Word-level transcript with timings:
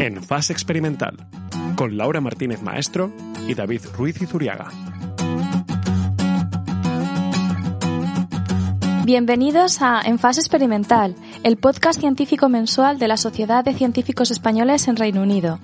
en 0.00 0.22
Fase 0.22 0.54
Experimental, 0.54 1.14
con 1.76 1.98
Laura 1.98 2.22
Martínez 2.22 2.62
Maestro 2.62 3.12
y 3.46 3.52
David 3.52 3.82
Ruiz 3.98 4.20
Izuriaga. 4.22 4.68
Bienvenidos 9.04 9.82
a 9.82 10.00
En 10.00 10.18
Fase 10.18 10.40
Experimental, 10.40 11.14
el 11.42 11.58
podcast 11.58 12.00
científico 12.00 12.48
mensual 12.48 12.98
de 12.98 13.08
la 13.08 13.18
Sociedad 13.18 13.62
de 13.62 13.74
Científicos 13.74 14.30
Españoles 14.30 14.88
en 14.88 14.96
Reino 14.96 15.20
Unido. 15.20 15.58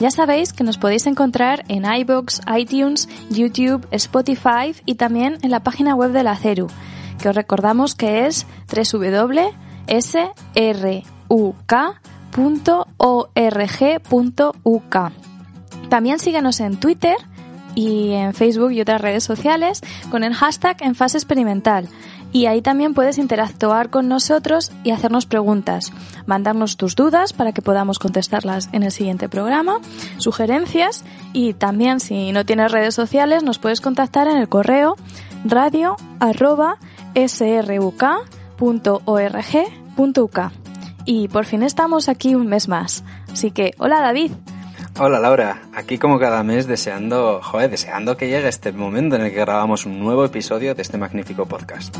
Ya 0.00 0.10
sabéis 0.10 0.52
que 0.52 0.64
nos 0.64 0.78
podéis 0.78 1.06
encontrar 1.06 1.62
en 1.68 1.84
iBooks, 1.84 2.40
iTunes, 2.58 3.08
YouTube, 3.30 3.86
Spotify 3.92 4.74
y 4.84 4.96
también 4.96 5.38
en 5.42 5.52
la 5.52 5.62
página 5.62 5.94
web 5.94 6.10
de 6.10 6.24
la 6.24 6.34
CERU, 6.34 6.66
que 7.22 7.28
os 7.28 7.36
recordamos 7.36 7.94
que 7.94 8.26
es 8.26 8.48
www.sruk.org.uk. 12.36 14.96
También 15.88 16.18
síguenos 16.18 16.60
en 16.60 16.78
Twitter 16.78 17.16
y 17.74 18.12
en 18.12 18.34
Facebook 18.34 18.72
y 18.72 18.80
otras 18.80 19.00
redes 19.00 19.24
sociales 19.24 19.80
con 20.10 20.24
el 20.24 20.34
hashtag 20.34 20.76
en 20.80 20.94
fase 20.94 21.18
experimental. 21.18 21.88
Y 22.32 22.46
ahí 22.46 22.60
también 22.60 22.92
puedes 22.92 23.18
interactuar 23.18 23.88
con 23.88 24.08
nosotros 24.08 24.72
y 24.82 24.90
hacernos 24.90 25.26
preguntas, 25.26 25.92
mandarnos 26.26 26.76
tus 26.76 26.96
dudas 26.96 27.32
para 27.32 27.52
que 27.52 27.62
podamos 27.62 27.98
contestarlas 27.98 28.68
en 28.72 28.82
el 28.82 28.90
siguiente 28.90 29.28
programa, 29.28 29.78
sugerencias 30.18 31.04
y 31.32 31.54
también 31.54 32.00
si 32.00 32.32
no 32.32 32.44
tienes 32.44 32.72
redes 32.72 32.94
sociales 32.94 33.42
nos 33.42 33.58
puedes 33.58 33.80
contactar 33.80 34.28
en 34.28 34.38
el 34.38 34.48
correo 34.48 34.96
radio. 35.44 35.96
Y 41.06 41.28
por 41.28 41.46
fin 41.46 41.62
estamos 41.62 42.08
aquí 42.08 42.34
un 42.34 42.48
mes 42.48 42.68
más. 42.68 43.04
Así 43.32 43.52
que, 43.52 43.74
hola 43.78 44.00
David. 44.00 44.32
Hola 44.98 45.20
Laura, 45.20 45.62
aquí 45.74 45.98
como 45.98 46.18
cada 46.18 46.42
mes 46.42 46.66
deseando, 46.66 47.40
joder, 47.42 47.70
deseando 47.70 48.16
que 48.16 48.28
llegue 48.28 48.48
este 48.48 48.72
momento 48.72 49.16
en 49.16 49.22
el 49.22 49.30
que 49.30 49.40
grabamos 49.40 49.86
un 49.86 50.00
nuevo 50.00 50.24
episodio 50.24 50.74
de 50.74 50.82
este 50.82 50.98
magnífico 50.98 51.46
podcast. 51.46 51.96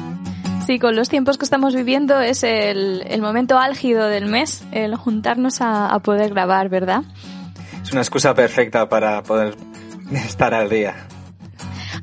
Sí, 0.67 0.79
con 0.79 0.97
los 0.97 1.09
tiempos 1.09 1.39
que 1.39 1.45
estamos 1.45 1.75
viviendo 1.77 2.21
es 2.21 2.43
el, 2.43 3.05
el 3.07 3.23
momento 3.23 3.59
álgido 3.59 4.09
del 4.09 4.27
mes, 4.27 4.65
el 4.73 4.97
juntarnos 4.97 5.61
a, 5.61 5.89
a 5.89 5.99
poder 6.01 6.31
grabar, 6.31 6.69
¿verdad? 6.69 7.03
Es 7.83 7.93
una 7.93 8.01
excusa 8.01 8.35
perfecta 8.35 8.89
para 8.89 9.23
poder 9.23 9.55
estar 10.13 10.55
al 10.55 10.69
día. 10.69 11.07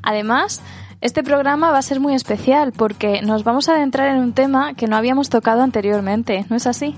Además, 0.02 0.62
este 1.04 1.22
programa 1.22 1.70
va 1.70 1.76
a 1.76 1.82
ser 1.82 2.00
muy 2.00 2.14
especial 2.14 2.72
porque 2.72 3.20
nos 3.20 3.44
vamos 3.44 3.68
a 3.68 3.74
adentrar 3.74 4.08
en 4.08 4.22
un 4.22 4.32
tema 4.32 4.72
que 4.72 4.86
no 4.86 4.96
habíamos 4.96 5.28
tocado 5.28 5.62
anteriormente, 5.62 6.46
¿no 6.48 6.56
es 6.56 6.66
así? 6.66 6.96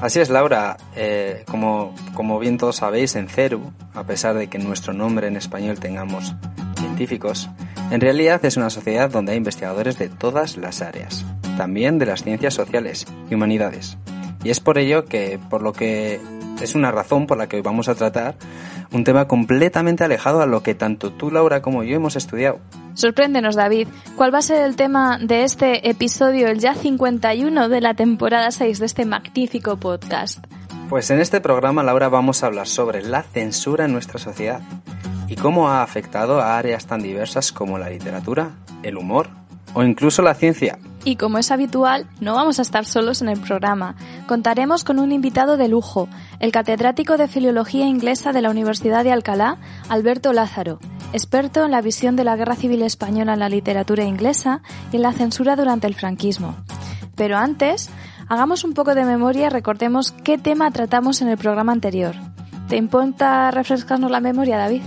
Así 0.00 0.18
es, 0.18 0.28
Laura. 0.28 0.76
Eh, 0.96 1.44
como, 1.48 1.94
como 2.14 2.40
bien 2.40 2.58
todos 2.58 2.76
sabéis, 2.76 3.14
en 3.14 3.28
CERU, 3.28 3.72
a 3.94 4.02
pesar 4.02 4.34
de 4.34 4.48
que 4.48 4.58
nuestro 4.58 4.92
nombre 4.92 5.28
en 5.28 5.36
español 5.36 5.78
tengamos 5.78 6.34
científicos, 6.76 7.48
en 7.92 8.00
realidad 8.00 8.44
es 8.44 8.56
una 8.56 8.70
sociedad 8.70 9.08
donde 9.08 9.30
hay 9.30 9.38
investigadores 9.38 9.98
de 10.00 10.08
todas 10.08 10.56
las 10.56 10.82
áreas, 10.82 11.24
también 11.56 12.00
de 12.00 12.06
las 12.06 12.24
ciencias 12.24 12.54
sociales 12.54 13.06
y 13.30 13.36
humanidades. 13.36 13.98
Y 14.44 14.50
es 14.50 14.60
por 14.60 14.78
ello 14.78 15.04
que, 15.04 15.38
por 15.50 15.62
lo 15.62 15.72
que 15.72 16.20
es 16.60 16.74
una 16.74 16.90
razón 16.90 17.26
por 17.26 17.38
la 17.38 17.48
que 17.48 17.56
hoy 17.56 17.62
vamos 17.62 17.88
a 17.88 17.94
tratar 17.94 18.36
un 18.92 19.04
tema 19.04 19.26
completamente 19.26 20.04
alejado 20.04 20.42
a 20.42 20.46
lo 20.46 20.62
que 20.62 20.74
tanto 20.74 21.12
tú, 21.12 21.30
Laura, 21.30 21.62
como 21.62 21.82
yo 21.82 21.96
hemos 21.96 22.16
estudiado. 22.16 22.60
Sorpréndenos, 22.94 23.56
David. 23.56 23.88
¿Cuál 24.16 24.34
va 24.34 24.38
a 24.38 24.42
ser 24.42 24.64
el 24.64 24.76
tema 24.76 25.18
de 25.18 25.44
este 25.44 25.88
episodio, 25.88 26.48
el 26.48 26.58
ya 26.58 26.74
51 26.74 27.68
de 27.68 27.80
la 27.80 27.94
temporada 27.94 28.50
6 28.50 28.78
de 28.78 28.86
este 28.86 29.06
magnífico 29.06 29.76
podcast? 29.76 30.44
Pues 30.90 31.10
en 31.10 31.20
este 31.20 31.40
programa, 31.40 31.82
Laura, 31.82 32.10
vamos 32.10 32.42
a 32.42 32.46
hablar 32.46 32.68
sobre 32.68 33.02
la 33.02 33.22
censura 33.22 33.86
en 33.86 33.92
nuestra 33.92 34.18
sociedad 34.18 34.60
y 35.26 35.36
cómo 35.36 35.70
ha 35.70 35.82
afectado 35.82 36.40
a 36.40 36.58
áreas 36.58 36.86
tan 36.86 37.02
diversas 37.02 37.50
como 37.50 37.78
la 37.78 37.88
literatura, 37.88 38.56
el 38.82 38.98
humor 38.98 39.41
o 39.74 39.82
incluso 39.82 40.22
la 40.22 40.34
ciencia. 40.34 40.78
Y 41.04 41.16
como 41.16 41.38
es 41.38 41.50
habitual, 41.50 42.06
no 42.20 42.34
vamos 42.34 42.58
a 42.58 42.62
estar 42.62 42.84
solos 42.84 43.22
en 43.22 43.28
el 43.28 43.40
programa. 43.40 43.96
Contaremos 44.28 44.84
con 44.84 45.00
un 45.00 45.10
invitado 45.10 45.56
de 45.56 45.68
lujo, 45.68 46.08
el 46.38 46.52
catedrático 46.52 47.16
de 47.16 47.26
Filología 47.26 47.86
Inglesa 47.86 48.32
de 48.32 48.42
la 48.42 48.50
Universidad 48.50 49.02
de 49.02 49.10
Alcalá, 49.10 49.58
Alberto 49.88 50.32
Lázaro, 50.32 50.78
experto 51.12 51.64
en 51.64 51.72
la 51.72 51.80
visión 51.80 52.14
de 52.14 52.24
la 52.24 52.36
Guerra 52.36 52.54
Civil 52.54 52.82
Española 52.82 53.32
en 53.32 53.40
la 53.40 53.48
literatura 53.48 54.04
inglesa 54.04 54.62
y 54.92 54.96
en 54.96 55.02
la 55.02 55.12
censura 55.12 55.56
durante 55.56 55.88
el 55.88 55.94
franquismo. 55.94 56.54
Pero 57.16 57.36
antes, 57.36 57.90
hagamos 58.28 58.62
un 58.62 58.74
poco 58.74 58.94
de 58.94 59.04
memoria 59.04 59.46
y 59.46 59.50
recordemos 59.50 60.12
qué 60.12 60.38
tema 60.38 60.70
tratamos 60.70 61.20
en 61.20 61.28
el 61.28 61.36
programa 61.36 61.72
anterior. 61.72 62.14
¿Te 62.68 62.76
importa 62.76 63.50
refrescarnos 63.50 64.10
la 64.10 64.20
memoria, 64.20 64.56
David? 64.56 64.82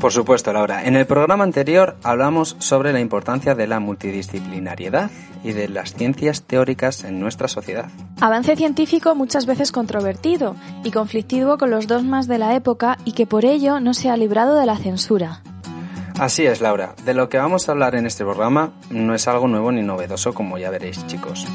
Por 0.00 0.12
supuesto, 0.12 0.52
Laura. 0.52 0.84
En 0.84 0.94
el 0.94 1.06
programa 1.06 1.44
anterior 1.44 1.96
hablamos 2.02 2.56
sobre 2.58 2.92
la 2.92 3.00
importancia 3.00 3.54
de 3.54 3.66
la 3.66 3.80
multidisciplinariedad 3.80 5.10
y 5.42 5.52
de 5.52 5.68
las 5.68 5.94
ciencias 5.94 6.42
teóricas 6.42 7.04
en 7.04 7.18
nuestra 7.18 7.48
sociedad. 7.48 7.86
Avance 8.20 8.56
científico 8.56 9.14
muchas 9.14 9.46
veces 9.46 9.72
controvertido 9.72 10.54
y 10.84 10.90
conflictivo 10.90 11.56
con 11.56 11.70
los 11.70 11.86
dogmas 11.86 12.28
de 12.28 12.38
la 12.38 12.54
época 12.54 12.98
y 13.06 13.12
que 13.12 13.26
por 13.26 13.46
ello 13.46 13.80
no 13.80 13.94
se 13.94 14.10
ha 14.10 14.16
librado 14.18 14.58
de 14.58 14.66
la 14.66 14.76
censura. 14.76 15.40
Así 16.18 16.44
es, 16.46 16.60
Laura. 16.60 16.94
De 17.04 17.14
lo 17.14 17.28
que 17.28 17.38
vamos 17.38 17.68
a 17.68 17.72
hablar 17.72 17.94
en 17.94 18.06
este 18.06 18.24
programa 18.24 18.72
no 18.90 19.14
es 19.14 19.26
algo 19.28 19.48
nuevo 19.48 19.72
ni 19.72 19.82
novedoso, 19.82 20.34
como 20.34 20.58
ya 20.58 20.70
veréis, 20.70 21.06
chicos 21.06 21.46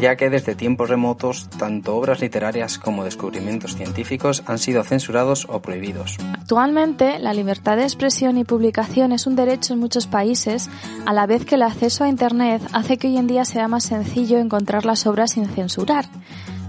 ya 0.00 0.16
que 0.16 0.30
desde 0.30 0.54
tiempos 0.54 0.88
remotos 0.88 1.48
tanto 1.58 1.96
obras 1.96 2.20
literarias 2.20 2.78
como 2.78 3.04
descubrimientos 3.04 3.76
científicos 3.76 4.42
han 4.46 4.58
sido 4.58 4.84
censurados 4.84 5.46
o 5.48 5.60
prohibidos. 5.60 6.16
Actualmente, 6.34 7.18
la 7.18 7.32
libertad 7.32 7.76
de 7.76 7.84
expresión 7.84 8.38
y 8.38 8.44
publicación 8.44 9.12
es 9.12 9.26
un 9.26 9.36
derecho 9.36 9.72
en 9.72 9.80
muchos 9.80 10.06
países, 10.06 10.70
a 11.06 11.12
la 11.12 11.26
vez 11.26 11.44
que 11.44 11.56
el 11.56 11.62
acceso 11.62 12.04
a 12.04 12.08
Internet 12.08 12.62
hace 12.72 12.98
que 12.98 13.08
hoy 13.08 13.16
en 13.16 13.26
día 13.26 13.44
sea 13.44 13.68
más 13.68 13.84
sencillo 13.84 14.38
encontrar 14.38 14.84
las 14.84 15.06
obras 15.06 15.32
sin 15.32 15.46
censurar. 15.46 16.06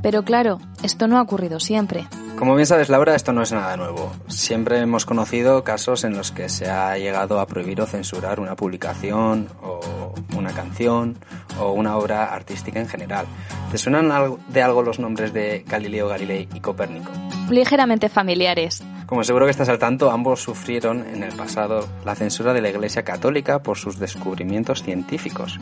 Pero 0.08 0.24
claro, 0.24 0.60
esto 0.84 1.10
no 1.10 1.18
ha 1.18 1.22
ocurrido 1.22 1.60
siempre. 1.60 2.08
Como 2.40 2.56
bien 2.56 2.66
sabes, 2.66 2.88
Laura, 2.88 3.14
esto 3.14 3.34
no 3.34 3.42
es 3.42 3.52
nada 3.52 3.76
nuevo. 3.76 4.10
Siempre 4.30 4.80
hemos 4.80 5.06
conocido 5.06 5.66
casos 5.66 6.06
en 6.06 6.16
los 6.16 6.32
que 6.32 6.48
se 6.48 6.70
ha 6.70 6.98
llegado 6.98 7.42
a 7.42 7.46
prohibir 7.46 7.82
o 7.82 7.86
censurar 7.86 8.40
una 8.40 8.56
publicación 8.56 9.50
o 9.62 10.14
una 10.38 10.54
canción 10.54 11.18
o 11.60 11.74
una 11.74 11.98
obra 11.98 12.34
artística 12.34 12.80
en 12.80 12.88
general. 12.88 13.26
¿Te 13.70 13.78
suenan 13.78 14.10
de 14.48 14.62
algo 14.62 14.82
los 14.82 14.98
nombres 14.98 15.34
de 15.34 15.66
Galileo 15.68 16.08
Galilei 16.08 16.48
y 16.54 16.62
Copérnico? 16.62 17.12
Ligeramente 17.50 18.08
familiares. 18.08 18.82
Como 19.08 19.26
seguro 19.26 19.44
que 19.44 19.52
estás 19.52 19.68
al 19.68 19.78
tanto, 19.78 20.10
ambos 20.10 20.42
sufrieron 20.42 21.06
en 21.06 21.22
el 21.22 21.36
pasado 21.36 21.86
la 22.06 22.16
censura 22.16 22.54
de 22.54 22.62
la 22.62 22.70
Iglesia 22.70 23.04
Católica 23.04 23.62
por 23.62 23.78
sus 23.78 24.00
descubrimientos 24.00 24.84
científicos. 24.84 25.60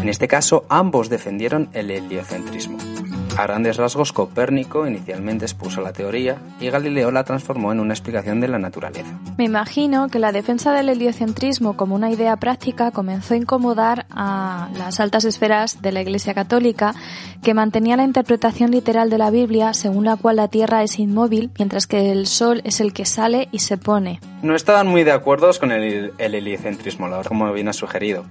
En 0.00 0.08
este 0.08 0.28
caso, 0.28 0.64
ambos 0.68 1.08
defendieron 1.08 1.70
el 1.72 1.90
heliocentrismo. 1.90 2.78
A 3.38 3.44
grandes 3.44 3.76
rasgos, 3.76 4.12
Copérnico 4.12 4.84
inicialmente 4.84 5.44
expuso 5.44 5.80
la 5.80 5.92
teoría 5.92 6.38
y 6.58 6.70
Galileo 6.70 7.12
la 7.12 7.22
transformó 7.22 7.70
en 7.70 7.78
una 7.78 7.94
explicación 7.94 8.40
de 8.40 8.48
la 8.48 8.58
naturaleza. 8.58 9.16
Me 9.36 9.44
imagino 9.44 10.08
que 10.08 10.18
la 10.18 10.32
defensa 10.32 10.72
del 10.72 10.88
heliocentrismo 10.88 11.76
como 11.76 11.94
una 11.94 12.10
idea 12.10 12.34
práctica 12.38 12.90
comenzó 12.90 13.34
a 13.34 13.36
incomodar 13.36 14.06
a 14.10 14.70
las 14.76 14.98
altas 14.98 15.24
esferas 15.24 15.80
de 15.80 15.92
la 15.92 16.02
Iglesia 16.02 16.34
Católica, 16.34 16.96
que 17.40 17.54
mantenía 17.54 17.96
la 17.96 18.02
interpretación 18.02 18.72
literal 18.72 19.08
de 19.08 19.18
la 19.18 19.30
Biblia 19.30 19.72
según 19.72 20.06
la 20.06 20.16
cual 20.16 20.34
la 20.34 20.48
Tierra 20.48 20.82
es 20.82 20.98
inmóvil, 20.98 21.52
mientras 21.58 21.86
que 21.86 22.10
el 22.10 22.26
Sol 22.26 22.60
es 22.64 22.80
el 22.80 22.92
que 22.92 23.04
sale 23.04 23.46
y 23.52 23.60
se 23.60 23.78
pone. 23.78 24.18
No 24.42 24.56
estaban 24.56 24.88
muy 24.88 25.04
de 25.04 25.12
acuerdo 25.12 25.48
con 25.60 25.70
el, 25.70 26.12
el 26.18 26.34
heliocentrismo, 26.34 27.08
como 27.28 27.52
bien 27.52 27.68
ha 27.68 27.72
sugerido. 27.72 28.24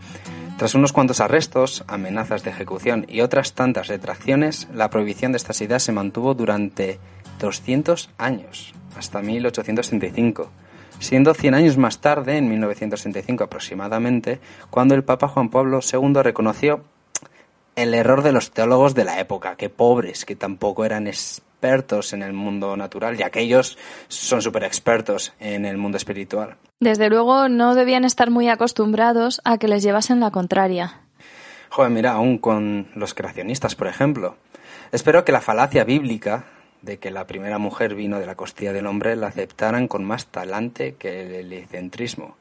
Tras 0.57 0.73
unos 0.73 0.91
cuantos 0.91 1.21
arrestos, 1.21 1.83
amenazas 1.87 2.43
de 2.43 2.49
ejecución 2.49 3.05
y 3.07 3.21
otras 3.21 3.53
tantas 3.53 3.87
retracciones, 3.89 4.67
la 4.73 4.89
prohibición 4.89 5.31
de 5.31 5.37
estas 5.37 5.61
ideas 5.61 5.83
se 5.83 5.91
mantuvo 5.91 6.33
durante 6.33 6.99
200 7.39 8.09
años, 8.17 8.73
hasta 8.97 9.21
1835, 9.21 10.49
siendo 10.97 11.35
100 11.35 11.53
años 11.53 11.77
más 11.77 11.99
tarde, 11.99 12.37
en 12.37 12.49
1965 12.49 13.43
aproximadamente, 13.43 14.39
cuando 14.71 14.95
el 14.95 15.03
Papa 15.03 15.27
Juan 15.27 15.49
Pablo 15.49 15.79
II 15.79 16.23
reconoció 16.23 16.83
el 17.75 17.93
error 17.93 18.23
de 18.23 18.31
los 18.31 18.49
teólogos 18.49 18.95
de 18.95 19.05
la 19.05 19.19
época, 19.19 19.57
que 19.57 19.69
pobres, 19.69 20.25
que 20.25 20.35
tampoco 20.35 20.85
eran 20.85 21.05
expertos 21.57 22.13
en 22.13 22.21
el 22.21 22.33
mundo 22.33 22.77
natural, 22.77 23.17
ya 23.17 23.31
que 23.31 23.39
ellos 23.39 23.79
son 24.09 24.43
súper 24.43 24.63
expertos 24.63 25.33
en 25.39 25.65
el 25.65 25.77
mundo 25.77 25.97
espiritual. 25.97 26.57
Desde 26.79 27.09
luego 27.09 27.49
no 27.49 27.73
debían 27.73 28.05
estar 28.05 28.29
muy 28.29 28.47
acostumbrados 28.47 29.41
a 29.43 29.57
que 29.57 29.67
les 29.67 29.81
llevasen 29.81 30.19
la 30.19 30.29
contraria. 30.29 31.01
Joder, 31.69 31.91
mira, 31.91 32.11
aún 32.11 32.37
con 32.37 32.89
los 32.93 33.15
creacionistas, 33.15 33.73
por 33.75 33.87
ejemplo. 33.87 34.35
Espero 34.91 35.25
que 35.25 35.31
la 35.31 35.41
falacia 35.41 35.83
bíblica 35.83 36.45
de 36.83 36.99
que 36.99 37.09
la 37.09 37.25
primera 37.25 37.57
mujer 37.57 37.95
vino 37.95 38.19
de 38.19 38.27
la 38.27 38.35
costilla 38.35 38.71
del 38.71 38.85
hombre 38.85 39.15
la 39.15 39.27
aceptaran 39.27 39.87
con 39.87 40.05
más 40.05 40.27
talante 40.27 40.93
que 40.93 41.23
el 41.23 41.33
helicentrismo. 41.33 42.37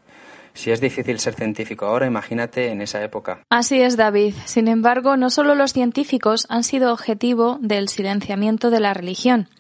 Si 0.56 0.70
es 0.70 0.81
difícil 0.81 1.20
ser 1.20 1.35
científico 1.35 1.85
ahora, 1.85 2.06
imagínate 2.06 2.70
en 2.70 2.81
esa 2.81 3.05
época. 3.05 3.43
Así 3.50 3.82
es, 3.82 3.99
David. 3.99 4.35
Sin 4.47 4.69
embargo, 4.69 5.19
no 5.19 5.29
solo 5.29 5.55
los 5.55 5.75
científicos 5.75 6.47
han 6.49 6.64
sido 6.64 6.93
objetivo 6.94 7.58
del 7.61 7.88
silenciamiento 7.88 8.70
de 8.70 8.81
la 8.81 8.94
religión. 8.94 9.50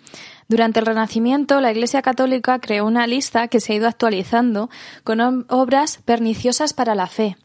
Durante 0.48 0.80
el 0.80 0.86
Renacimiento, 0.86 1.60
la 1.60 1.70
Iglesia 1.70 2.00
Católica 2.00 2.60
creó 2.60 2.86
una 2.86 3.06
lista 3.06 3.48
que 3.48 3.60
se 3.60 3.74
ha 3.74 3.76
ido 3.76 3.88
actualizando 3.88 4.70
con 5.04 5.44
obras 5.48 6.00
perniciosas 6.04 6.72
para 6.72 6.94
la 6.94 7.08
fe. 7.08 7.36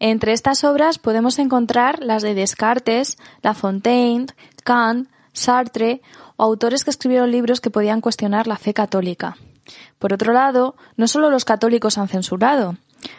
Entre 0.00 0.32
estas 0.32 0.64
obras 0.64 0.98
podemos 0.98 1.38
encontrar 1.38 2.02
las 2.02 2.22
de 2.22 2.34
Descartes, 2.34 3.18
La 3.42 3.52
Fontaine, 3.52 4.26
Kant, 4.64 5.10
Sartre 5.32 6.00
o 6.36 6.44
autores 6.44 6.84
que 6.84 6.90
escribieron 6.90 7.30
libros 7.30 7.60
que 7.60 7.70
podían 7.70 8.00
cuestionar 8.00 8.46
la 8.46 8.56
fe 8.56 8.72
católica. 8.72 9.36
Por 9.98 10.12
otro 10.12 10.32
lado, 10.32 10.76
no 10.96 11.08
solo 11.08 11.30
los 11.30 11.44
católicos 11.44 11.98
han 11.98 12.08
censurado. 12.08 12.76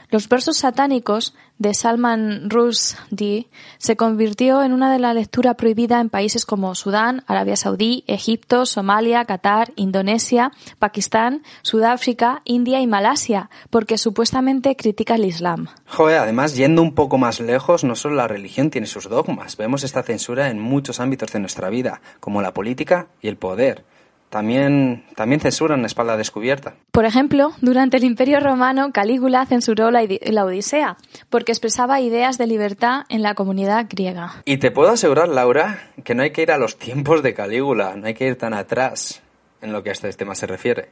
Los 0.10 0.28
versos 0.28 0.58
satánicos 0.58 1.36
de 1.60 1.74
Salman 1.74 2.50
Rushdie 2.50 3.48
se 3.78 3.96
convirtió 3.96 4.64
en 4.64 4.74
una 4.74 4.92
de 4.92 4.98
la 4.98 5.14
lectura 5.14 5.54
prohibida 5.54 6.00
en 6.00 6.10
países 6.10 6.46
como 6.46 6.74
Sudán, 6.74 7.24
Arabia 7.28 7.56
Saudí, 7.56 8.04
Egipto, 8.08 8.66
Somalia, 8.66 9.26
Qatar, 9.26 9.72
Indonesia, 9.76 10.52
Pakistán, 10.80 11.44
Sudáfrica, 11.62 12.42
India 12.46 12.82
y 12.82 12.88
Malasia, 12.88 13.50
porque 13.70 13.98
supuestamente 13.98 14.76
critica 14.76 15.16
el 15.16 15.26
Islam. 15.26 15.68
Joder, 15.86 16.18
además, 16.18 16.56
yendo 16.56 16.82
un 16.82 16.96
poco 16.96 17.18
más 17.18 17.40
lejos, 17.40 17.84
no 17.84 17.96
solo 17.96 18.16
la 18.16 18.28
religión 18.28 18.72
tiene 18.72 18.88
sus 18.88 19.08
dogmas, 19.08 19.58
vemos 19.58 19.84
esta 19.84 20.02
censura 20.02 20.50
en 20.50 20.60
muchos 20.60 21.00
ámbitos 21.00 21.32
de 21.32 21.40
nuestra 21.40 21.70
vida, 21.70 22.02
como 22.20 22.42
la 22.42 22.54
política 22.54 23.08
y 23.22 23.28
el 23.28 23.38
poder 23.38 23.86
también, 24.30 25.06
también 25.16 25.42
censuran 25.42 25.86
espalda 25.86 26.18
descubierta. 26.18 26.76
Por 26.92 27.06
ejemplo, 27.06 27.54
durante 27.62 27.98
el 27.98 28.04
Imperio 28.04 28.40
Romano, 28.40 28.92
Calígula 28.92 29.46
censuró 29.46 29.92
la, 29.92 30.08
la, 30.22 30.46
Odisea, 30.46 30.98
porque 31.30 31.52
expresaba 31.52 32.02
ideas 32.02 32.38
de 32.38 32.48
libertad 32.48 33.04
en 33.10 33.24
la 33.24 33.36
comunidad 33.36 33.88
griega. 33.90 34.42
Y 34.46 34.58
te 34.58 34.72
puedo 34.72 34.92
asegurar, 34.92 35.30
Laura, 35.30 35.92
que 36.04 36.16
no 36.16 36.24
hay 36.24 36.32
que 36.32 36.44
ir 36.44 36.52
a 36.52 36.58
los 36.58 36.78
tiempos 36.78 37.24
de 37.24 37.34
Calígula, 37.34 37.96
no 37.96 38.08
hay 38.08 38.14
que 38.14 38.28
ir 38.28 38.38
tan 38.38 38.54
atrás 38.54 39.22
en 39.62 39.74
lo 39.74 39.84
que 39.84 39.90
a 39.90 39.94
este 39.94 40.12
tema 40.14 40.36
se 40.36 40.48
refiere. 40.48 40.90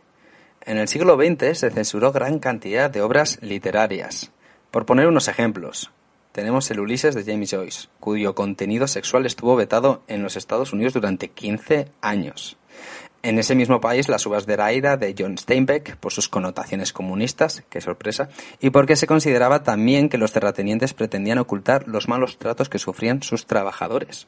En 0.65 0.77
el 0.77 0.87
siglo 0.87 1.15
XX 1.15 1.57
se 1.57 1.71
censuró 1.71 2.11
gran 2.11 2.39
cantidad 2.39 2.89
de 2.89 3.01
obras 3.01 3.39
literarias. 3.41 4.31
Por 4.71 4.85
poner 4.85 5.07
unos 5.07 5.29
ejemplos, 5.29 5.91
tenemos 6.33 6.69
el 6.69 6.79
Ulises 6.79 7.15
de 7.15 7.23
James 7.23 7.49
Joyce, 7.49 7.87
cuyo 7.99 8.35
contenido 8.35 8.87
sexual 8.87 9.25
estuvo 9.25 9.55
vetado 9.55 10.03
en 10.07 10.21
los 10.23 10.35
Estados 10.35 10.73
Unidos 10.73 10.93
durante 10.93 11.29
15 11.29 11.87
años. 12.01 12.57
En 13.27 13.37
ese 13.39 13.55
mismo 13.55 13.81
país, 13.81 14.07
Las 14.07 14.25
uvas 14.25 14.45
de 14.45 14.55
la 14.55 14.95
de 14.95 15.13
John 15.19 15.37
Steinbeck, 15.37 15.97
por 15.97 16.13
sus 16.13 16.29
connotaciones 16.29 16.93
comunistas, 16.93 17.61
qué 17.69 17.81
sorpresa, 17.81 18.29
y 18.61 18.69
porque 18.69 18.95
se 18.95 19.05
consideraba 19.05 19.63
también 19.63 20.07
que 20.07 20.17
los 20.17 20.31
terratenientes 20.31 20.93
pretendían 20.93 21.37
ocultar 21.37 21.89
los 21.89 22.07
malos 22.07 22.37
tratos 22.37 22.69
que 22.69 22.79
sufrían 22.79 23.21
sus 23.23 23.45
trabajadores. 23.45 24.27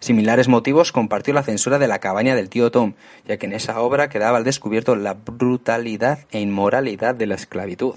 Similares 0.00 0.48
motivos 0.48 0.90
compartió 0.90 1.32
la 1.32 1.44
censura 1.44 1.78
de 1.78 1.86
la 1.86 2.00
cabaña 2.00 2.34
del 2.34 2.48
tío 2.48 2.72
Tom, 2.72 2.94
ya 3.28 3.36
que 3.36 3.46
en 3.46 3.52
esa 3.52 3.80
obra 3.80 4.08
quedaba 4.08 4.38
al 4.38 4.44
descubierto 4.44 4.96
la 4.96 5.14
brutalidad 5.14 6.26
e 6.32 6.40
inmoralidad 6.40 7.14
de 7.14 7.28
la 7.28 7.36
esclavitud 7.36 7.94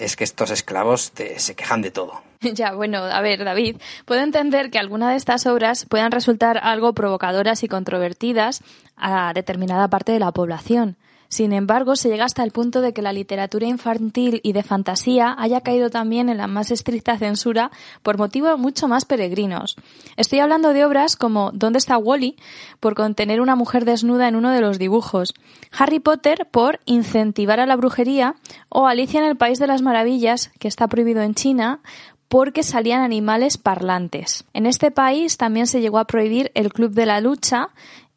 es 0.00 0.16
que 0.16 0.24
estos 0.24 0.50
esclavos 0.50 1.12
se 1.36 1.54
quejan 1.54 1.82
de 1.82 1.90
todo. 1.90 2.20
Ya, 2.40 2.72
bueno, 2.72 3.04
a 3.04 3.20
ver, 3.20 3.44
David, 3.44 3.76
puedo 4.06 4.22
entender 4.22 4.70
que 4.70 4.78
alguna 4.78 5.10
de 5.10 5.16
estas 5.16 5.44
obras 5.44 5.84
puedan 5.84 6.10
resultar 6.10 6.58
algo 6.62 6.94
provocadoras 6.94 7.62
y 7.64 7.68
controvertidas 7.68 8.62
a 8.96 9.34
determinada 9.34 9.88
parte 9.88 10.12
de 10.12 10.20
la 10.20 10.32
población. 10.32 10.96
Sin 11.30 11.52
embargo, 11.52 11.94
se 11.94 12.08
llega 12.08 12.24
hasta 12.24 12.42
el 12.42 12.50
punto 12.50 12.80
de 12.80 12.92
que 12.92 13.02
la 13.02 13.12
literatura 13.12 13.64
infantil 13.68 14.40
y 14.42 14.52
de 14.52 14.64
fantasía 14.64 15.36
haya 15.38 15.60
caído 15.60 15.88
también 15.88 16.28
en 16.28 16.38
la 16.38 16.48
más 16.48 16.72
estricta 16.72 17.16
censura 17.18 17.70
por 18.02 18.18
motivos 18.18 18.58
mucho 18.58 18.88
más 18.88 19.04
peregrinos. 19.04 19.76
Estoy 20.16 20.40
hablando 20.40 20.72
de 20.72 20.84
obras 20.84 21.14
como 21.14 21.52
¿Dónde 21.52 21.78
está 21.78 21.96
Wally? 21.98 22.34
por 22.80 22.96
contener 22.96 23.40
una 23.40 23.54
mujer 23.54 23.84
desnuda 23.84 24.26
en 24.26 24.34
uno 24.34 24.50
de 24.50 24.60
los 24.60 24.80
dibujos, 24.80 25.32
Harry 25.70 26.00
Potter 26.00 26.48
por 26.50 26.80
incentivar 26.84 27.60
a 27.60 27.66
la 27.66 27.76
brujería 27.76 28.34
o 28.68 28.88
Alicia 28.88 29.20
en 29.20 29.26
el 29.26 29.36
País 29.36 29.60
de 29.60 29.68
las 29.68 29.82
Maravillas, 29.82 30.50
que 30.58 30.66
está 30.66 30.88
prohibido 30.88 31.22
en 31.22 31.34
China, 31.34 31.80
porque 32.26 32.64
salían 32.64 33.02
animales 33.02 33.56
parlantes. 33.56 34.44
En 34.52 34.66
este 34.66 34.90
país 34.90 35.36
también 35.36 35.68
se 35.68 35.80
llegó 35.80 35.98
a 35.98 36.06
prohibir 36.06 36.50
el 36.54 36.72
Club 36.72 36.92
de 36.92 37.06
la 37.06 37.20
Lucha 37.20 37.70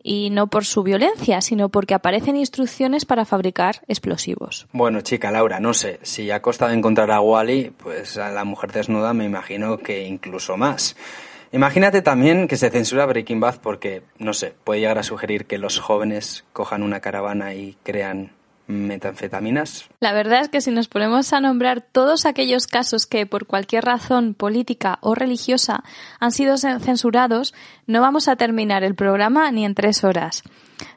y 0.03 0.29
no 0.29 0.47
por 0.47 0.65
su 0.65 0.83
violencia, 0.83 1.41
sino 1.41 1.69
porque 1.69 1.93
aparecen 1.93 2.35
instrucciones 2.35 3.05
para 3.05 3.25
fabricar 3.25 3.81
explosivos. 3.87 4.67
Bueno, 4.73 5.01
chica 5.01 5.31
Laura, 5.31 5.59
no 5.59 5.73
sé, 5.73 5.99
si 6.03 6.29
ha 6.29 6.41
costado 6.41 6.73
encontrar 6.73 7.09
a 7.11 7.21
Wally, 7.21 7.71
pues 7.71 8.17
a 8.17 8.29
la 8.29 8.43
mujer 8.43 8.73
desnuda 8.73 9.13
me 9.13 9.25
imagino 9.25 9.77
que 9.77 10.05
incluso 10.05 10.57
más. 10.57 10.95
Imagínate 11.53 12.01
también 12.01 12.47
que 12.47 12.57
se 12.57 12.71
censura 12.71 13.05
Breaking 13.05 13.39
Bad 13.39 13.59
porque, 13.61 14.01
no 14.17 14.33
sé, 14.33 14.55
puede 14.63 14.81
llegar 14.81 14.97
a 14.97 15.03
sugerir 15.03 15.45
que 15.45 15.59
los 15.59 15.79
jóvenes 15.79 16.45
cojan 16.51 16.81
una 16.81 16.99
caravana 16.99 17.53
y 17.53 17.77
crean 17.83 18.31
metanfetaminas? 18.67 19.89
La 19.99 20.13
verdad 20.13 20.41
es 20.41 20.49
que 20.49 20.61
si 20.61 20.71
nos 20.71 20.87
ponemos 20.87 21.33
a 21.33 21.41
nombrar 21.41 21.81
todos 21.81 22.25
aquellos 22.25 22.67
casos 22.67 23.05
que 23.05 23.25
por 23.25 23.45
cualquier 23.45 23.85
razón 23.85 24.33
política 24.33 24.99
o 25.01 25.15
religiosa 25.15 25.83
han 26.19 26.31
sido 26.31 26.57
censurados, 26.57 27.53
no 27.87 28.01
vamos 28.01 28.27
a 28.27 28.35
terminar 28.35 28.83
el 28.83 28.95
programa 28.95 29.51
ni 29.51 29.65
en 29.65 29.75
tres 29.75 30.03
horas. 30.03 30.43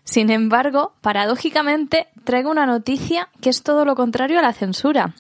Sin 0.04 0.30
embargo, 0.30 0.94
paradójicamente, 1.00 2.08
traigo 2.24 2.50
una 2.50 2.66
noticia 2.66 3.28
que 3.40 3.50
es 3.50 3.62
todo 3.62 3.84
lo 3.84 3.94
contrario 3.94 4.38
a 4.38 4.42
la 4.42 4.52
censura. 4.52 5.14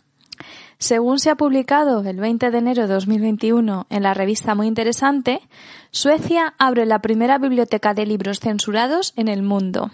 Según 0.78 1.18
se 1.18 1.30
ha 1.30 1.36
publicado 1.36 2.02
el 2.02 2.18
20 2.18 2.50
de 2.50 2.58
enero 2.58 2.86
de 2.86 2.94
2021 2.94 3.86
en 3.88 4.02
la 4.02 4.12
revista 4.12 4.54
Muy 4.54 4.66
Interesante, 4.66 5.40
Suecia 5.90 6.54
abre 6.58 6.84
la 6.84 7.00
primera 7.00 7.38
biblioteca 7.38 7.94
de 7.94 8.04
libros 8.04 8.40
censurados 8.40 9.14
en 9.16 9.28
el 9.28 9.42
mundo. 9.42 9.90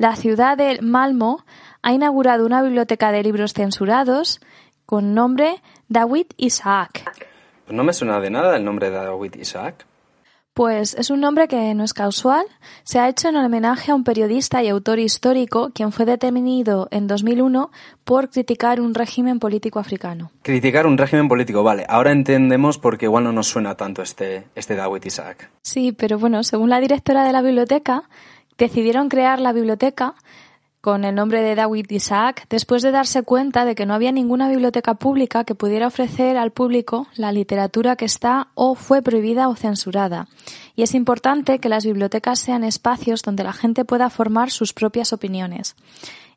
La 0.00 0.16
ciudad 0.16 0.56
de 0.56 0.80
Malmo 0.80 1.44
ha 1.82 1.92
inaugurado 1.92 2.46
una 2.46 2.62
biblioteca 2.62 3.12
de 3.12 3.22
libros 3.22 3.52
censurados 3.52 4.40
con 4.86 5.12
nombre 5.12 5.56
David 5.90 6.24
Isaac. 6.38 7.04
Pues 7.66 7.76
no 7.76 7.84
me 7.84 7.92
suena 7.92 8.18
de 8.18 8.30
nada 8.30 8.56
el 8.56 8.64
nombre 8.64 8.88
de 8.88 8.96
David 8.96 9.34
Isaac. 9.34 9.84
Pues 10.54 10.94
es 10.94 11.10
un 11.10 11.20
nombre 11.20 11.48
que 11.48 11.74
no 11.74 11.84
es 11.84 11.92
casual. 11.92 12.46
Se 12.82 12.98
ha 12.98 13.10
hecho 13.10 13.28
en 13.28 13.36
homenaje 13.36 13.92
a 13.92 13.94
un 13.94 14.02
periodista 14.02 14.62
y 14.62 14.68
autor 14.68 14.98
histórico 14.98 15.70
quien 15.74 15.92
fue 15.92 16.06
detenido 16.06 16.88
en 16.90 17.06
2001 17.06 17.70
por 18.02 18.30
criticar 18.30 18.80
un 18.80 18.94
régimen 18.94 19.38
político 19.38 19.80
africano. 19.80 20.32
Criticar 20.40 20.86
un 20.86 20.96
régimen 20.96 21.28
político, 21.28 21.62
vale. 21.62 21.84
Ahora 21.86 22.10
entendemos 22.10 22.78
por 22.78 22.96
qué 22.96 23.04
igual 23.04 23.24
no 23.24 23.32
nos 23.32 23.48
suena 23.48 23.76
tanto 23.76 24.00
este, 24.00 24.46
este 24.54 24.76
David 24.76 25.04
Isaac. 25.04 25.50
Sí, 25.60 25.92
pero 25.92 26.18
bueno, 26.18 26.42
según 26.42 26.70
la 26.70 26.80
directora 26.80 27.22
de 27.22 27.32
la 27.32 27.42
biblioteca, 27.42 28.04
decidieron 28.60 29.08
crear 29.08 29.40
la 29.40 29.52
biblioteca 29.52 30.14
con 30.82 31.04
el 31.04 31.14
nombre 31.14 31.42
de 31.42 31.54
David 31.54 31.86
Isaac 31.90 32.46
después 32.48 32.82
de 32.82 32.90
darse 32.90 33.22
cuenta 33.22 33.64
de 33.64 33.74
que 33.74 33.86
no 33.86 33.94
había 33.94 34.12
ninguna 34.12 34.48
biblioteca 34.48 34.94
pública 34.94 35.44
que 35.44 35.54
pudiera 35.54 35.86
ofrecer 35.86 36.36
al 36.36 36.52
público 36.52 37.06
la 37.16 37.32
literatura 37.32 37.96
que 37.96 38.04
está 38.04 38.48
o 38.54 38.74
fue 38.74 39.02
prohibida 39.02 39.48
o 39.48 39.56
censurada. 39.56 40.28
Y 40.76 40.82
es 40.82 40.94
importante 40.94 41.58
que 41.58 41.68
las 41.68 41.84
bibliotecas 41.84 42.38
sean 42.38 42.62
espacios 42.62 43.22
donde 43.22 43.44
la 43.44 43.52
gente 43.52 43.84
pueda 43.84 44.10
formar 44.10 44.50
sus 44.50 44.72
propias 44.72 45.12
opiniones. 45.12 45.74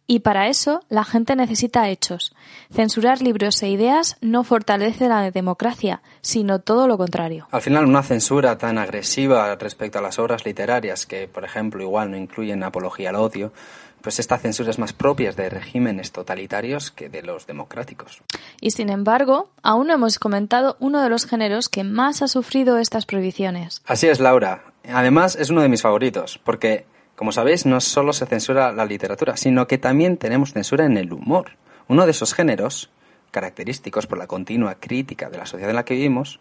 Y 0.06 0.20
para 0.20 0.48
eso 0.48 0.82
la 0.90 1.04
gente 1.04 1.36
necesita 1.36 1.90
hechos. 1.90 2.36
Censurar 2.74 3.22
libros 3.22 3.62
e 3.64 3.70
ideas 3.70 4.18
no 4.22 4.44
fortalece 4.44 5.08
la 5.08 5.32
democracia, 5.32 6.02
sino 6.22 6.60
todo 6.60 6.88
lo 6.88 6.98
contrario. 6.98 7.48
Al 7.52 7.62
final, 7.62 7.86
una 7.86 8.04
censura 8.04 8.58
tan 8.58 8.78
agresiva 8.78 9.56
respecto 9.56 10.00
a 10.00 10.02
las 10.02 10.20
obras 10.20 10.46
literarias, 10.46 11.06
que 11.06 11.28
por 11.28 11.46
ejemplo 11.46 11.84
igual 11.84 12.12
no 12.12 12.18
incluyen 12.18 12.64
apología 12.64 13.10
al 13.10 13.16
odio, 13.16 13.54
pues 14.02 14.20
esta 14.20 14.38
censura 14.38 14.70
es 14.70 14.78
más 14.78 14.92
propia 14.92 15.32
de 15.32 15.50
regímenes 15.50 16.12
totalitarios 16.12 16.92
que 16.92 17.08
de 17.08 17.24
los 17.24 17.48
democráticos. 17.48 18.22
Y 18.60 18.72
sin 18.72 18.90
embargo, 18.90 19.50
aún 19.64 19.88
no 19.88 19.94
hemos 19.94 20.20
comentado 20.20 20.76
uno 20.82 21.02
de 21.02 21.10
los 21.10 21.26
géneros 21.26 21.70
que 21.70 21.86
más 21.86 22.22
ha 22.22 22.28
sufrido 22.28 22.78
estas 22.78 23.06
prohibiciones. 23.06 23.82
Así 23.86 24.08
es, 24.08 24.20
Laura. 24.20 24.66
Además, 24.92 25.38
es 25.38 25.50
uno 25.50 25.62
de 25.62 25.70
mis 25.70 25.82
favoritos, 25.82 26.38
porque 26.44 26.86
como 27.16 27.32
sabéis, 27.32 27.66
no 27.66 27.80
solo 27.80 28.14
se 28.14 28.26
censura 28.26 28.72
la 28.72 28.86
literatura, 28.86 29.38
sino 29.38 29.68
que 29.68 29.78
también 29.78 30.18
tenemos 30.18 30.54
censura 30.54 30.86
en 30.86 30.98
el 30.98 31.14
humor. 31.14 31.58
Uno 31.88 32.06
de 32.06 32.12
esos 32.12 32.34
géneros, 32.34 32.90
característicos 33.32 34.08
por 34.08 34.18
la 34.18 34.28
continua 34.28 34.76
crítica 34.76 35.30
de 35.30 35.38
la 35.38 35.46
sociedad 35.46 35.70
en 35.70 35.76
la 35.76 35.86
que 35.86 35.96
vivimos, 35.96 36.40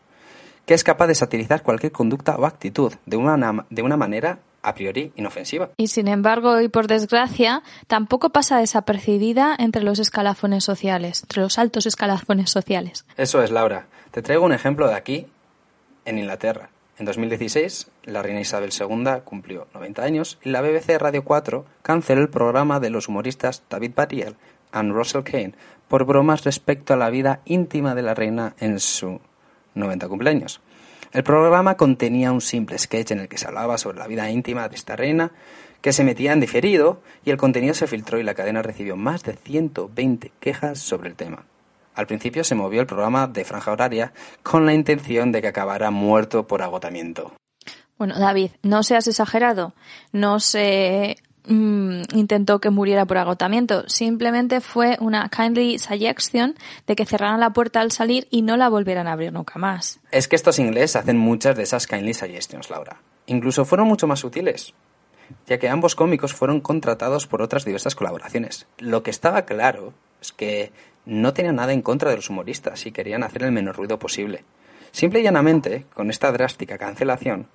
que 0.66 0.74
es 0.74 0.84
capaz 0.84 1.08
de 1.08 1.14
satirizar 1.14 1.62
cualquier 1.62 1.92
conducta 1.92 2.36
o 2.36 2.46
actitud 2.46 2.92
de 3.06 3.16
una, 3.16 3.66
de 3.68 3.82
una 3.82 3.96
manera 3.96 4.38
a 4.62 4.74
priori 4.74 5.12
inofensiva. 5.16 5.70
Y 5.76 5.88
sin 5.88 6.08
embargo, 6.08 6.60
y 6.60 6.68
por 6.68 6.86
desgracia, 6.86 7.62
tampoco 7.88 8.30
pasa 8.30 8.58
desapercibida 8.58 9.56
entre 9.58 9.82
los 9.82 9.98
escalafones 9.98 10.64
sociales, 10.64 11.22
entre 11.22 11.42
los 11.42 11.58
altos 11.58 11.86
escalafones 11.86 12.50
sociales. 12.50 13.04
Eso 13.16 13.42
es, 13.42 13.50
Laura. 13.50 13.86
Te 14.12 14.22
traigo 14.22 14.44
un 14.44 14.52
ejemplo 14.52 14.86
de 14.86 14.94
aquí, 14.94 15.26
en 16.04 16.18
Inglaterra. 16.18 16.70
En 16.98 17.06
2016, 17.06 17.90
la 18.04 18.22
reina 18.22 18.40
Isabel 18.40 18.70
II 18.78 19.22
cumplió 19.24 19.66
90 19.74 20.02
años 20.02 20.38
y 20.42 20.50
la 20.50 20.60
BBC 20.60 20.98
Radio 20.98 21.24
4 21.24 21.64
canceló 21.82 22.20
el 22.20 22.28
programa 22.28 22.80
de 22.80 22.90
los 22.90 23.08
humoristas 23.08 23.62
David 23.70 23.92
Battiel 23.96 24.36
y 24.74 24.88
Russell 24.90 25.22
Kane 25.22 25.54
por 25.88 26.04
bromas 26.04 26.44
respecto 26.44 26.92
a 26.92 26.96
la 26.96 27.10
vida 27.10 27.40
íntima 27.44 27.94
de 27.94 28.02
la 28.02 28.14
reina 28.14 28.54
en 28.58 28.78
su 28.78 29.20
90 29.74 30.08
cumpleaños. 30.08 30.60
El 31.12 31.24
programa 31.24 31.76
contenía 31.76 32.32
un 32.32 32.40
simple 32.40 32.78
sketch 32.78 33.10
en 33.10 33.20
el 33.20 33.28
que 33.28 33.38
se 33.38 33.46
hablaba 33.46 33.78
sobre 33.78 33.98
la 33.98 34.06
vida 34.06 34.30
íntima 34.30 34.68
de 34.68 34.76
esta 34.76 34.96
reina, 34.96 35.32
que 35.82 35.92
se 35.92 36.04
metía 36.04 36.32
en 36.32 36.40
diferido 36.40 37.02
y 37.24 37.30
el 37.30 37.36
contenido 37.36 37.74
se 37.74 37.86
filtró 37.86 38.18
y 38.18 38.22
la 38.22 38.34
cadena 38.34 38.62
recibió 38.62 38.96
más 38.96 39.22
de 39.22 39.34
120 39.34 40.32
quejas 40.40 40.78
sobre 40.78 41.08
el 41.10 41.16
tema. 41.16 41.44
Al 41.94 42.06
principio 42.06 42.44
se 42.44 42.54
movió 42.54 42.80
el 42.80 42.86
programa 42.86 43.26
de 43.26 43.44
franja 43.44 43.72
horaria 43.72 44.12
con 44.42 44.66
la 44.66 44.74
intención 44.74 45.32
de 45.32 45.42
que 45.42 45.48
acabara 45.48 45.90
muerto 45.90 46.46
por 46.46 46.62
agotamiento. 46.62 47.32
Bueno, 47.98 48.18
David, 48.18 48.50
no 48.62 48.82
seas 48.82 49.06
exagerado. 49.06 49.74
No 50.10 50.40
se 50.40 51.18
mm, 51.46 52.02
intentó 52.14 52.60
que 52.60 52.70
muriera 52.70 53.04
por 53.06 53.18
agotamiento. 53.18 53.88
Simplemente 53.88 54.60
fue 54.60 54.96
una 55.00 55.28
kindly 55.28 55.78
suggestion 55.78 56.56
de 56.86 56.96
que 56.96 57.06
cerraran 57.06 57.40
la 57.40 57.52
puerta 57.52 57.80
al 57.80 57.92
salir 57.92 58.26
y 58.30 58.42
no 58.42 58.56
la 58.56 58.68
volvieran 58.68 59.06
a 59.06 59.12
abrir 59.12 59.32
nunca 59.32 59.58
más. 59.58 60.00
Es 60.10 60.26
que 60.26 60.36
estos 60.36 60.58
ingleses 60.58 60.96
hacen 60.96 61.16
muchas 61.16 61.56
de 61.56 61.62
esas 61.62 61.86
kindly 61.86 62.14
suggestions, 62.14 62.70
Laura. 62.70 63.00
Incluso 63.26 63.64
fueron 63.64 63.86
mucho 63.86 64.08
más 64.08 64.20
sutiles, 64.20 64.74
ya 65.46 65.58
que 65.58 65.68
ambos 65.68 65.94
cómicos 65.94 66.32
fueron 66.32 66.60
contratados 66.60 67.26
por 67.26 67.40
otras 67.40 67.64
diversas 67.64 67.94
colaboraciones. 67.94 68.66
Lo 68.78 69.02
que 69.04 69.10
estaba 69.10 69.42
claro 69.42 69.94
es 70.20 70.32
que 70.32 70.72
no 71.04 71.32
tenían 71.32 71.56
nada 71.56 71.72
en 71.72 71.82
contra 71.82 72.10
de 72.10 72.16
los 72.16 72.30
humoristas 72.30 72.86
y 72.86 72.92
querían 72.92 73.22
hacer 73.22 73.42
el 73.42 73.52
menor 73.52 73.76
ruido 73.76 73.98
posible. 73.98 74.44
Simple 74.90 75.20
y 75.20 75.22
llanamente, 75.22 75.86
con 75.94 76.10
esta 76.10 76.30
drástica 76.32 76.78
cancelación, 76.78 77.48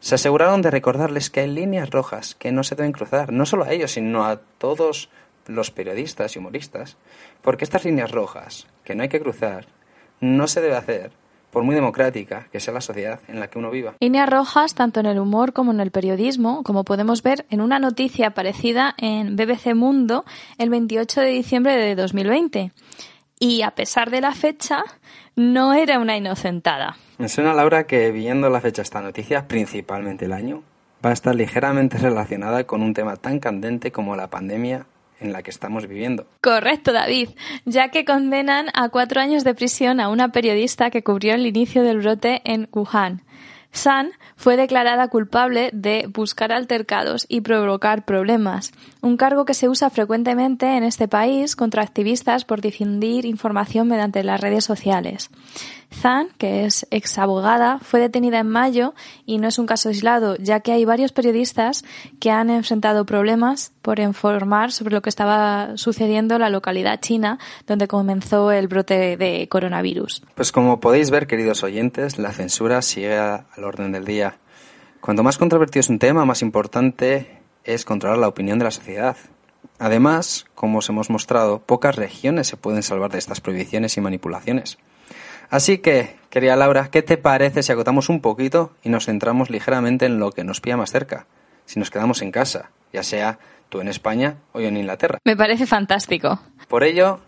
se 0.00 0.14
aseguraron 0.14 0.62
de 0.62 0.70
recordarles 0.70 1.30
que 1.30 1.40
hay 1.40 1.48
líneas 1.48 1.90
rojas 1.90 2.34
que 2.34 2.52
no 2.52 2.62
se 2.62 2.74
deben 2.76 2.92
cruzar, 2.92 3.32
no 3.32 3.46
solo 3.46 3.64
a 3.64 3.72
ellos, 3.72 3.92
sino 3.92 4.24
a 4.24 4.36
todos 4.36 5.10
los 5.46 5.70
periodistas 5.70 6.36
y 6.36 6.38
humoristas, 6.38 6.96
porque 7.42 7.64
estas 7.64 7.84
líneas 7.84 8.10
rojas 8.10 8.66
que 8.84 8.94
no 8.94 9.02
hay 9.02 9.08
que 9.08 9.20
cruzar 9.20 9.66
no 10.20 10.46
se 10.46 10.60
debe 10.60 10.76
hacer 10.76 11.10
por 11.54 11.62
muy 11.62 11.74
democrática 11.74 12.48
que 12.52 12.60
sea 12.60 12.74
la 12.74 12.80
sociedad 12.82 13.20
en 13.28 13.40
la 13.40 13.48
que 13.48 13.58
uno 13.58 13.70
viva. 13.70 13.94
Líneas 14.00 14.28
rojas 14.28 14.74
tanto 14.74 15.00
en 15.00 15.06
el 15.06 15.20
humor 15.20 15.54
como 15.54 15.70
en 15.70 15.80
el 15.80 15.92
periodismo, 15.92 16.62
como 16.64 16.84
podemos 16.84 17.22
ver 17.22 17.46
en 17.48 17.62
una 17.62 17.78
noticia 17.78 18.26
aparecida 18.26 18.94
en 18.98 19.36
BBC 19.36 19.74
Mundo 19.74 20.24
el 20.58 20.68
28 20.68 21.20
de 21.20 21.28
diciembre 21.28 21.76
de 21.76 21.94
2020. 21.94 22.72
Y 23.38 23.62
a 23.62 23.70
pesar 23.70 24.10
de 24.10 24.20
la 24.20 24.32
fecha, 24.32 24.82
no 25.36 25.74
era 25.74 25.98
una 26.00 26.16
inocentada. 26.16 26.96
Me 27.18 27.28
suena, 27.28 27.54
Laura, 27.54 27.86
que 27.86 28.10
viendo 28.10 28.50
la 28.50 28.60
fecha 28.60 28.82
de 28.82 28.84
esta 28.84 29.00
noticia, 29.00 29.46
principalmente 29.46 30.24
el 30.24 30.32
año, 30.32 30.62
va 31.04 31.10
a 31.10 31.12
estar 31.12 31.34
ligeramente 31.34 31.98
relacionada 31.98 32.64
con 32.64 32.82
un 32.82 32.94
tema 32.94 33.16
tan 33.16 33.38
candente 33.38 33.92
como 33.92 34.16
la 34.16 34.28
pandemia 34.28 34.86
en 35.20 35.32
la 35.32 35.42
que 35.42 35.50
estamos 35.50 35.86
viviendo. 35.86 36.26
Correcto, 36.40 36.92
David, 36.92 37.30
ya 37.64 37.88
que 37.88 38.04
condenan 38.04 38.66
a 38.74 38.88
cuatro 38.88 39.20
años 39.20 39.44
de 39.44 39.54
prisión 39.54 40.00
a 40.00 40.08
una 40.08 40.32
periodista 40.32 40.90
que 40.90 41.02
cubrió 41.02 41.34
el 41.34 41.46
inicio 41.46 41.82
del 41.82 41.98
brote 41.98 42.42
en 42.44 42.68
Wuhan. 42.72 43.22
San 43.74 44.12
fue 44.36 44.56
declarada 44.56 45.08
culpable 45.08 45.70
de 45.72 46.06
buscar 46.08 46.52
altercados 46.52 47.26
y 47.28 47.40
provocar 47.40 48.04
problemas, 48.04 48.72
un 49.02 49.16
cargo 49.16 49.44
que 49.44 49.52
se 49.52 49.68
usa 49.68 49.90
frecuentemente 49.90 50.76
en 50.76 50.84
este 50.84 51.08
país 51.08 51.56
contra 51.56 51.82
activistas 51.82 52.44
por 52.44 52.60
difundir 52.60 53.26
información 53.26 53.88
mediante 53.88 54.22
las 54.22 54.40
redes 54.40 54.64
sociales. 54.64 55.28
Zan, 55.94 56.28
que 56.38 56.64
es 56.64 56.86
ex 56.90 57.18
abogada, 57.18 57.78
fue 57.80 58.00
detenida 58.00 58.40
en 58.40 58.48
mayo 58.48 58.94
y 59.24 59.38
no 59.38 59.48
es 59.48 59.58
un 59.58 59.66
caso 59.66 59.88
aislado, 59.88 60.36
ya 60.36 60.60
que 60.60 60.72
hay 60.72 60.84
varios 60.84 61.12
periodistas 61.12 61.84
que 62.20 62.30
han 62.30 62.50
enfrentado 62.50 63.06
problemas 63.06 63.72
por 63.80 64.00
informar 64.00 64.72
sobre 64.72 64.94
lo 64.94 65.02
que 65.02 65.08
estaba 65.08 65.76
sucediendo 65.76 66.34
en 66.34 66.40
la 66.40 66.50
localidad 66.50 67.00
china 67.00 67.38
donde 67.66 67.88
comenzó 67.88 68.50
el 68.50 68.68
brote 68.68 69.16
de 69.16 69.48
coronavirus. 69.48 70.22
Pues 70.34 70.52
como 70.52 70.80
podéis 70.80 71.10
ver, 71.10 71.26
queridos 71.26 71.62
oyentes, 71.62 72.18
la 72.18 72.32
censura 72.32 72.82
sigue 72.82 73.16
al 73.16 73.64
orden 73.64 73.92
del 73.92 74.04
día. 74.04 74.38
Cuanto 75.00 75.22
más 75.22 75.38
controvertido 75.38 75.80
es 75.80 75.88
un 75.88 75.98
tema, 75.98 76.24
más 76.24 76.42
importante 76.42 77.40
es 77.64 77.84
controlar 77.84 78.18
la 78.18 78.28
opinión 78.28 78.58
de 78.58 78.64
la 78.64 78.70
sociedad. 78.70 79.16
Además, 79.78 80.46
como 80.54 80.78
os 80.78 80.88
hemos 80.88 81.10
mostrado, 81.10 81.60
pocas 81.60 81.96
regiones 81.96 82.46
se 82.46 82.56
pueden 82.56 82.82
salvar 82.82 83.10
de 83.10 83.18
estas 83.18 83.40
prohibiciones 83.40 83.96
y 83.96 84.00
manipulaciones. 84.00 84.78
Así 85.50 85.78
que, 85.78 86.16
querida 86.30 86.56
Laura, 86.56 86.88
¿qué 86.90 87.02
te 87.02 87.16
parece 87.16 87.62
si 87.62 87.72
agotamos 87.72 88.08
un 88.08 88.20
poquito 88.20 88.72
y 88.82 88.88
nos 88.88 89.06
centramos 89.06 89.50
ligeramente 89.50 90.06
en 90.06 90.18
lo 90.18 90.32
que 90.32 90.44
nos 90.44 90.60
pilla 90.60 90.76
más 90.76 90.90
cerca? 90.90 91.26
Si 91.66 91.78
nos 91.78 91.90
quedamos 91.90 92.22
en 92.22 92.30
casa, 92.30 92.70
ya 92.92 93.02
sea 93.02 93.38
tú 93.68 93.80
en 93.80 93.88
España 93.88 94.36
o 94.52 94.60
yo 94.60 94.68
en 94.68 94.76
Inglaterra. 94.76 95.18
Me 95.24 95.36
parece 95.36 95.66
fantástico. 95.66 96.40
Por 96.68 96.84
ello, 96.84 97.20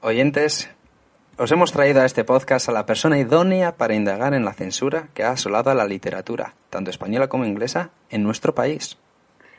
oyentes, 0.00 0.70
os 1.36 1.50
hemos 1.52 1.72
traído 1.72 2.02
a 2.02 2.04
este 2.04 2.24
podcast 2.24 2.68
a 2.68 2.72
la 2.72 2.86
persona 2.86 3.18
idónea 3.18 3.76
para 3.76 3.94
indagar 3.94 4.34
en 4.34 4.44
la 4.44 4.52
censura 4.52 5.08
que 5.14 5.24
ha 5.24 5.30
asolado 5.30 5.70
a 5.70 5.74
la 5.74 5.86
literatura, 5.86 6.54
tanto 6.68 6.90
española 6.90 7.28
como 7.28 7.46
inglesa, 7.46 7.90
en 8.10 8.22
nuestro 8.22 8.54
país. 8.54 8.98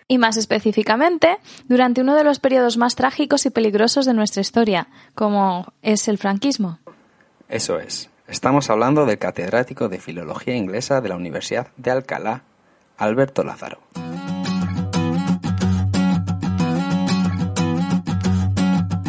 Y 0.08 0.18
más 0.18 0.38
específicamente, 0.38 1.38
durante 1.68 2.02
uno 2.02 2.16
de 2.16 2.24
los 2.24 2.40
periodos 2.40 2.78
más 2.78 2.96
trágicos 2.96 3.46
y 3.46 3.50
peligrosos 3.50 4.06
de 4.06 4.14
nuestra 4.14 4.42
historia, 4.42 4.90
como 5.16 5.74
es 5.82 6.08
el 6.08 6.18
franquismo. 6.18 6.80
Eso 7.52 7.80
es. 7.80 8.10
Estamos 8.30 8.70
hablando 8.70 9.06
del 9.06 9.18
catedrático 9.18 9.90
de 9.90 10.00
Filología 10.00 10.56
Inglesa 10.56 11.02
de 11.02 11.10
la 11.10 11.18
Universidad 11.18 11.68
de 11.76 11.92
Alcalá, 11.92 12.44
Alberto 12.96 13.44
Lázaro. 13.44 13.82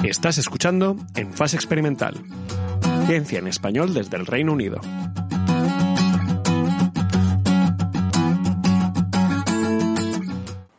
Estás 0.03 0.39
escuchando 0.39 0.97
En 1.15 1.33
Fase 1.33 1.55
Experimental. 1.55 2.17
Ciencia 3.07 3.39
en 3.39 3.47
español 3.47 3.95
desde 3.95 4.17
el 4.17 4.27
Reino 4.27 4.55
Unido. 4.55 4.81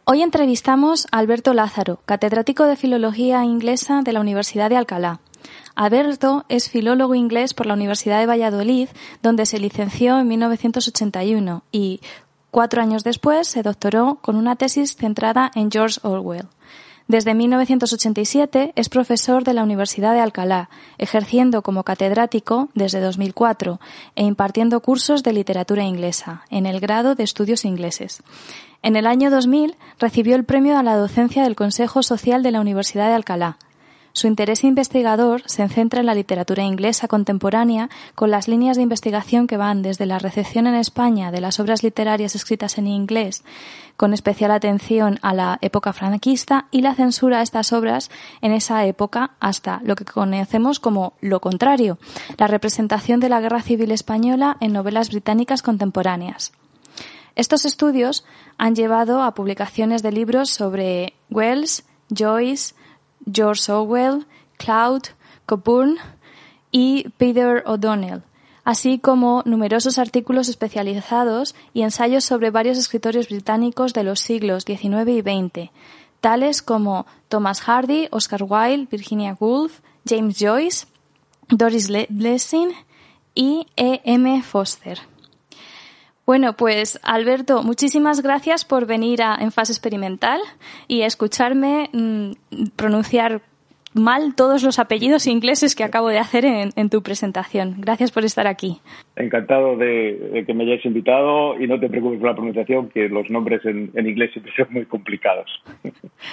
Hoy 0.03 0.21
entrevistamos 0.21 1.07
a 1.11 1.19
Alberto 1.19 1.53
Lázaro, 1.53 2.01
catedrático 2.03 2.65
de 2.65 2.75
Filología 2.75 3.45
Inglesa 3.45 4.01
de 4.03 4.11
la 4.11 4.19
Universidad 4.19 4.69
de 4.69 4.75
Alcalá. 4.75 5.21
Alberto 5.75 6.45
es 6.49 6.69
filólogo 6.69 7.15
inglés 7.15 7.53
por 7.53 7.65
la 7.65 7.73
Universidad 7.73 8.19
de 8.19 8.27
Valladolid, 8.27 8.89
donde 9.21 9.45
se 9.45 9.59
licenció 9.59 10.19
en 10.19 10.27
1981 10.27 11.63
y 11.71 12.01
cuatro 12.51 12.81
años 12.81 13.03
después 13.03 13.47
se 13.47 13.63
doctoró 13.63 14.19
con 14.21 14.35
una 14.35 14.55
tesis 14.55 14.95
centrada 14.95 15.51
en 15.55 15.71
George 15.71 15.99
Orwell. 16.03 16.47
Desde 17.07 17.33
1987 17.33 18.71
es 18.75 18.87
profesor 18.87 19.43
de 19.43 19.53
la 19.53 19.63
Universidad 19.63 20.13
de 20.13 20.21
Alcalá, 20.21 20.69
ejerciendo 20.97 21.61
como 21.61 21.83
catedrático 21.83 22.69
desde 22.75 23.01
2004 23.01 23.81
e 24.15 24.23
impartiendo 24.23 24.79
cursos 24.79 25.21
de 25.21 25.33
literatura 25.33 25.83
inglesa 25.83 26.45
en 26.49 26.65
el 26.65 26.79
grado 26.79 27.15
de 27.15 27.23
estudios 27.23 27.65
ingleses. 27.65 28.23
En 28.83 28.95
el 28.95 29.05
año 29.05 29.29
2000 29.31 29.75
recibió 29.99 30.35
el 30.35 30.45
premio 30.45 30.77
a 30.77 30.83
la 30.83 30.95
docencia 30.95 31.43
del 31.43 31.55
Consejo 31.55 32.03
Social 32.03 32.41
de 32.41 32.51
la 32.51 32.61
Universidad 32.61 33.07
de 33.07 33.15
Alcalá, 33.15 33.57
su 34.13 34.27
interés 34.27 34.63
investigador 34.63 35.41
se 35.47 35.67
centra 35.67 35.99
en 35.99 36.05
la 36.05 36.13
literatura 36.13 36.61
inglesa 36.61 37.07
contemporánea 37.07 37.89
con 38.13 38.29
las 38.29 38.47
líneas 38.47 38.77
de 38.77 38.83
investigación 38.83 39.47
que 39.47 39.57
van 39.57 39.81
desde 39.81 40.05
la 40.05 40.19
recepción 40.19 40.67
en 40.67 40.75
España 40.75 41.31
de 41.31 41.41
las 41.41 41.59
obras 41.59 41.81
literarias 41.81 42.35
escritas 42.35 42.77
en 42.77 42.85
inglés, 42.85 43.43
con 43.97 44.13
especial 44.13 44.51
atención 44.51 45.17
a 45.23 45.33
la 45.33 45.57
época 45.61 45.93
franquista 45.93 46.67
y 46.69 46.81
la 46.81 46.93
censura 46.93 47.39
a 47.39 47.41
estas 47.41 47.73
obras 47.73 48.11
en 48.41 48.51
esa 48.51 48.85
época 48.85 49.31
hasta 49.39 49.81
lo 49.83 49.95
que 49.95 50.05
conocemos 50.05 50.79
como 50.79 51.13
lo 51.19 51.39
contrario, 51.39 51.97
la 52.37 52.45
representación 52.45 53.19
de 53.19 53.29
la 53.29 53.41
Guerra 53.41 53.63
Civil 53.63 53.91
Española 53.91 54.57
en 54.59 54.73
novelas 54.73 55.09
británicas 55.09 55.63
contemporáneas. 55.63 56.51
Estos 57.35 57.65
estudios 57.65 58.25
han 58.59 58.75
llevado 58.75 59.23
a 59.23 59.33
publicaciones 59.33 60.03
de 60.03 60.11
libros 60.11 60.51
sobre 60.51 61.15
Wells, 61.31 61.83
Joyce, 62.15 62.75
George 63.31 63.71
Orwell, 63.71 64.25
Cloud, 64.57 65.03
Coburn 65.45 65.97
y 66.71 67.09
Peter 67.17 67.63
O'Donnell, 67.65 68.23
así 68.63 68.99
como 68.99 69.43
numerosos 69.45 69.99
artículos 69.99 70.49
especializados 70.49 71.55
y 71.73 71.81
ensayos 71.81 72.23
sobre 72.23 72.49
varios 72.49 72.77
escritores 72.77 73.29
británicos 73.29 73.93
de 73.93 74.03
los 74.03 74.19
siglos 74.19 74.63
XIX 74.63 75.07
y 75.09 75.21
XX, 75.21 75.71
tales 76.21 76.61
como 76.61 77.05
Thomas 77.27 77.61
Hardy, 77.61 78.07
Oscar 78.11 78.43
Wilde, 78.43 78.87
Virginia 78.89 79.35
Woolf, 79.39 79.81
James 80.07 80.37
Joyce, 80.39 80.87
Doris 81.49 81.89
Lessing 81.89 82.71
y 83.35 83.67
E. 83.75 84.01
M. 84.05 84.41
Foster. 84.41 85.12
Bueno, 86.25 86.53
pues 86.53 86.99
Alberto, 87.03 87.63
muchísimas 87.63 88.21
gracias 88.21 88.63
por 88.63 88.85
venir 88.85 89.21
a 89.21 89.35
En 89.39 89.51
Fase 89.51 89.73
Experimental 89.73 90.39
y 90.87 91.01
escucharme 91.01 91.89
mm, 91.91 92.31
pronunciar 92.75 93.41
mal 93.93 94.33
todos 94.35 94.63
los 94.63 94.79
apellidos 94.79 95.27
ingleses 95.27 95.75
que 95.75 95.83
acabo 95.83 96.09
de 96.09 96.17
hacer 96.17 96.45
en, 96.45 96.89
tu 96.89 97.01
presentación. 97.01 97.75
Gracias 97.77 98.11
por 98.11 98.25
estar 98.25 98.47
aquí. 98.47 98.79
Encantado 99.15 99.77
de, 99.77 100.43
que 100.45 100.53
me 100.53 100.63
hayáis 100.63 100.85
invitado 100.85 101.59
y 101.59 101.67
no 101.67 101.79
te 101.79 101.89
preocupes 101.89 102.19
por 102.19 102.29
la 102.29 102.35
pronunciación, 102.35 102.89
que 102.89 103.07
los 103.09 103.29
nombres 103.29 103.63
en, 103.65 103.91
inglés 103.95 104.31
siempre 104.31 104.53
son 104.55 104.67
muy 104.71 104.85
complicados. 104.85 105.49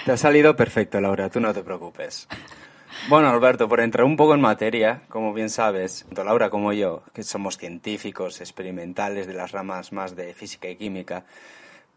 Te 0.05 0.13
ha 0.13 0.17
salido 0.17 0.57
perfecto, 0.57 1.01
Laura, 1.01 1.29
tú 1.29 1.41
no 1.41 1.53
te 1.53 1.63
preocupes. 1.63 2.29
Bueno, 3.09 3.29
Alberto, 3.29 3.69
por 3.69 3.81
entrar 3.81 4.05
un 4.05 4.17
poco 4.17 4.35
en 4.35 4.41
materia, 4.41 5.03
como 5.09 5.33
bien 5.33 5.49
sabes, 5.49 6.05
tanto 6.05 6.23
Laura 6.23 6.51
como 6.51 6.73
yo, 6.73 7.03
que 7.15 7.23
somos 7.23 7.57
científicos 7.57 8.41
experimentales 8.41 9.27
de 9.27 9.35
las 9.35 9.53
ramas 9.53 9.93
más 9.93 10.15
de 10.15 10.35
física 10.35 10.69
y 10.69 10.77
química, 10.77 11.25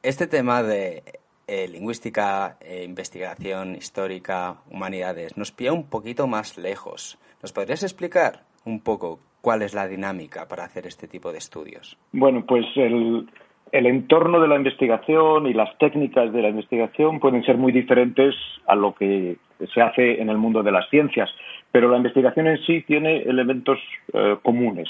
este 0.01 0.27
tema 0.27 0.63
de 0.63 1.03
eh, 1.45 1.67
lingüística, 1.67 2.57
eh, 2.62 2.83
investigación 2.86 3.75
histórica, 3.75 4.62
humanidades, 4.72 5.38
nos 5.38 5.51
pilla 5.51 5.74
un 5.74 5.89
poquito 5.89 6.25
más 6.25 6.57
lejos. 6.57 7.19
¿Nos 7.41 7.51
podrías 7.51 7.83
explicar 7.83 8.43
un 8.63 8.79
poco 8.79 9.19
cuál 9.41 9.62
es 9.62 9.74
la 9.74 9.88
dinámica 9.88 10.48
para 10.48 10.63
hacer 10.63 10.88
este 10.88 11.07
tipo 11.07 11.33
de 11.33 11.39
estudios? 11.39 11.98
Bueno, 12.13 12.45
pues 12.48 12.65
el, 12.77 13.29
el 13.74 13.88
entorno 13.88 14.39
de 14.39 14.48
la 14.48 14.56
investigación 14.56 15.48
y 15.48 15.53
las 15.53 15.75
técnicas 15.80 16.32
de 16.32 16.44
la 16.44 16.50
investigación 16.50 17.20
pueden 17.20 17.44
ser 17.44 17.58
muy 17.58 17.72
diferentes 17.72 18.36
a 18.68 18.75
lo 18.75 18.94
que 18.94 19.38
se 19.74 19.82
hace 19.82 20.22
en 20.22 20.30
el 20.30 20.38
mundo 20.38 20.62
de 20.62 20.72
las 20.72 20.88
ciencias, 20.89 21.27
pero 21.72 21.89
la 21.89 21.98
investigación 21.98 22.46
en 22.46 22.60
sí 22.65 22.84
tiene 22.84 23.24
elementos 23.24 23.80
eh, 24.13 24.38
comunes. 24.44 24.88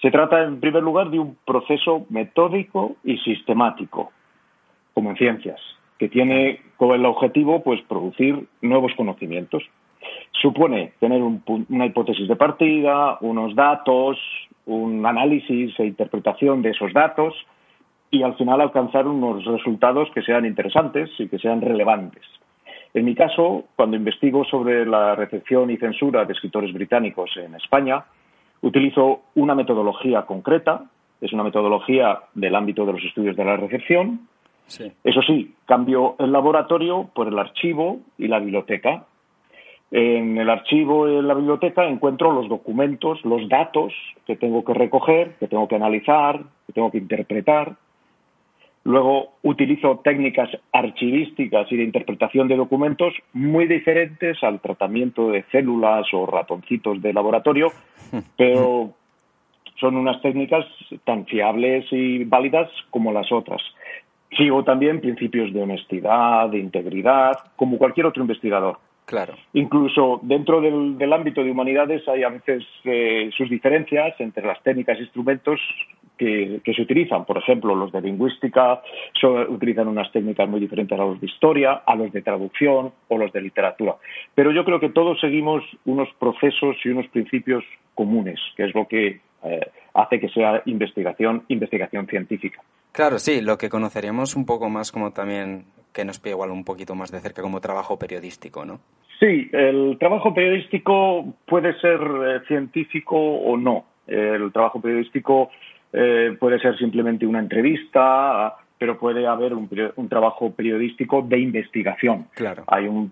Se 0.00 0.12
trata, 0.12 0.44
en 0.44 0.60
primer 0.60 0.80
lugar, 0.84 1.10
de 1.10 1.18
un 1.18 1.36
proceso 1.44 2.06
metódico 2.08 2.94
y 3.02 3.18
sistemático, 3.18 4.12
como 4.94 5.10
en 5.10 5.16
ciencias, 5.16 5.60
que 5.98 6.08
tiene 6.08 6.60
como 6.76 6.94
el 6.94 7.04
objetivo 7.04 7.64
pues, 7.64 7.80
producir 7.82 8.46
nuevos 8.60 8.92
conocimientos. 8.96 9.64
Supone 10.40 10.92
tener 11.00 11.20
una 11.20 11.86
hipótesis 11.86 12.28
de 12.28 12.36
partida, 12.36 13.18
unos 13.22 13.56
datos, 13.56 14.18
un 14.66 15.04
análisis 15.04 15.78
e 15.80 15.86
interpretación 15.86 16.62
de 16.62 16.70
esos 16.70 16.92
datos 16.92 17.34
y 18.12 18.22
al 18.22 18.36
final 18.36 18.60
alcanzar 18.60 19.08
unos 19.08 19.42
resultados 19.46 20.08
que 20.14 20.20
sean 20.22 20.44
interesantes 20.44 21.10
y 21.18 21.28
que 21.28 21.38
sean 21.38 21.62
relevantes. 21.62 22.22
En 22.92 23.06
mi 23.06 23.14
caso, 23.14 23.64
cuando 23.74 23.96
investigo 23.96 24.44
sobre 24.44 24.84
la 24.84 25.14
recepción 25.14 25.70
y 25.70 25.78
censura 25.78 26.26
de 26.26 26.34
escritores 26.34 26.74
británicos 26.74 27.30
en 27.38 27.54
España, 27.54 28.04
utilizo 28.60 29.22
una 29.34 29.54
metodología 29.54 30.22
concreta, 30.22 30.84
es 31.22 31.32
una 31.32 31.42
metodología 31.42 32.18
del 32.34 32.54
ámbito 32.54 32.84
de 32.84 32.92
los 32.92 33.02
estudios 33.02 33.34
de 33.34 33.46
la 33.46 33.56
recepción. 33.56 34.28
Eso 35.02 35.22
sí, 35.22 35.54
cambio 35.64 36.14
el 36.18 36.32
laboratorio 36.32 37.08
por 37.14 37.28
el 37.28 37.38
archivo 37.38 38.00
y 38.18 38.28
la 38.28 38.40
biblioteca. 38.40 39.06
En 39.90 40.36
el 40.36 40.50
archivo 40.50 41.08
y 41.08 41.16
en 41.16 41.28
la 41.28 41.34
biblioteca 41.34 41.86
encuentro 41.86 42.30
los 42.30 42.48
documentos, 42.48 43.24
los 43.24 43.48
datos 43.48 43.94
que 44.26 44.36
tengo 44.36 44.64
que 44.64 44.74
recoger, 44.74 45.36
que 45.36 45.48
tengo 45.48 45.66
que 45.66 45.76
analizar, 45.76 46.40
que 46.66 46.74
tengo 46.74 46.90
que 46.90 46.98
interpretar 46.98 47.76
Luego 48.84 49.34
utilizo 49.42 50.00
técnicas 50.02 50.50
archivísticas 50.72 51.70
y 51.70 51.76
de 51.76 51.84
interpretación 51.84 52.48
de 52.48 52.56
documentos 52.56 53.14
muy 53.32 53.66
diferentes 53.66 54.42
al 54.42 54.60
tratamiento 54.60 55.30
de 55.30 55.44
células 55.52 56.06
o 56.12 56.26
ratoncitos 56.26 57.00
de 57.00 57.12
laboratorio, 57.12 57.68
pero 58.36 58.92
son 59.78 59.96
unas 59.96 60.20
técnicas 60.20 60.66
tan 61.04 61.26
fiables 61.26 61.86
y 61.92 62.24
válidas 62.24 62.70
como 62.90 63.12
las 63.12 63.30
otras. 63.30 63.62
Sigo 64.36 64.64
también 64.64 65.00
principios 65.00 65.52
de 65.52 65.62
honestidad, 65.62 66.48
de 66.48 66.58
integridad, 66.58 67.32
como 67.56 67.78
cualquier 67.78 68.06
otro 68.06 68.22
investigador. 68.22 68.78
Claro. 69.04 69.34
Incluso 69.52 70.20
dentro 70.22 70.60
del, 70.60 71.12
ámbito 71.12 71.44
de 71.44 71.50
humanidades 71.50 72.06
hay 72.08 72.22
a 72.22 72.30
veces 72.30 72.64
eh, 72.84 73.30
sus 73.36 73.50
diferencias 73.50 74.14
entre 74.20 74.46
las 74.46 74.62
técnicas 74.62 74.98
e 74.98 75.02
instrumentos 75.02 75.60
que, 76.62 76.74
se 76.74 76.82
utilizan. 76.82 77.24
Por 77.24 77.38
ejemplo, 77.38 77.74
los 77.74 77.92
de 77.92 78.00
lingüística 78.00 78.82
utilizan 79.48 79.88
unas 79.88 80.10
técnicas 80.12 80.48
muy 80.48 80.60
diferentes 80.60 80.98
a 80.98 81.04
los 81.04 81.20
de 81.20 81.26
historia, 81.26 81.82
a 81.86 81.94
los 81.94 82.12
de 82.12 82.22
traducción 82.22 82.92
o 83.08 83.18
los 83.18 83.32
de 83.32 83.40
literatura. 83.40 83.96
Pero 84.34 84.52
yo 84.52 84.64
creo 84.64 84.80
que 84.80 84.90
todos 84.90 85.20
seguimos 85.20 85.64
unos 85.84 86.08
procesos 86.18 86.76
y 86.84 86.90
unos 86.90 87.06
principios 87.08 87.64
comunes, 87.94 88.38
que 88.56 88.64
es 88.64 88.74
lo 88.74 88.86
que 88.86 89.20
eh, 89.44 89.70
hace 89.94 90.20
que 90.20 90.28
sea 90.28 90.62
investigación, 90.66 91.44
investigación 91.48 92.06
científica. 92.06 92.62
Claro, 92.92 93.18
sí, 93.18 93.40
lo 93.40 93.58
que 93.58 93.68
conoceríamos 93.68 94.36
un 94.36 94.46
poco 94.46 94.68
más 94.68 94.92
como 94.92 95.12
también 95.12 95.64
que 95.92 96.04
nos 96.04 96.18
pide 96.18 96.32
igual 96.32 96.50
un 96.50 96.64
poquito 96.64 96.94
más 96.94 97.10
de 97.10 97.20
cerca 97.20 97.42
como 97.42 97.60
trabajo 97.60 97.98
periodístico, 97.98 98.64
¿no? 98.64 98.80
Sí, 99.18 99.48
el 99.52 99.96
trabajo 99.98 100.34
periodístico 100.34 101.34
puede 101.46 101.78
ser 101.80 102.00
eh, 102.00 102.40
científico 102.48 103.16
o 103.16 103.56
no. 103.56 103.84
El 104.06 104.52
trabajo 104.52 104.80
periodístico 104.80 105.50
eh, 105.92 106.36
puede 106.38 106.58
ser 106.58 106.76
simplemente 106.78 107.26
una 107.26 107.38
entrevista, 107.38 108.56
pero 108.78 108.98
puede 108.98 109.26
haber 109.26 109.54
un, 109.54 109.68
trabajo 110.08 110.50
periodístico 110.52 111.22
de 111.22 111.38
investigación. 111.38 112.26
Claro. 112.34 112.64
Hay 112.66 112.88
un 112.88 113.10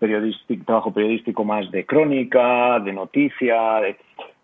trabajo 0.65 0.93
periodístico 0.93 1.45
más 1.45 1.71
de 1.71 1.87
crónica, 1.87 2.81
de 2.81 2.93
noticia. 2.93 3.81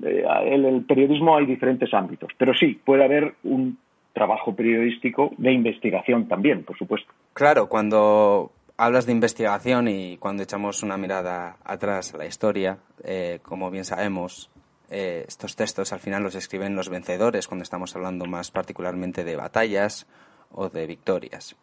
en 0.01 0.65
el 0.65 0.85
periodismo 0.85 1.37
hay 1.37 1.47
diferentes 1.47 1.93
ámbitos, 1.93 2.31
pero 2.39 2.55
sí, 2.55 2.81
puede 2.85 3.05
haber 3.05 3.35
un 3.43 3.79
trabajo 4.13 4.55
periodístico 4.55 5.33
de 5.37 5.53
investigación 5.53 6.29
también, 6.29 6.65
por 6.65 6.79
supuesto. 6.79 7.13
Claro, 7.35 7.69
cuando 7.69 8.53
hablas 8.79 9.07
de 9.07 9.13
investigación 9.13 9.89
y 9.89 10.17
cuando 10.19 10.43
echamos 10.43 10.83
una 10.83 10.97
mirada 10.97 11.57
atrás 11.65 12.15
a 12.15 12.19
la 12.19 12.27
historia, 12.27 12.79
eh, 13.05 13.41
como 13.43 13.71
bien 13.71 13.85
sabemos, 13.85 14.51
eh, 14.91 15.25
estos 15.27 15.57
textos 15.57 15.93
al 15.93 16.01
final 16.01 16.23
los 16.23 16.35
escriben 16.35 16.77
los 16.77 16.89
vencedores 16.89 17.49
cuando 17.49 17.63
estamos 17.63 17.95
hablando 17.97 18.27
más 18.27 18.51
particularmente 18.51 19.25
de 19.25 19.37
batallas 19.37 20.07
o 20.51 20.69
de 20.69 20.87
victorias. 20.87 21.57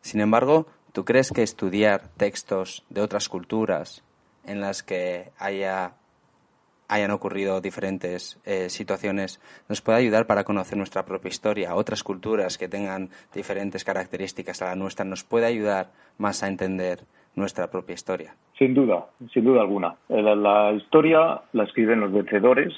Sin 0.00 0.20
embargo, 0.20 0.66
¿tú 0.92 1.04
crees 1.04 1.30
que 1.30 1.42
estudiar 1.42 2.08
textos 2.16 2.84
de 2.88 3.00
otras 3.00 3.28
culturas 3.28 4.02
en 4.44 4.60
las 4.60 4.82
que 4.82 5.32
haya 5.38 5.94
hayan 6.88 7.10
ocurrido 7.10 7.60
diferentes 7.60 8.38
eh, 8.44 8.70
situaciones, 8.70 9.40
nos 9.68 9.82
puede 9.82 9.98
ayudar 9.98 10.26
para 10.26 10.44
conocer 10.44 10.78
nuestra 10.78 11.04
propia 11.04 11.28
historia, 11.28 11.74
otras 11.74 12.02
culturas 12.02 12.56
que 12.56 12.66
tengan 12.66 13.10
diferentes 13.34 13.84
características 13.84 14.62
a 14.62 14.66
la 14.66 14.74
nuestra, 14.74 15.04
nos 15.04 15.22
puede 15.22 15.46
ayudar 15.46 15.92
más 16.16 16.42
a 16.42 16.48
entender 16.48 17.04
nuestra 17.38 17.70
propia 17.70 17.94
historia. 17.94 18.34
Sin 18.58 18.74
duda, 18.74 19.06
sin 19.32 19.44
duda 19.44 19.60
alguna. 19.60 19.94
Eh, 20.08 20.22
la, 20.22 20.72
historia 20.72 21.40
la 21.52 21.64
escriben 21.64 22.00
los 22.00 22.12
vencedores. 22.12 22.74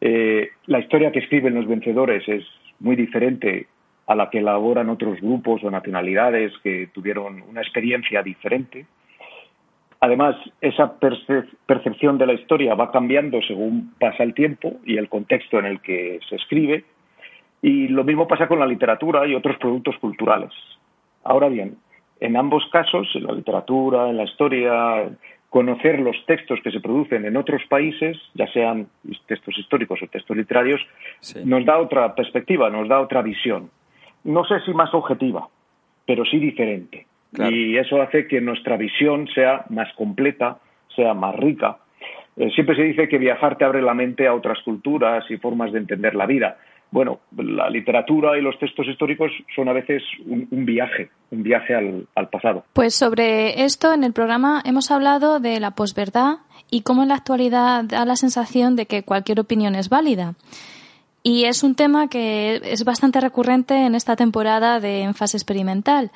Eh, 0.00 0.50
la 0.66 0.80
historia 0.80 1.12
que 1.12 1.20
escriben 1.20 1.54
los 1.54 1.66
vencedores 1.66 2.28
es 2.28 2.44
muy 2.80 2.96
diferente 2.96 3.66
a 4.06 4.14
la 4.14 4.30
que 4.30 4.38
elaboran 4.38 4.88
otros 4.88 5.20
grupos 5.20 5.62
o 5.64 5.70
nacionalidades 5.70 6.52
que 6.62 6.88
tuvieron 6.92 7.42
una 7.42 7.60
experiencia 7.60 8.22
diferente. 8.22 8.86
Además, 10.00 10.36
esa 10.60 10.94
percepción 11.66 12.18
de 12.18 12.26
la 12.26 12.32
historia 12.32 12.74
va 12.74 12.92
cambiando 12.92 13.42
según 13.42 13.94
pasa 13.98 14.22
el 14.22 14.32
tiempo 14.32 14.76
y 14.84 14.96
el 14.96 15.08
contexto 15.08 15.58
en 15.58 15.66
el 15.66 15.80
que 15.80 16.20
se 16.28 16.36
escribe. 16.36 16.84
Y 17.60 17.88
lo 17.88 18.04
mismo 18.04 18.28
pasa 18.28 18.46
con 18.46 18.60
la 18.60 18.66
literatura 18.66 19.26
y 19.26 19.34
otros 19.34 19.56
productos 19.58 19.98
culturales. 19.98 20.52
Ahora 21.24 21.48
bien, 21.48 21.76
en 22.20 22.36
ambos 22.36 22.64
casos, 22.70 23.08
en 23.14 23.24
la 23.24 23.32
literatura, 23.32 24.08
en 24.08 24.16
la 24.16 24.24
historia, 24.24 25.08
conocer 25.50 26.00
los 26.00 26.16
textos 26.26 26.60
que 26.62 26.70
se 26.70 26.80
producen 26.80 27.24
en 27.24 27.36
otros 27.36 27.62
países, 27.68 28.18
ya 28.34 28.46
sean 28.52 28.88
textos 29.26 29.56
históricos 29.58 30.00
o 30.02 30.06
textos 30.06 30.36
literarios, 30.36 30.80
nos 31.44 31.64
da 31.64 31.78
otra 31.78 32.14
perspectiva, 32.14 32.68
nos 32.70 32.88
da 32.88 33.00
otra 33.00 33.22
visión. 33.22 33.70
No 34.24 34.44
sé 34.44 34.60
si 34.64 34.72
más 34.72 34.92
objetiva, 34.92 35.48
pero 36.04 36.24
sí 36.24 36.38
diferente. 36.38 37.06
Y 37.50 37.76
eso 37.76 38.00
hace 38.00 38.26
que 38.26 38.40
nuestra 38.40 38.76
visión 38.76 39.28
sea 39.34 39.64
más 39.68 39.92
completa, 39.94 40.58
sea 40.94 41.14
más 41.14 41.34
rica. 41.36 41.78
Eh, 42.36 42.50
siempre 42.54 42.76
se 42.76 42.82
dice 42.82 43.08
que 43.08 43.18
viajar 43.18 43.58
te 43.58 43.64
abre 43.64 43.82
la 43.82 43.94
mente 43.94 44.26
a 44.26 44.34
otras 44.34 44.58
culturas 44.62 45.24
y 45.30 45.36
formas 45.36 45.72
de 45.72 45.78
entender 45.78 46.14
la 46.14 46.26
vida. 46.26 46.58
Bueno, 46.90 47.20
la 47.36 47.68
literatura 47.68 48.38
y 48.38 48.42
los 48.42 48.58
textos 48.58 48.86
históricos 48.86 49.30
son 49.54 49.68
a 49.68 49.72
veces 49.72 50.02
un, 50.26 50.64
viaje, 50.64 51.10
un 51.30 51.42
viaje 51.42 51.74
al, 51.74 52.06
al, 52.14 52.28
pasado. 52.28 52.64
Pues 52.72 52.94
sobre 52.94 53.64
esto 53.64 53.92
en 53.92 54.04
el 54.04 54.12
programa 54.12 54.62
hemos 54.64 54.90
hablado 54.90 55.38
de 55.38 55.60
la 55.60 55.72
posverdad 55.72 56.38
y 56.70 56.82
cómo 56.82 57.02
en 57.02 57.08
la 57.08 57.16
actualidad 57.16 57.84
da 57.84 58.04
la 58.04 58.16
sensación 58.16 58.74
de 58.74 58.86
que 58.86 59.02
cualquier 59.02 59.40
opinión 59.40 59.74
es 59.74 59.88
válida. 59.90 60.34
Y 61.22 61.44
es 61.44 61.62
un 61.62 61.74
tema 61.74 62.08
que 62.08 62.60
es 62.64 62.84
bastante 62.84 63.20
recurrente 63.20 63.74
en 63.84 63.94
esta 63.94 64.16
temporada 64.16 64.80
de 64.80 65.02
En 65.02 65.14
fase 65.14 65.36
experimental 65.36 66.10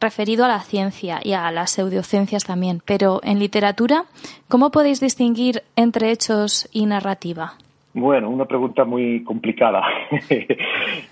referido 0.00 0.44
a 0.44 0.48
la 0.48 0.60
ciencia 0.60 1.20
y 1.22 1.32
a 1.32 1.50
las 1.50 1.70
pseudociencias 1.70 2.44
también. 2.44 2.82
Pero 2.84 3.20
en 3.22 3.38
literatura, 3.38 4.04
¿cómo 4.48 4.70
podéis 4.70 5.00
distinguir 5.00 5.62
entre 5.74 6.10
hechos 6.10 6.68
y 6.72 6.86
narrativa? 6.86 7.54
Bueno, 7.96 8.28
una 8.28 8.44
pregunta 8.44 8.84
muy 8.84 9.24
complicada. 9.24 9.82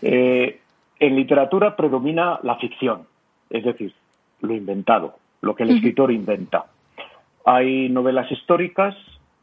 Eh, 0.07 0.61
en 1.01 1.17
literatura 1.17 1.75
predomina 1.77 2.39
la 2.43 2.57
ficción, 2.57 3.07
es 3.49 3.65
decir, 3.65 3.93
lo 4.43 4.55
inventado, 4.55 5.15
lo 5.41 5.55
que 5.55 5.63
el 5.63 5.71
escritor 5.71 6.13
inventa. 6.13 6.67
Hay 7.47 7.89
novelas 7.89 8.31
históricas 8.31 8.95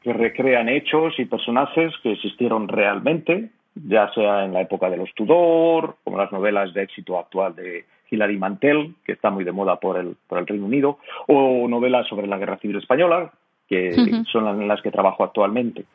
que 0.03 0.13
recrean 0.13 0.69
hechos 0.69 1.15
y 1.17 1.25
personajes 1.25 1.93
que 2.03 2.11
existieron 2.11 2.67
realmente, 2.67 3.49
ya 3.73 4.11
sea 4.13 4.45
en 4.45 4.53
la 4.53 4.61
época 4.61 4.91
de 4.91 4.97
los 4.97 5.11
Tudor, 5.15 5.95
como 6.03 6.17
las 6.17 6.31
novelas 6.31 6.73
de 6.75 6.83
éxito 6.83 7.17
actual 7.17 7.55
de 7.55 7.85
Hilary 8.11 8.37
Mantel, 8.37 8.93
que 9.03 9.13
está 9.13 9.31
muy 9.31 9.43
de 9.43 9.51
moda 9.51 9.79
por 9.79 9.97
el, 9.97 10.15
por 10.27 10.37
el 10.37 10.45
Reino 10.45 10.67
Unido, 10.67 10.99
o 11.27 11.67
novelas 11.67 12.07
sobre 12.07 12.27
la 12.27 12.37
Guerra 12.37 12.59
Civil 12.59 12.77
Española, 12.77 13.31
que 13.67 14.23
son 14.31 14.67
las 14.67 14.81
que 14.81 14.91
trabajo 14.91 15.23
actualmente. 15.23 15.85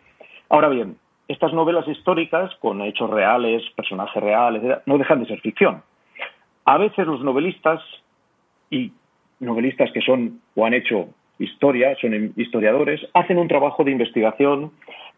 Ahora 0.48 0.68
bien, 0.68 0.96
estas 1.28 1.52
novelas 1.52 1.86
históricas 1.88 2.54
con 2.60 2.82
hechos 2.82 3.10
reales, 3.10 3.62
personajes 3.74 4.22
reales, 4.22 4.62
no 4.86 4.98
dejan 4.98 5.20
de 5.20 5.26
ser 5.26 5.40
ficción. 5.40 5.82
A 6.64 6.78
veces 6.78 7.06
los 7.06 7.22
novelistas 7.22 7.80
y 8.70 8.92
novelistas 9.40 9.90
que 9.92 10.00
son 10.00 10.40
o 10.54 10.66
han 10.66 10.74
hecho 10.74 11.08
historia, 11.38 11.96
son 12.00 12.32
historiadores, 12.36 13.00
hacen 13.14 13.38
un 13.38 13.48
trabajo 13.48 13.84
de 13.84 13.92
investigación 13.92 14.72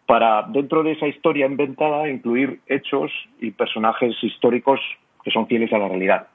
para, 0.07 0.42
dentro 0.49 0.83
de 0.83 0.92
esa 0.92 1.07
historia 1.07 1.47
inventada, 1.47 2.09
incluir 2.09 2.61
hechos 2.66 3.12
y 3.40 3.51
personajes 3.51 4.16
históricos 4.23 4.81
que 5.23 5.31
son 5.31 5.47
fieles 5.47 5.73
a 5.73 5.79
la 5.79 5.88
realidad. 5.88 6.29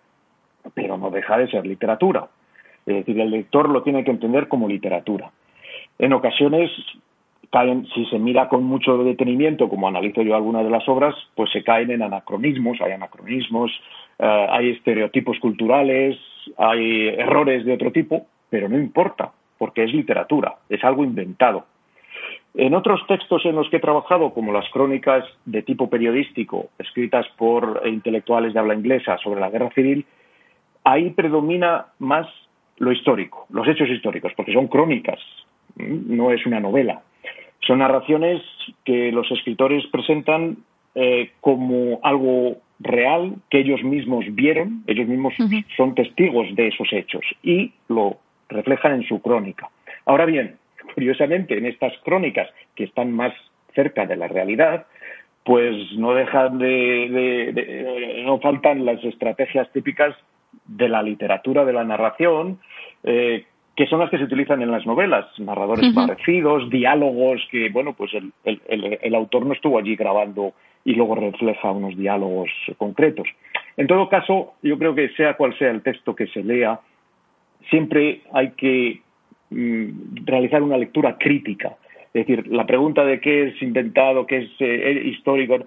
Pero 0.73 0.97
no 0.97 1.09
deja 1.09 1.37
de 1.37 1.49
ser 1.49 1.65
literatura. 1.65 2.27
Es 2.85 2.95
decir, 2.95 3.19
el 3.19 3.31
lector 3.31 3.69
lo 3.69 3.83
tiene 3.83 4.03
que 4.03 4.11
entender 4.11 4.47
como 4.47 4.67
literatura. 4.67 5.31
En 5.99 6.13
ocasiones 6.13 6.71
caen, 7.53 7.85
si 7.93 8.03
se 8.07 8.17
mira 8.17 8.49
con 8.49 8.63
mucho 8.63 8.97
detenimiento, 9.03 9.69
como 9.69 9.87
analizo 9.87 10.23
yo 10.23 10.35
algunas 10.35 10.63
de 10.63 10.71
las 10.71 10.89
obras, 10.89 11.13
pues 11.35 11.51
se 11.51 11.63
caen 11.63 11.91
en 11.91 12.01
anacronismos, 12.01 12.81
hay 12.81 12.93
anacronismos, 12.93 13.71
eh, 14.17 14.47
hay 14.49 14.71
estereotipos 14.71 15.37
culturales, 15.39 16.17
hay 16.57 17.09
errores 17.09 17.63
de 17.63 17.73
otro 17.73 17.91
tipo, 17.91 18.25
pero 18.49 18.67
no 18.67 18.75
importa, 18.75 19.31
porque 19.59 19.83
es 19.83 19.93
literatura, 19.93 20.55
es 20.67 20.83
algo 20.83 21.03
inventado. 21.03 21.67
En 22.55 22.73
otros 22.73 23.05
textos 23.07 23.45
en 23.45 23.55
los 23.55 23.69
que 23.69 23.77
he 23.77 23.79
trabajado, 23.79 24.33
como 24.33 24.51
las 24.51 24.67
crónicas 24.71 25.23
de 25.45 25.61
tipo 25.61 25.91
periodístico, 25.91 26.69
escritas 26.79 27.27
por 27.37 27.83
intelectuales 27.85 28.53
de 28.53 28.59
habla 28.59 28.73
inglesa 28.73 29.19
sobre 29.19 29.41
la 29.41 29.51
guerra 29.51 29.69
civil, 29.75 30.07
ahí 30.83 31.11
predomina 31.11 31.85
más 31.99 32.25
lo 32.77 32.91
histórico, 32.91 33.45
los 33.51 33.67
hechos 33.67 33.89
históricos, 33.89 34.33
porque 34.35 34.53
son 34.53 34.67
crónicas, 34.67 35.19
no 35.75 36.31
es 36.31 36.43
una 36.47 36.59
novela. 36.59 37.03
Son 37.65 37.79
narraciones 37.79 38.41
que 38.83 39.11
los 39.11 39.29
escritores 39.31 39.85
presentan 39.87 40.57
eh, 40.95 41.31
como 41.41 41.99
algo 42.03 42.57
real 42.79 43.35
que 43.49 43.59
ellos 43.59 43.83
mismos 43.83 44.25
vieron, 44.29 44.83
ellos 44.87 45.07
mismos 45.07 45.33
son 45.77 45.95
testigos 45.95 46.53
de 46.55 46.67
esos 46.67 46.91
hechos 46.91 47.21
y 47.41 47.71
lo 47.87 48.17
reflejan 48.49 48.95
en 48.95 49.07
su 49.07 49.21
crónica. 49.21 49.69
Ahora 50.05 50.25
bien, 50.25 50.57
curiosamente, 50.93 51.57
en 51.57 51.65
estas 51.65 51.93
crónicas 52.03 52.49
que 52.75 52.83
están 52.83 53.11
más 53.11 53.33
cerca 53.73 54.05
de 54.05 54.17
la 54.17 54.27
realidad, 54.27 54.85
pues 55.43 55.75
no 55.93 56.13
dejan 56.13 56.57
de, 56.57 58.23
no 58.25 58.39
faltan 58.39 58.85
las 58.85 59.03
estrategias 59.03 59.71
típicas 59.71 60.15
de 60.65 60.87
la 60.87 61.01
literatura 61.01 61.65
de 61.65 61.73
la 61.73 61.83
narración, 61.83 62.59
eh, 63.03 63.45
que 63.75 63.87
son 63.87 63.99
las 63.99 64.09
que 64.09 64.17
se 64.17 64.25
utilizan 64.25 64.61
en 64.61 64.71
las 64.71 64.85
novelas, 64.85 65.25
narradores 65.39 65.93
parecidos, 65.93 66.69
diálogos 66.69 67.41
que, 67.49 67.69
bueno, 67.69 67.93
pues 67.93 68.11
el, 68.13 68.31
el, 68.43 69.15
autor 69.15 69.45
no 69.45 69.53
estuvo 69.53 69.79
allí 69.79 69.95
grabando 69.95 70.53
y 70.85 70.93
luego 70.93 71.15
refleja 71.15 71.71
unos 71.71 71.97
diálogos 71.97 72.49
concretos. 72.77 73.27
En 73.75 73.87
todo 73.87 74.09
caso, 74.09 74.53
yo 74.61 74.77
creo 74.77 74.93
que 74.93 75.09
sea 75.09 75.35
cual 75.35 75.57
sea 75.57 75.71
el 75.71 75.81
texto 75.81 76.15
que 76.15 76.27
se 76.27 76.43
lea, 76.43 76.79
siempre 77.71 78.21
hay 78.31 78.51
que 78.51 79.01
mm, 79.49 80.25
realizar 80.25 80.61
una 80.61 80.77
lectura 80.77 81.17
crítica. 81.17 81.75
Es 82.13 82.27
decir, 82.27 82.47
la 82.47 82.67
pregunta 82.67 83.03
de 83.03 83.19
qué 83.19 83.47
es 83.47 83.61
inventado, 83.63 84.27
qué 84.27 84.37
es 84.37 84.51
eh, 84.59 85.01
histórico, 85.05 85.57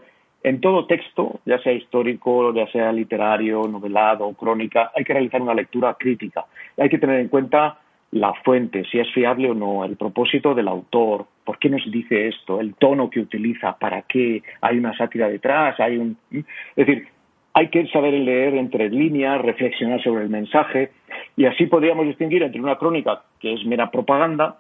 en 0.45 0.61
todo 0.61 0.87
texto, 0.87 1.41
ya 1.45 1.59
sea 1.59 1.73
histórico, 1.73 2.55
ya 2.55 2.69
sea 2.69 2.93
literario, 2.93 3.67
novelado, 3.67 4.33
crónica, 4.35 4.93
hay 4.95 5.03
que 5.03 5.13
realizar 5.13 5.43
una 5.43 5.55
lectura 5.55 5.97
crítica. 5.99 6.45
Hay 6.79 6.89
que 6.89 6.99
tener 6.99 7.19
en 7.19 7.27
cuenta 7.27 7.81
la 8.13 8.33
fuente, 8.45 8.85
si 8.91 8.99
es 8.99 9.11
fiable 9.13 9.51
o 9.51 9.55
no, 9.55 9.85
el 9.85 9.97
propósito 9.97 10.55
del 10.55 10.69
autor, 10.69 11.27
por 11.45 11.59
qué 11.59 11.69
nos 11.69 11.83
dice 11.91 12.29
esto, 12.29 12.61
el 12.61 12.75
tono 12.75 13.11
que 13.11 13.21
utiliza, 13.21 13.77
para 13.79 14.03
qué, 14.03 14.43
hay 14.61 14.79
una 14.79 14.97
sátira 14.97 15.29
detrás, 15.29 15.79
hay 15.81 15.97
un... 15.99 16.17
Es 16.31 16.87
decir, 16.87 17.09
hay 17.53 17.69
que 17.69 17.87
saber 17.89 18.13
leer 18.13 18.55
entre 18.55 18.91
líneas, 18.91 19.41
reflexionar 19.41 20.03
sobre 20.03 20.23
el 20.23 20.29
mensaje, 20.29 20.91
y 21.37 21.47
así 21.47 21.67
podríamos 21.67 22.07
distinguir 22.07 22.43
entre 22.43 22.61
una 22.61 22.77
crónica 22.77 23.23
que 23.41 23.55
es 23.55 23.65
mera 23.65 23.91
propaganda 23.91 24.59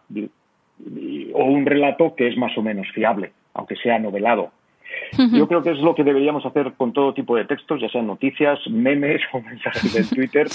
o 1.32 1.44
un 1.44 1.66
relato 1.66 2.14
que 2.14 2.28
es 2.28 2.37
más 2.37 2.56
o 2.56 2.62
menos 2.62 2.87
fiable, 2.92 3.32
aunque 3.54 3.76
sea 3.76 3.98
novelado. 3.98 4.50
Yo 5.33 5.47
creo 5.49 5.62
que 5.62 5.71
es 5.71 5.79
lo 5.79 5.95
que 5.95 6.05
deberíamos 6.05 6.45
hacer 6.45 6.73
con 6.77 6.92
todo 6.92 7.14
tipo 7.14 7.37
de 7.37 7.45
textos, 7.45 7.81
ya 7.81 7.88
sean 7.88 8.07
noticias, 8.07 8.59
memes 8.69 9.21
o 9.33 9.40
mensajes 9.40 9.92
de 9.92 10.05
Twitter. 10.14 10.49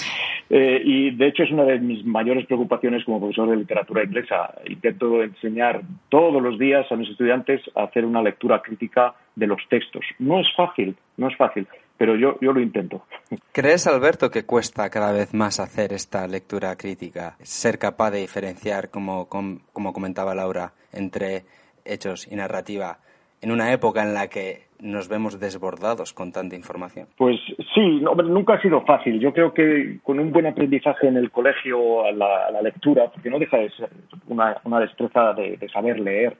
Eh, 0.50 0.82
y 0.84 1.12
de 1.12 1.28
hecho 1.28 1.44
es 1.44 1.52
una 1.52 1.64
de 1.64 1.80
mis 1.80 2.06
mayores 2.06 2.46
preocupaciones 2.46 3.04
como 3.06 3.20
profesor 3.20 3.50
de 3.50 3.58
literatura 3.58 4.04
inglesa. 4.04 4.56
Intento 4.68 5.24
enseñar 5.24 5.82
todos 6.10 6.42
los 6.42 6.60
días 6.60 6.86
a 6.92 6.96
mis 6.96 7.10
estudiantes 7.10 7.62
a 7.76 7.84
hacer 7.84 8.06
una 8.06 8.22
lectura 8.22 8.62
crítica 8.62 9.14
de 9.36 9.48
los 9.48 9.62
textos. 9.70 10.04
No 10.20 10.40
es 10.40 10.48
fácil, 10.56 10.96
no 11.18 11.28
es 11.28 11.38
fácil, 11.38 11.68
pero 11.98 12.16
yo, 12.16 12.38
yo 12.42 12.52
lo 12.52 12.60
intento. 12.60 13.04
¿Crees, 13.52 13.88
Alberto, 13.88 14.30
que 14.30 14.46
cuesta 14.46 14.90
cada 14.90 15.12
vez 15.12 15.34
más 15.34 15.60
hacer 15.60 15.94
esta 15.94 16.28
lectura 16.28 16.76
crítica? 16.76 17.36
Ser 17.42 17.80
capaz 17.80 18.12
de 18.12 18.20
diferenciar, 18.20 18.90
como, 18.90 19.28
como 19.28 19.94
comentaba 19.94 20.36
Laura, 20.36 20.74
entre 20.92 21.44
hechos 21.86 22.28
y 22.30 22.36
narrativa 22.36 23.00
en 23.42 23.52
una 23.52 23.74
época 23.74 24.04
en 24.04 24.14
la 24.14 24.28
que 24.28 24.64
nos 24.80 25.08
vemos 25.08 25.40
desbordados 25.40 26.14
con 26.14 26.32
tanta 26.32 26.56
información? 26.56 27.08
Pues 27.18 27.40
sí, 27.74 28.00
no, 28.02 28.16
nunca 28.16 28.56
ha 28.56 28.62
sido 28.62 28.82
fácil. 28.82 29.20
Yo 29.20 29.34
creo 29.34 29.54
que 29.54 30.00
con 30.04 30.20
un 30.20 30.32
buen 30.32 30.48
aprendizaje 30.48 31.08
en 31.08 31.18
el 31.18 31.32
colegio 31.32 32.06
a 32.06 32.12
la, 32.12 32.62
lectura, 32.62 33.10
porque 33.12 33.30
no 33.30 33.40
deja 33.40 33.58
de 33.58 33.70
ser 33.72 33.90
una, 34.28 34.56
destreza 34.80 35.34
de, 35.34 35.58
saber 35.72 36.00
leer 36.00 36.38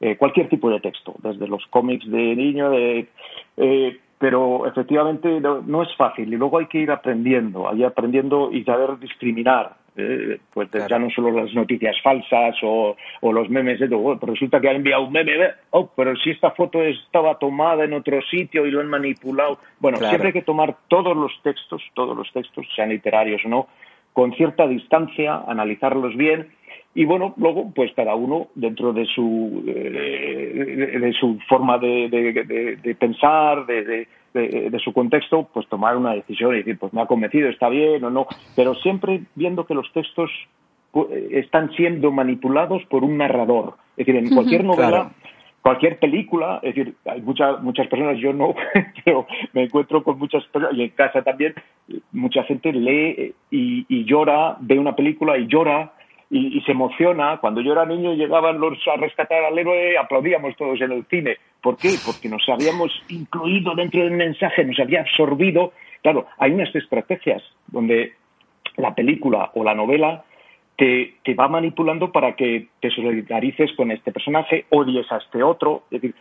eh, 0.00 0.16
cualquier 0.16 0.48
tipo 0.48 0.70
de 0.70 0.80
texto, 0.80 1.14
desde 1.22 1.48
los 1.48 1.64
cómics 1.70 2.08
de 2.10 2.36
niño, 2.36 2.70
de, 2.70 3.08
eh, 3.56 3.98
pero 4.18 4.66
efectivamente 4.66 5.40
no, 5.40 5.82
es 5.82 5.94
fácil 5.96 6.32
y 6.32 6.36
luego 6.36 6.58
hay 6.58 6.66
que 6.66 6.78
ir 6.78 6.90
aprendiendo, 6.90 7.70
ir 7.74 7.84
aprendiendo 7.84 8.50
y 8.50 8.64
saber 8.64 8.98
discriminar 8.98 9.74
eh, 9.96 10.38
pues 10.52 10.68
ya 10.88 10.98
no 10.98 11.10
solo 11.10 11.30
las 11.30 11.52
noticias 11.54 11.96
falsas 12.02 12.56
o, 12.62 12.96
los 13.22 13.48
memes 13.48 13.80
de 13.80 13.88
todo, 13.88 14.18
resulta 14.22 14.60
que 14.60 14.68
ha 14.68 14.72
enviado 14.72 15.04
un 15.04 15.12
meme, 15.12 15.32
oh, 15.70 15.90
pero 15.94 16.14
si 16.16 16.30
esta 16.30 16.50
foto 16.52 16.82
estaba 16.82 17.38
tomada 17.38 17.84
en 17.84 17.92
otro 17.92 18.20
sitio 18.22 18.66
y 18.66 18.70
lo 18.70 18.80
han 18.80 18.88
manipulado. 18.88 19.58
Bueno, 19.80 19.98
siempre 19.98 20.28
hay 20.28 20.32
que 20.32 20.42
tomar 20.42 20.76
todos 20.88 21.16
los 21.16 21.32
textos, 21.42 21.82
todos 21.94 22.16
los 22.16 22.30
textos, 22.32 22.66
sean 22.74 22.90
literarios 22.90 23.42
o 23.44 23.48
no, 23.48 23.68
con 24.12 24.32
cierta 24.34 24.66
distancia, 24.66 25.42
analizarlos 25.46 26.16
bien 26.16 26.48
y 26.94 27.04
bueno, 27.04 27.34
luego 27.36 27.70
pues 27.74 27.92
cada 27.94 28.14
uno 28.14 28.48
dentro 28.54 28.94
de 28.94 29.04
su, 29.04 29.62
de, 29.66 31.14
su 31.20 31.38
forma 31.46 31.76
de, 31.76 32.78
de 32.82 32.94
pensar, 32.94 33.66
de, 33.66 34.08
de, 34.36 34.78
su 34.82 34.92
contexto, 34.92 35.48
pues 35.52 35.66
tomar 35.68 35.96
una 35.96 36.14
decisión 36.14 36.54
y 36.54 36.58
decir, 36.58 36.78
pues 36.78 36.92
me 36.92 37.02
ha 37.02 37.06
convencido, 37.06 37.48
está 37.48 37.68
bien 37.68 38.04
o 38.04 38.10
no, 38.10 38.26
pero 38.54 38.74
siempre 38.74 39.22
viendo 39.34 39.66
que 39.66 39.74
los 39.74 39.90
textos 39.92 40.30
pues, 40.92 41.08
están 41.30 41.72
siendo 41.72 42.12
manipulados 42.12 42.84
por 42.84 43.04
un 43.04 43.18
narrador. 43.18 43.74
Es 43.96 44.06
decir, 44.06 44.16
en 44.16 44.34
cualquier 44.34 44.64
novela, 44.64 45.10
cualquier 45.62 45.98
película, 45.98 46.60
es 46.62 46.74
decir, 46.74 46.94
hay 47.06 47.20
muchas 47.22 47.62
muchas 47.62 47.88
personas, 47.88 48.18
yo 48.18 48.32
no, 48.32 48.54
pero 49.04 49.26
me 49.52 49.64
encuentro 49.64 50.04
con 50.04 50.18
muchas 50.18 50.44
personas, 50.44 50.76
y 50.78 50.82
en 50.82 50.90
casa 50.90 51.22
también, 51.22 51.54
mucha 52.12 52.44
gente 52.44 52.72
lee 52.72 53.34
y, 53.50 53.86
y 53.88 54.04
llora, 54.04 54.56
ve 54.60 54.78
una 54.78 54.94
película 54.94 55.38
y 55.38 55.46
llora 55.46 55.92
y, 56.30 56.60
se 56.62 56.72
emociona. 56.72 57.38
Cuando 57.38 57.60
yo 57.60 57.72
era 57.72 57.84
niño 57.84 58.14
llegaban 58.14 58.58
los 58.58 58.78
a 58.88 58.96
rescatar 58.96 59.44
al 59.44 59.58
héroe, 59.58 59.96
aplaudíamos 59.98 60.56
todos 60.56 60.80
en 60.80 60.92
el 60.92 61.04
cine. 61.06 61.36
¿Por 61.60 61.76
qué? 61.76 61.94
Porque 62.04 62.28
nos 62.28 62.48
habíamos 62.48 62.92
incluido 63.08 63.74
dentro 63.74 64.02
del 64.02 64.12
mensaje, 64.12 64.64
nos 64.64 64.78
había 64.78 65.00
absorbido. 65.00 65.72
Claro, 66.02 66.26
hay 66.38 66.52
unas 66.52 66.74
estrategias 66.74 67.42
donde 67.68 68.14
la 68.76 68.94
película 68.94 69.50
o 69.54 69.64
la 69.64 69.74
novela 69.74 70.24
te, 70.76 71.14
te, 71.24 71.34
va 71.34 71.48
manipulando 71.48 72.12
para 72.12 72.36
que 72.36 72.68
te 72.80 72.90
solidarices 72.90 73.72
con 73.72 73.90
este 73.90 74.12
personaje, 74.12 74.66
odies 74.70 75.10
a 75.10 75.16
este 75.16 75.42
otro. 75.42 75.84
Es 75.90 76.02
decir, 76.02 76.14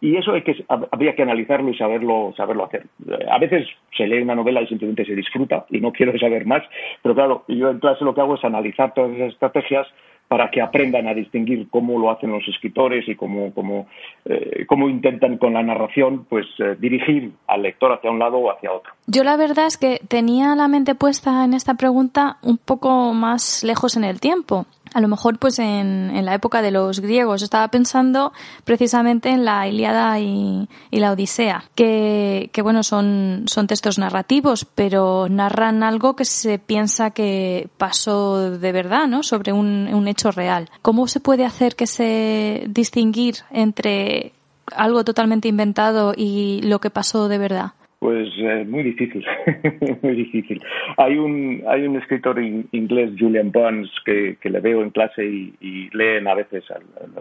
y 0.00 0.16
eso 0.16 0.32
hay 0.32 0.42
que, 0.42 0.64
habría 0.68 1.14
que 1.14 1.22
analizarlo 1.22 1.70
y 1.70 1.76
saberlo, 1.76 2.32
saberlo 2.36 2.64
hacer. 2.64 2.86
A 3.30 3.38
veces 3.38 3.66
se 3.96 4.06
lee 4.06 4.22
una 4.22 4.34
novela 4.34 4.62
y 4.62 4.66
simplemente 4.66 5.04
se 5.04 5.14
disfruta 5.14 5.66
y 5.70 5.80
no 5.80 5.92
quiero 5.92 6.16
saber 6.18 6.46
más, 6.46 6.62
pero 7.02 7.14
claro, 7.14 7.44
yo 7.48 7.70
en 7.70 7.78
clase 7.78 8.04
lo 8.04 8.14
que 8.14 8.20
hago 8.20 8.34
es 8.34 8.44
analizar 8.44 8.94
todas 8.94 9.12
esas 9.12 9.32
estrategias 9.32 9.86
para 10.32 10.50
que 10.50 10.62
aprendan 10.62 11.06
a 11.08 11.12
distinguir 11.12 11.68
cómo 11.68 11.98
lo 11.98 12.10
hacen 12.10 12.30
los 12.30 12.42
escritores 12.48 13.06
y 13.06 13.14
cómo, 13.16 13.52
cómo, 13.52 13.86
eh, 14.24 14.64
cómo 14.66 14.88
intentan 14.88 15.36
con 15.36 15.52
la 15.52 15.62
narración 15.62 16.24
pues 16.24 16.46
eh, 16.58 16.74
dirigir 16.80 17.32
al 17.46 17.60
lector 17.60 17.92
hacia 17.92 18.10
un 18.10 18.18
lado 18.18 18.38
o 18.38 18.50
hacia 18.50 18.72
otro. 18.72 18.94
Yo 19.06 19.24
la 19.24 19.36
verdad 19.36 19.66
es 19.66 19.76
que 19.76 20.00
tenía 20.08 20.54
la 20.54 20.68
mente 20.68 20.94
puesta 20.94 21.44
en 21.44 21.52
esta 21.52 21.74
pregunta 21.74 22.38
un 22.40 22.56
poco 22.56 23.12
más 23.12 23.62
lejos 23.62 23.98
en 23.98 24.04
el 24.04 24.20
tiempo. 24.20 24.64
A 24.94 25.00
lo 25.00 25.08
mejor 25.08 25.38
pues 25.38 25.58
en, 25.58 26.10
en, 26.14 26.24
la 26.24 26.34
época 26.34 26.62
de 26.62 26.70
los 26.70 27.00
griegos. 27.00 27.42
Estaba 27.42 27.68
pensando 27.68 28.32
precisamente 28.64 29.30
en 29.30 29.44
la 29.44 29.66
Iliada 29.66 30.18
y, 30.20 30.68
la 30.90 31.12
Odisea, 31.12 31.64
que, 31.74 32.50
que, 32.52 32.62
bueno, 32.62 32.82
son, 32.82 33.44
son 33.46 33.66
textos 33.66 33.98
narrativos, 33.98 34.64
pero 34.64 35.28
narran 35.28 35.82
algo 35.82 36.14
que 36.14 36.24
se 36.24 36.58
piensa 36.58 37.10
que 37.10 37.68
pasó 37.78 38.50
de 38.50 38.72
verdad, 38.72 39.06
¿no? 39.08 39.22
Sobre 39.22 39.52
un, 39.52 39.88
un 39.92 40.08
hecho 40.08 40.30
real. 40.30 40.70
¿Cómo 40.82 41.08
se 41.08 41.20
puede 41.20 41.44
hacer 41.44 41.74
que 41.76 41.86
se 41.86 42.64
distinguir 42.68 43.36
entre 43.50 44.32
algo 44.74 45.04
totalmente 45.04 45.48
inventado 45.48 46.14
y 46.16 46.60
lo 46.62 46.80
que 46.80 46.90
pasó 46.90 47.28
de 47.28 47.38
verdad? 47.38 47.72
Pues 48.02 48.30
eh, 48.36 48.64
muy 48.68 48.82
difícil, 48.82 49.24
muy 50.02 50.16
difícil. 50.16 50.60
Hay 50.96 51.16
un 51.18 51.62
hay 51.68 51.86
un 51.86 51.94
escritor 51.94 52.36
inglés, 52.42 53.12
Julian 53.16 53.52
Barnes, 53.52 53.92
que, 54.04 54.36
le 54.42 54.58
veo 54.58 54.82
en 54.82 54.90
clase 54.90 55.24
y, 55.24 55.88
leen 55.92 56.26
a 56.26 56.34
veces, 56.34 56.64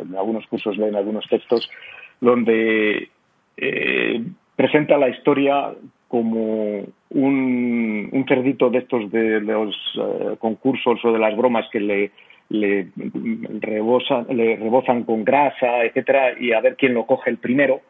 en 0.02 0.18
algunos 0.18 0.48
cursos 0.48 0.76
leen 0.80 0.96
algunos 0.96 1.28
textos, 1.30 1.70
donde 2.20 3.10
eh, 3.58 4.24
presenta 4.56 4.98
la 4.98 5.10
historia 5.10 5.72
como 6.08 6.84
un, 7.12 8.10
un 8.12 8.26
cerdito 8.28 8.72
de 8.72 8.80
estos 8.80 9.12
de 9.12 9.40
los 9.40 9.76
eh, 10.00 10.36
concursos 10.40 11.00
o 11.06 11.12
de 11.14 11.20
las 11.20 11.38
bromas 11.38 11.68
que 11.72 11.80
le, 11.80 12.12
le, 12.50 12.88
le 12.96 14.56
rebozan 14.56 15.04
con 15.04 15.24
grasa, 15.24 15.84
etcétera, 15.84 16.40
y 16.40 16.54
a 16.54 16.62
ver 16.62 16.76
quién 16.76 16.96
lo 16.96 17.06
coge 17.06 17.30
el 17.30 17.38
primero. 17.38 17.82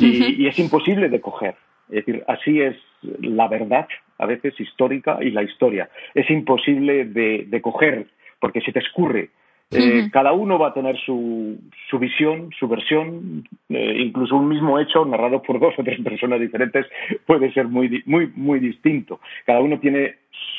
y 0.00 0.44
es 0.48 0.58
imposible 0.58 1.08
de 1.08 1.20
coger 1.20 1.54
es 1.88 2.04
decir, 2.06 2.24
así 2.26 2.60
es 2.60 2.76
la 3.20 3.48
verdad, 3.48 3.86
a 4.18 4.26
veces 4.26 4.58
histórica, 4.60 5.18
y 5.20 5.30
la 5.30 5.42
historia. 5.42 5.88
Es 6.14 6.30
imposible 6.30 7.04
de, 7.04 7.60
coger, 7.60 8.06
porque 8.40 8.60
se 8.60 8.72
te 8.72 8.78
escurre. 8.78 9.30
Eh, 9.74 10.10
cada 10.12 10.32
uno 10.32 10.58
va 10.58 10.68
a 10.68 10.74
tener 10.74 10.98
su, 10.98 11.58
su 11.88 11.98
visión, 11.98 12.50
su 12.58 12.68
versión, 12.68 13.48
eh, 13.70 13.94
incluso 14.00 14.36
un 14.36 14.48
mismo 14.48 14.78
hecho 14.78 15.02
narrado 15.06 15.40
por 15.42 15.58
dos 15.58 15.72
o 15.78 15.82
tres 15.82 15.98
personas 16.02 16.40
diferentes 16.40 16.86
puede 17.26 17.50
ser 17.54 17.68
muy, 17.68 18.02
muy, 18.04 18.30
muy 18.36 18.60
distinto. 18.60 19.18
Cada 19.46 19.60
uno 19.60 19.80
tiene 19.80 20.16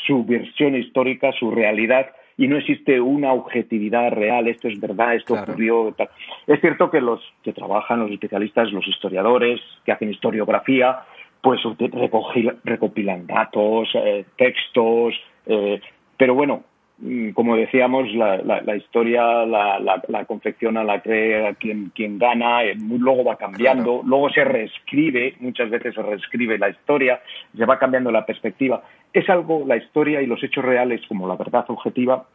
su 0.08 0.26
versión 0.26 0.76
histórica, 0.76 1.32
su 1.34 1.52
realidad, 1.52 2.08
y 2.38 2.48
no 2.48 2.58
existe 2.58 3.00
una 3.00 3.32
objetividad 3.34 4.12
real, 4.12 4.48
esto 4.48 4.68
es 4.68 4.80
verdad, 4.80 5.16
esto 5.16 5.36
ocurrió. 5.36 5.96
Es 6.48 6.60
cierto 6.62 6.90
que 6.90 7.00
los 7.00 7.22
que 7.44 7.54
trabajan, 7.54 8.00
los 8.00 8.12
especialistas, 8.12 8.72
los 8.72 8.88
historiadores, 8.88 9.62
que 9.86 9.92
hacen 9.92 10.10
historiografía, 10.10 11.02
pues 11.44 11.60
recopilan 12.64 13.28
datos, 13.28 13.90
eh, 13.96 14.24
textos, 14.38 15.14
eh, 15.46 15.82
pero 16.16 16.36
bueno, 16.36 16.64
mm, 17.00 17.32
como 17.32 17.58
decíamos, 17.58 18.10
la, 18.14 18.78
historia 18.78 19.46
la, 19.46 20.26
confecciona, 20.26 20.86
la 20.86 21.02
crea 21.02 21.54
quien, 21.56 21.92
quien 21.94 22.18
gana, 22.18 22.64
eh, 22.64 22.78
luego 22.78 23.26
va 23.26 23.36
cambiando, 23.36 24.02
luego 24.06 24.30
se 24.30 24.46
reescribe, 24.46 25.36
muchas 25.42 25.70
veces 25.70 25.94
se 25.94 26.02
reescribe 26.02 26.58
la 26.58 26.70
historia, 26.70 27.22
se 27.54 27.66
va 27.66 27.78
cambiando 27.78 28.10
la 28.10 28.26
perspectiva. 28.26 28.82
Es 29.12 29.30
algo, 29.30 29.66
la 29.68 29.76
historia 29.76 30.22
y 30.22 30.28
los 30.28 30.42
hechos 30.42 30.64
reales, 30.64 31.02
como 31.10 31.28
la 31.28 31.36
verdad 31.36 31.66
objetiva, 31.68 32.26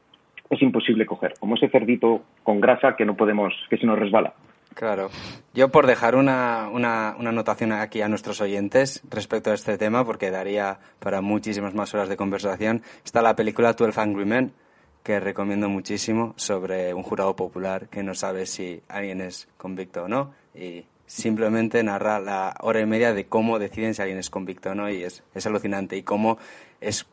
es 0.50 0.60
imposible 0.60 1.06
coger, 1.06 1.32
como 1.40 1.54
ese 1.54 1.70
cerdito 1.70 2.24
con 2.42 2.60
grasa 2.60 2.94
que 2.94 3.06
no 3.06 3.16
podemos, 3.16 3.54
que 3.70 3.78
se 3.78 3.86
nos 3.86 3.98
resbala. 3.98 4.34
Claro. 4.78 5.10
Yo 5.54 5.70
por 5.70 5.88
dejar 5.88 6.14
una, 6.14 6.68
una, 6.72 7.16
una, 7.18 7.30
anotación 7.30 7.72
aquí 7.72 8.00
a 8.00 8.08
nuestros 8.08 8.40
oyentes 8.40 9.02
respecto 9.10 9.50
a 9.50 9.54
este 9.54 9.76
tema, 9.76 10.04
porque 10.04 10.30
daría 10.30 10.78
para 11.00 11.20
muchísimas 11.20 11.74
más 11.74 11.92
horas 11.94 12.08
de 12.08 12.16
conversación, 12.16 12.84
está 13.04 13.20
la 13.20 13.34
película 13.34 13.74
Twelve 13.74 14.00
Angry 14.00 14.24
Men, 14.24 14.52
que 15.02 15.18
recomiendo 15.18 15.68
muchísimo, 15.68 16.32
sobre 16.36 16.94
un 16.94 17.02
jurado 17.02 17.34
popular 17.34 17.88
que 17.88 18.04
no 18.04 18.14
sabe 18.14 18.46
si 18.46 18.80
alguien 18.86 19.20
es 19.20 19.48
convicto 19.56 20.04
o 20.04 20.08
no, 20.08 20.32
y 20.54 20.84
simplemente 21.06 21.82
narra 21.82 22.20
la 22.20 22.54
hora 22.60 22.80
y 22.80 22.86
media 22.86 23.12
de 23.12 23.26
cómo 23.26 23.58
deciden 23.58 23.94
si 23.94 24.02
alguien 24.02 24.20
es 24.20 24.30
convicto 24.30 24.70
o 24.70 24.74
no, 24.76 24.88
y 24.88 25.02
es, 25.02 25.24
es 25.34 25.44
alucinante, 25.44 25.96
y 25.96 26.04
cómo 26.04 26.38
es 26.80 27.04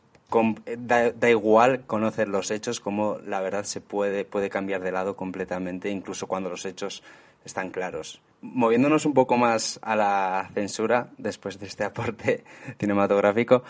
Da, 0.76 1.12
da, 1.12 1.30
igual 1.30 1.84
conocer 1.86 2.26
los 2.26 2.50
hechos, 2.50 2.80
cómo 2.80 3.18
la 3.24 3.40
verdad 3.40 3.62
se 3.62 3.80
puede, 3.80 4.24
puede 4.24 4.50
cambiar 4.50 4.82
de 4.82 4.90
lado 4.90 5.14
completamente, 5.14 5.88
incluso 5.88 6.26
cuando 6.26 6.50
los 6.50 6.66
hechos 6.66 7.04
están 7.46 7.70
claros. 7.70 8.20
Moviéndonos 8.42 9.06
un 9.06 9.14
poco 9.14 9.38
más 9.38 9.78
a 9.82 9.96
la 9.96 10.50
censura, 10.52 11.08
después 11.16 11.58
de 11.58 11.66
este 11.66 11.84
aporte 11.84 12.44
cinematográfico, 12.78 13.62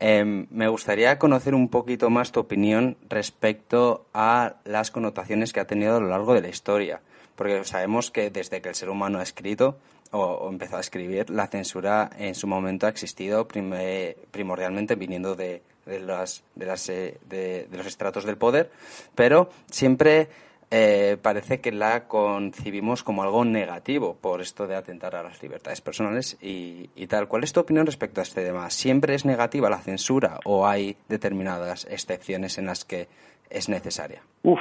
em, 0.00 0.46
me 0.50 0.68
gustaría 0.68 1.18
conocer 1.18 1.54
un 1.54 1.68
poquito 1.68 2.10
más 2.10 2.32
tu 2.32 2.40
opinión 2.40 2.96
respecto 3.08 4.06
a 4.12 4.56
las 4.64 4.90
connotaciones 4.90 5.52
que 5.52 5.60
ha 5.60 5.66
tenido 5.66 5.96
a 5.96 6.00
lo 6.00 6.08
largo 6.08 6.34
de 6.34 6.40
la 6.40 6.48
historia. 6.48 7.00
Porque 7.36 7.62
sabemos 7.64 8.10
que 8.10 8.30
desde 8.30 8.60
que 8.60 8.70
el 8.70 8.74
ser 8.74 8.90
humano 8.90 9.20
ha 9.20 9.22
escrito 9.22 9.78
o, 10.10 10.48
empezó 10.50 10.78
a 10.78 10.80
escribir, 10.80 11.30
la 11.30 11.46
censura 11.46 12.10
en 12.18 12.34
su 12.34 12.46
momento 12.48 12.86
ha 12.86 12.90
existido 12.90 13.46
primordialmente 13.46 14.96
viniendo 14.96 15.36
de, 15.36 15.62
de, 15.86 16.00
las, 16.00 16.42
de, 16.56 16.66
las, 16.66 16.88
eh, 16.88 17.18
de 17.28 17.68
los 17.70 17.86
estratos 17.86 18.24
del 18.24 18.36
poder, 18.36 18.70
pero 19.14 19.50
siempre 19.70 20.28
eh, 20.70 21.16
parece 21.22 21.60
que 21.60 21.72
la 21.72 22.08
concibimos 22.08 23.02
como 23.02 23.22
algo 23.22 23.44
negativo 23.44 24.18
por 24.20 24.42
esto 24.42 24.66
de 24.66 24.76
atentar 24.76 25.16
a 25.16 25.22
las 25.22 25.42
libertades 25.42 25.80
personales 25.80 26.38
y, 26.42 27.06
tal. 27.06 27.26
¿Cuál 27.26 27.44
es 27.44 27.54
tu 27.54 27.60
opinión 27.60 27.86
respecto 27.86 28.20
a 28.20 28.22
este 28.22 28.44
tema? 28.44 28.68
¿Siempre 28.68 29.14
es 29.14 29.24
negativa 29.24 29.70
la 29.70 29.78
censura 29.78 30.38
o 30.44 30.66
hay 30.66 30.96
determinadas 31.08 31.86
excepciones 31.90 32.58
en 32.58 32.66
las 32.66 32.84
que 32.84 33.08
es 33.48 33.70
necesaria? 33.70 34.20
Uf, 34.42 34.60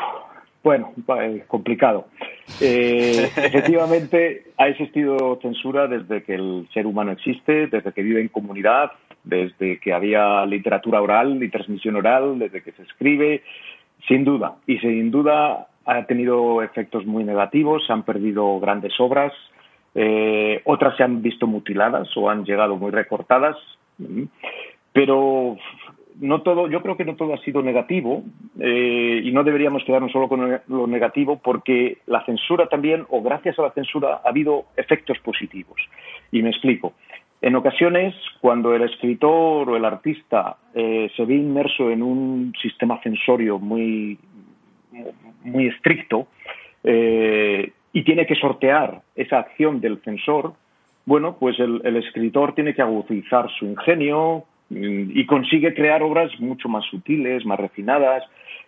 bueno, 0.64 0.94
complicado. 1.48 2.08
Eh, 2.62 3.30
efectivamente, 3.36 4.46
ha 4.58 4.70
existido 4.70 5.38
censura 5.42 5.88
desde 5.88 6.24
que 6.24 6.36
el 6.36 6.70
ser 6.74 6.88
humano 6.88 7.12
existe, 7.12 7.68
desde 7.68 7.92
que 7.92 8.02
vive 8.02 8.22
en 8.22 8.30
comunidad, 8.30 8.92
desde 9.26 9.80
que 9.80 9.92
había 9.92 10.46
literatura 10.46 11.02
oral 11.02 11.44
y 11.44 11.50
transmisión 11.50 11.98
oral, 11.98 12.40
desde 12.40 12.64
que 12.64 12.72
se 12.72 12.84
escribe, 12.84 13.44
sin 14.08 14.24
duda. 14.24 14.56
Y 14.66 14.78
sin 14.80 15.12
duda 15.12 15.68
ha 15.88 16.06
tenido 16.06 16.62
efectos 16.62 17.06
muy 17.06 17.24
negativos, 17.24 17.86
se 17.88 17.94
han 17.94 18.04
perdido 18.04 18.60
grandes 18.60 18.94
obras, 19.00 19.34
eh, 19.96 20.62
otras 20.66 20.96
se 20.98 21.04
han 21.04 21.22
visto 21.22 21.48
mutiladas 21.48 22.10
o 22.18 22.30
han 22.30 22.44
llegado 22.46 22.76
muy 22.76 22.92
recortadas, 22.92 23.56
pero 24.94 25.58
no 26.20 26.42
todo, 26.42 26.68
yo 26.68 26.82
creo 26.82 26.98
que 26.98 27.06
no 27.06 27.16
todo 27.16 27.34
ha 27.34 27.38
sido 27.40 27.62
negativo 27.62 28.24
eh, 28.60 29.22
y 29.24 29.32
no 29.32 29.44
deberíamos 29.44 29.84
quedarnos 29.86 30.12
solo 30.12 30.28
con 30.28 30.60
lo 30.68 30.88
negativo 30.88 31.40
porque 31.40 32.00
la 32.06 32.24
censura 32.26 32.68
también, 32.68 33.06
o 33.10 33.22
gracias 33.22 33.58
a 33.58 33.64
la 33.64 33.72
censura, 33.72 34.22
ha 34.24 34.30
habido 34.30 34.66
efectos 34.76 35.18
positivos. 35.20 35.80
Y 36.32 36.42
me 36.42 36.50
explico. 36.50 36.94
En 37.40 37.56
ocasiones, 37.56 38.16
cuando 38.42 38.74
el 38.74 38.82
escritor 38.82 39.70
o 39.70 39.78
el 39.78 39.86
artista 39.86 40.58
eh, 40.74 41.10
se 41.16 41.24
ve 41.24 41.36
inmerso 41.36 41.92
en 41.92 42.02
un 42.02 42.54
sistema 42.60 43.00
censorio 43.04 43.60
muy, 43.60 44.18
muy 45.44 45.68
estricto 45.68 46.28
eh, 46.84 47.72
y 47.94 48.04
tiene 48.04 48.26
que 48.26 48.36
sortear 48.36 49.02
esa 49.16 49.40
acción 49.40 49.82
del 49.82 50.00
censor, 50.02 50.54
bueno, 51.06 51.38
pues 51.40 51.58
el, 51.60 51.96
escritor 51.98 52.54
tiene 52.54 52.74
que 52.74 52.82
agudizar 52.82 53.50
su 53.58 53.66
ingenio 53.66 54.44
mm, 54.70 55.12
y 55.18 55.26
consigue 55.26 55.74
crear 55.74 56.04
obras 56.04 56.32
mucho 56.40 56.68
más 56.70 56.86
sutiles, 56.86 57.46
más 57.46 57.60
refinadas. 57.60 58.24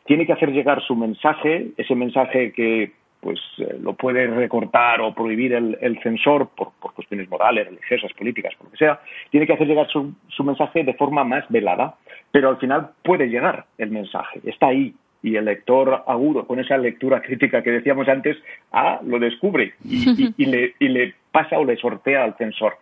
Tiene 0.05 0.25
que 0.25 0.33
hacer 0.33 0.51
llegar 0.51 0.81
su 0.81 0.95
mensaje, 0.95 1.67
ese 1.77 1.95
mensaje 1.95 2.53
que 2.53 2.93
pues 3.19 3.39
eh, 3.57 3.77
lo 3.81 3.93
puede 3.93 4.27
recortar 4.27 5.01
o 5.01 5.13
prohibir 5.13 5.53
el, 5.53 5.99
censor 6.01 6.49
por, 6.55 6.71
cuestiones 6.93 7.29
morales, 7.29 7.67
religiosas, 7.67 8.13
políticas, 8.13 8.55
por 8.55 8.67
lo 8.67 8.71
que 8.71 8.77
sea, 8.77 9.01
tiene 9.29 9.45
que 9.45 9.53
hacer 9.53 9.67
llegar 9.67 9.87
su, 9.89 10.13
su 10.29 10.43
mensaje 10.43 10.83
de 10.83 10.93
forma 10.93 11.23
más 11.23 11.43
velada, 11.49 11.95
pero 12.31 12.49
al 12.49 12.57
final 12.57 12.91
puede 13.03 13.27
llegar 13.27 13.65
el 13.77 13.91
mensaje, 13.91 14.39
está 14.45 14.67
ahí, 14.67 14.93
y 15.21 15.35
el 15.35 15.45
lector 15.45 16.03
agudo, 16.07 16.47
con 16.47 16.59
esa 16.59 16.77
lectura 16.77 17.21
crítica 17.21 17.61
que 17.61 17.71
decíamos 17.71 18.07
antes, 18.07 18.37
ah, 18.71 18.99
lo 19.05 19.19
descubre 19.19 19.73
y, 19.83 20.45
le, 20.45 20.73
y 20.79 20.87
le 20.87 21.13
pasa 21.31 21.59
o 21.59 21.65
le 21.65 21.77
sortea 21.77 22.23
al 22.23 22.37
censor. 22.37 22.77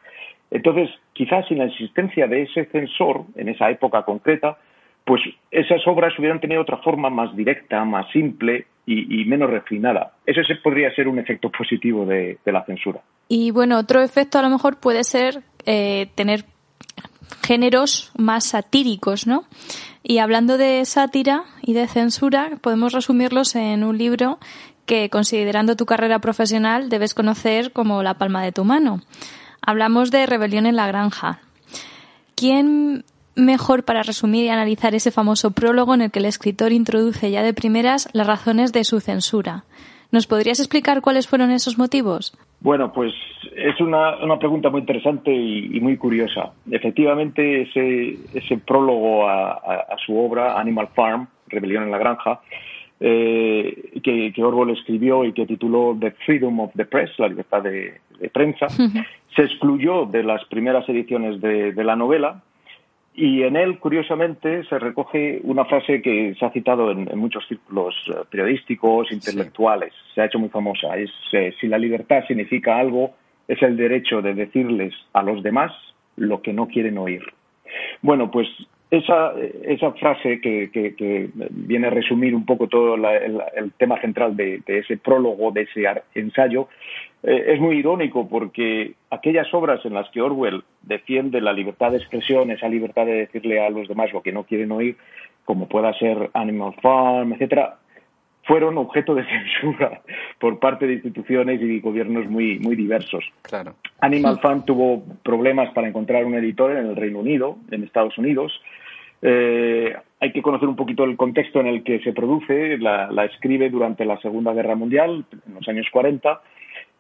Entonces, 0.51 0.89
quizás 1.13 1.47
sin 1.47 1.57
la 1.57 1.65
existencia 1.65 2.27
de 2.27 2.43
ese 2.43 2.65
censor 2.65 3.25
en 3.35 3.49
esa 3.49 3.69
época 3.69 4.03
concreta, 4.03 4.57
pues 5.07 5.21
esas 5.51 5.85
obras 5.87 6.17
hubieran 6.19 6.41
tenido 6.41 6.61
otra 6.61 6.77
forma 6.77 7.09
más 7.09 7.35
directa, 7.35 7.83
más 7.85 8.11
simple 8.11 8.65
y, 8.85 9.25
menos 9.25 9.49
refinada. 9.49 10.13
Ese 10.25 10.43
podría 10.63 10.93
ser 10.95 11.07
un 11.09 11.19
efecto 11.19 11.49
positivo 11.49 12.05
de, 12.05 12.37
la 12.45 12.63
censura. 12.65 13.01
Y 13.27 13.51
bueno, 13.51 13.77
otro 13.77 14.01
efecto 14.01 14.39
a 14.39 14.41
lo 14.41 14.49
mejor 14.49 14.79
puede 14.79 15.03
ser 15.03 15.41
eh, 15.65 16.07
tener 16.15 16.45
géneros 17.45 18.11
más 18.17 18.45
satíricos, 18.45 19.27
¿no? 19.27 19.43
Y 20.09 20.19
hablando 20.19 20.57
de 20.57 20.85
sátira 20.85 21.43
y 21.61 21.73
de 21.73 21.85
censura, 21.85 22.51
podemos 22.61 22.93
resumirlos 22.93 23.53
en 23.55 23.83
un 23.83 23.97
libro 23.97 24.39
que, 24.85 25.09
considerando 25.09 25.75
tu 25.75 25.85
carrera 25.85 26.19
profesional, 26.19 26.87
debes 26.87 27.13
conocer 27.13 27.73
como 27.73 28.01
la 28.03 28.13
palma 28.13 28.41
de 28.41 28.53
tu 28.53 28.63
mano. 28.63 29.01
Hablamos 29.61 30.09
de 30.09 30.25
Rebelión 30.25 30.65
en 30.65 30.77
la 30.77 30.87
Granja. 30.87 31.41
¿Quién 32.35 33.03
mejor 33.35 33.83
para 33.83 34.01
resumir 34.01 34.45
y 34.45 34.49
analizar 34.49 34.95
ese 34.95 35.11
famoso 35.11 35.51
prólogo 35.51 35.93
en 35.93 36.03
el 36.03 36.11
que 36.11 36.19
el 36.19 36.25
escritor 36.25 36.71
introduce 36.71 37.29
ya 37.29 37.43
de 37.43 37.53
primeras 37.53 38.07
las 38.13 38.27
razones 38.27 38.71
de 38.71 38.85
su 38.85 39.01
censura. 39.01 39.65
¿Nos 40.09 40.25
podrías 40.25 40.59
explicar 40.59 41.01
cuáles 41.01 41.27
fueron 41.27 41.51
esos 41.51 41.77
motivos? 41.77 42.31
Bueno, 42.67 42.91
pues 42.91 43.13
es 43.55 43.79
una, 43.79 44.17
una 44.17 44.37
pregunta 44.37 44.69
muy 44.69 44.81
interesante 44.81 45.33
y, 45.33 45.79
muy 45.79 45.95
curiosa. 45.95 46.51
Efectivamente, 46.69 47.61
ese, 47.61 48.17
ese 48.33 48.57
prólogo 48.57 49.25
a, 49.25 49.95
su 50.05 50.19
obra, 50.19 50.59
Animal 50.59 50.89
Farm, 50.93 51.29
Rebelión 51.47 51.83
en 51.83 51.91
la 51.91 51.97
Granja, 51.97 52.41
eh, 52.99 54.01
que, 54.03 54.43
Orwell 54.43 54.71
escribió 54.71 55.23
y 55.23 55.31
que 55.31 55.45
tituló 55.45 55.95
The 55.97 56.11
Freedom 56.25 56.59
of 56.59 56.73
the 56.75 56.83
Press, 56.83 57.17
la 57.19 57.29
libertad 57.29 57.63
de, 57.63 58.01
prensa, 58.33 58.67
se 58.67 59.43
excluyó 59.43 60.05
de 60.05 60.23
las 60.23 60.43
primeras 60.49 60.89
ediciones 60.89 61.39
de, 61.39 61.71
la 61.85 61.95
novela 61.95 62.43
y 63.19 63.41
en 63.41 63.55
él, 63.55 63.79
curiosamente, 63.79 64.63
se 64.65 64.77
recoge 64.77 65.41
una 65.41 65.65
frase 65.65 66.03
que 66.03 66.35
se 66.37 66.45
ha 66.45 66.51
citado 66.51 66.91
en, 66.91 67.09
muchos 67.17 67.47
círculos 67.47 67.95
eh, 68.09 68.19
periodísticos, 68.29 69.11
intelectuales, 69.11 69.91
se 70.13 70.21
ha 70.21 70.25
hecho 70.25 70.37
muy 70.37 70.49
famosa. 70.49 70.95
Es, 70.95 71.09
eh, 71.31 71.51
si 71.59 71.67
la 71.67 71.79
libertad 71.79 72.23
significa 72.27 72.77
algo, 72.77 73.15
es 73.47 73.59
el 73.63 73.75
derecho 73.75 74.21
de 74.21 74.35
decirles 74.35 74.93
a 75.13 75.23
los 75.23 75.41
demás 75.41 75.71
lo 76.15 76.43
que 76.43 76.53
no 76.53 76.67
quieren 76.67 76.99
oír. 76.99 77.23
Bueno, 78.03 78.29
pues 78.29 78.47
esa, 78.89 79.33
esa 79.63 79.91
frase 79.93 80.39
que, 80.39 81.29
viene 81.51 81.87
a 81.87 81.91
resumir 81.91 82.33
un 82.33 82.45
poco 82.45 82.67
todo 82.67 82.95
el, 82.95 83.71
tema 83.77 83.99
central 83.99 84.35
de, 84.35 84.61
ese 84.65 84.97
prólogo, 84.97 85.51
de 85.51 85.63
ese 85.63 85.83
ensayo, 86.15 86.69
eh, 87.23 87.45
es 87.47 87.59
muy 87.59 87.77
irónico 87.77 88.27
porque 88.29 88.93
aquellas 89.09 89.53
obras 89.53 89.83
en 89.85 89.93
las 89.93 90.09
que 90.11 90.21
Orwell 90.21 90.63
defiende 90.83 91.41
la 91.41 91.51
libertad 91.51 91.91
de 91.91 91.97
expresión, 91.97 92.51
esa 92.51 92.69
libertad 92.69 93.05
de 93.05 93.25
decirle 93.25 93.59
a 93.59 93.69
los 93.69 93.87
demás 93.87 94.13
lo 94.13 94.21
que 94.21 94.31
no 94.31 94.43
quieren 94.43 94.71
oír, 94.71 94.95
como 95.43 95.67
pueda 95.67 95.93
ser 95.93 96.29
Animal 96.33 96.73
Farm, 96.81 97.33
etcétera, 97.33 97.77
fueron 98.47 98.77
objeto 98.77 99.13
de 99.13 99.25
censura 99.61 100.01
por 100.39 100.59
parte 100.59 100.87
de 100.87 100.93
instituciones 100.93 101.61
y 101.61 101.79
gobiernos 101.79 102.27
muy, 102.27 102.59
muy 102.59 102.75
diversos. 102.75 103.23
Claro. 103.43 103.75
Animal 103.99 104.39
Farm 104.39 104.65
tuvo 104.65 105.03
problemas 105.23 105.71
para 105.73 105.87
encontrar 105.87 106.25
un 106.25 106.35
editor 106.35 106.71
en 106.71 106.87
el 106.87 106.95
Reino 106.95 107.19
Unido, 107.19 107.57
en 107.69 107.83
Estados 107.83 108.17
Unidos. 108.17 108.59
Eh, 109.21 109.95
hay 110.19 110.31
que 110.31 110.41
conocer 110.41 110.67
un 110.67 110.75
poquito 110.75 111.03
el 111.03 111.17
contexto 111.17 111.59
en 111.59 111.67
el 111.67 111.83
que 111.83 111.99
se 111.99 112.13
produce. 112.13 112.77
La, 112.77 113.25
escribe 113.25 113.69
durante 113.69 114.05
la 114.05 114.19
Segunda 114.19 114.53
Guerra 114.53 114.75
Mundial, 114.75 115.25
en 115.47 115.53
los 115.53 115.67
años 115.67 115.87
40. 115.91 116.41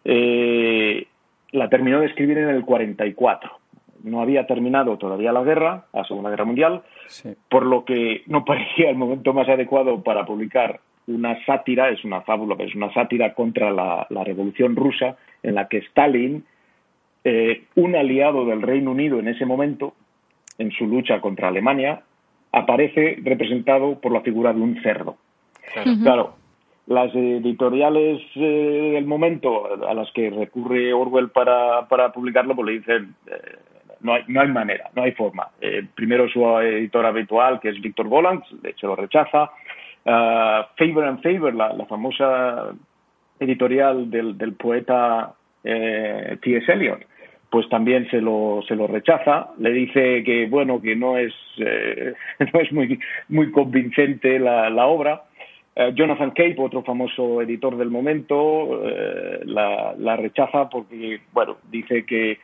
Eh, 0.05 1.07
la 1.51 1.69
terminó 1.69 1.99
de 2.01 2.07
escribir 2.07 2.37
en 2.39 2.49
el 2.49 2.65
44. 2.65 3.49
No 4.03 4.21
había 4.21 4.45
terminado 4.45 4.97
todavía 4.97 5.31
la 5.31 5.43
guerra, 5.43 5.85
la 5.93 6.03
Segunda 6.03 6.29
Guerra 6.29 6.45
Mundial, 6.45 6.83
por 7.49 7.65
lo 7.65 7.83
que 7.83 8.23
no 8.27 8.45
parecía 8.45 8.89
el 8.89 8.95
momento 8.95 9.33
más 9.33 9.49
adecuado 9.49 10.03
para 10.03 10.25
publicar 10.25 10.79
una 11.07 11.43
sátira, 11.45 11.89
es 11.89 12.03
una 12.03 12.21
fábula, 12.21 12.55
pero 12.55 12.69
es 12.69 12.75
una 12.75 12.93
sátira 12.93 13.33
contra 13.33 13.71
la, 13.71 14.07
revolución 14.23 14.75
rusa, 14.75 15.17
en 15.41 15.55
la 15.55 15.67
que 15.67 15.77
Stalin, 15.77 16.43
eh, 17.23 17.63
un 17.75 17.95
aliado 17.95 18.45
del 18.45 18.61
Reino 18.61 18.91
Unido 18.91 19.19
en 19.19 19.29
ese 19.29 19.45
momento, 19.45 19.93
en 20.57 20.71
su 20.71 20.85
lucha 20.85 21.21
contra 21.21 21.47
Alemania, 21.47 22.01
aparece 22.51 23.19
representado 23.23 23.99
por 23.99 24.11
la 24.11 24.21
figura 24.21 24.53
de 24.53 24.61
un 24.61 24.81
cerdo. 24.81 25.17
Claro, 26.01 26.35
las 26.87 27.13
editoriales 27.13 28.21
eh, 28.35 28.91
del 28.93 29.05
momento 29.05 29.87
a 29.87 29.93
las 29.93 30.11
que 30.11 30.29
recurre 30.29 30.93
Orwell 30.93 31.29
para, 31.29 31.87
para 31.87 32.11
publicarlo, 32.11 32.55
pues 32.55 32.67
le 32.67 32.79
dicen, 32.79 33.15
eh, 33.27 33.57
no, 34.01 34.13
hay, 34.13 34.23
no 34.27 34.41
hay 34.41 34.47
manera, 34.47 34.89
no 34.95 35.03
hay 35.03 35.11
forma. 35.11 35.49
primero 35.95 36.27
su 36.29 36.45
editor 36.59 37.05
habitual, 37.05 37.59
que 37.59 37.69
es 37.69 37.81
Víctor 37.81 38.07
Golan, 38.07 38.43
de 38.61 38.69
hecho 38.71 38.87
lo 38.87 38.95
rechaza. 38.95 39.51
Uh, 40.07 40.63
Favor 40.77 41.03
and 41.03 41.21
Favor, 41.21 41.53
la, 41.53 41.85
famosa 41.85 42.73
editorial 43.39 44.09
del, 44.09 44.37
del 44.37 44.53
poeta 44.53 45.35
eh, 45.65 46.37
T.S. 46.41 46.71
Eliot, 46.71 47.05
pues 47.49 47.67
también 47.67 48.09
se 48.09 48.21
lo, 48.21 48.61
se 48.65 48.75
lo 48.77 48.87
rechaza, 48.87 49.49
le 49.57 49.71
dice 49.71 50.23
que 50.23 50.47
bueno 50.47 50.81
que 50.81 50.95
no 50.95 51.17
es 51.17 51.33
eh, 51.57 52.13
muy 53.27 53.51
convincente 53.51 54.39
la, 54.39 54.87
obra. 54.87 55.23
Uh, 55.75 55.93
Jonathan 55.93 56.31
Cape, 56.31 56.55
otro 56.57 56.83
famoso 56.83 57.41
editor 57.41 57.77
del 57.77 57.89
momento, 57.91 58.81
eh, 58.87 59.41
la, 59.43 59.93
la, 59.97 60.15
rechaza 60.15 60.69
porque 60.69 61.19
bueno 61.33 61.57
dice 61.69 62.05
que 62.05 62.39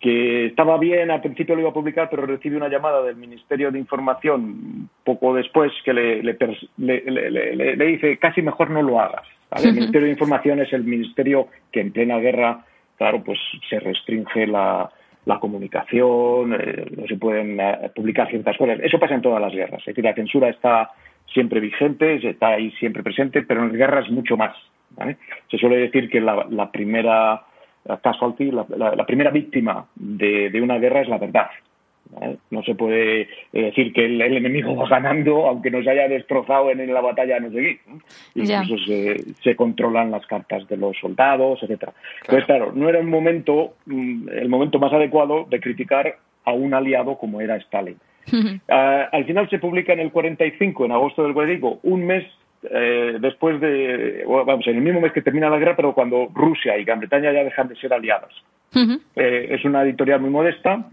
que 0.00 0.46
estaba 0.46 0.78
bien, 0.78 1.10
al 1.10 1.20
principio 1.20 1.54
lo 1.54 1.60
iba 1.60 1.70
a 1.70 1.74
publicar, 1.74 2.08
pero 2.08 2.24
recibe 2.24 2.56
una 2.56 2.70
llamada 2.70 3.02
del 3.02 3.16
Ministerio 3.16 3.70
de 3.70 3.78
Información 3.78 4.88
poco 5.04 5.34
después 5.34 5.70
que 5.84 5.92
le, 5.92 6.22
le, 6.22 7.86
dice 7.86 8.16
casi 8.16 8.40
mejor 8.40 8.70
no 8.70 8.80
lo 8.82 8.98
hagas. 8.98 9.26
El 9.62 9.74
Ministerio 9.74 10.06
de 10.06 10.12
Información 10.12 10.60
es 10.60 10.72
el 10.72 10.84
ministerio 10.84 11.48
que 11.70 11.80
en 11.80 11.92
plena 11.92 12.18
guerra, 12.18 12.64
claro, 12.96 13.22
pues 13.22 13.38
se 13.68 13.78
restringe 13.78 14.46
la, 14.46 14.90
comunicación, 15.38 16.54
eh, 16.54 16.86
no 16.96 17.06
se 17.06 17.16
pueden 17.16 17.60
eh, 17.60 17.90
publicar 17.94 18.28
ciertas 18.28 18.56
cosas. 18.56 18.80
Eso 18.82 18.98
pasa 18.98 19.14
en 19.14 19.22
todas 19.22 19.40
las 19.40 19.52
guerras. 19.52 19.80
Es 19.80 19.86
decir, 19.86 20.02
la 20.02 20.14
censura 20.14 20.48
está 20.48 20.90
siempre 21.32 21.60
vigente, 21.60 22.26
está 22.26 22.48
ahí 22.48 22.72
siempre 22.72 23.04
presente, 23.04 23.42
pero 23.42 23.60
en 23.60 23.68
las 23.68 23.76
guerras 23.76 24.10
mucho 24.10 24.36
más. 24.36 24.56
Se 25.50 25.58
suele 25.58 25.76
decir 25.76 26.10
que 26.10 26.20
la 26.20 26.72
primera 26.72 27.44
casualty, 28.02 28.50
la, 28.50 28.66
la, 28.68 29.06
primera 29.06 29.30
víctima 29.30 29.86
de, 29.94 30.60
una 30.62 30.78
guerra 30.78 31.02
es 31.02 31.08
la 31.08 31.18
verdad. 31.18 31.48
No 32.50 32.62
se 32.64 32.74
puede 32.74 33.22
eh, 33.22 33.28
decir 33.52 33.92
que 33.92 34.04
el, 34.06 34.20
enemigo 34.20 34.74
va 34.74 34.88
ganando 34.88 35.46
aunque 35.46 35.70
nos 35.70 35.86
haya 35.86 36.08
destrozado 36.08 36.70
en, 36.70 36.92
la 36.92 37.00
batalla 37.00 37.38
no 37.38 37.52
sé 37.52 37.78
Incluso 38.34 38.78
se, 38.84 39.16
se, 39.42 39.54
controlan 39.54 40.10
las 40.10 40.26
cartas 40.26 40.66
de 40.68 40.76
los 40.76 40.96
soldados, 40.98 41.62
etcétera. 41.62 41.92
Entonces, 42.22 42.46
claro, 42.46 42.72
no 42.74 42.88
era 42.88 42.98
un 42.98 43.10
momento, 43.10 43.74
mm, 43.86 44.28
el 44.28 44.48
momento 44.48 44.80
más 44.80 44.92
adecuado 44.92 45.46
de 45.48 45.60
criticar 45.60 46.16
a 46.44 46.52
un 46.52 46.74
aliado 46.74 47.16
como 47.16 47.40
era 47.40 47.56
Stalin. 47.56 47.96
Ah, 48.68 49.08
al 49.12 49.24
final 49.24 49.48
se 49.48 49.58
publica 49.58 49.92
en 49.92 50.00
el 50.00 50.12
45, 50.12 50.84
en 50.84 50.92
agosto 50.92 51.24
del 51.24 51.34
45, 51.34 51.80
un 51.82 52.06
mes 52.06 52.24
eh, 52.62 53.16
después 53.20 53.60
de, 53.60 54.24
vamos, 54.26 54.66
en 54.66 54.76
el 54.76 54.82
mismo 54.82 55.00
mes 55.00 55.12
que 55.12 55.22
termina 55.22 55.48
la 55.48 55.58
guerra, 55.58 55.76
pero 55.76 55.94
cuando 55.94 56.28
Rusia 56.34 56.76
y 56.76 56.84
Gran 56.84 57.00
Bretaña 57.00 57.32
ya 57.32 57.44
dejan 57.44 57.68
de 57.68 57.76
ser 57.76 57.92
aliadas. 57.92 58.32
Eh, 59.16 59.48
es 59.50 59.64
una 59.64 59.82
editorial 59.82 60.20
muy 60.20 60.30
modesta, 60.30 60.86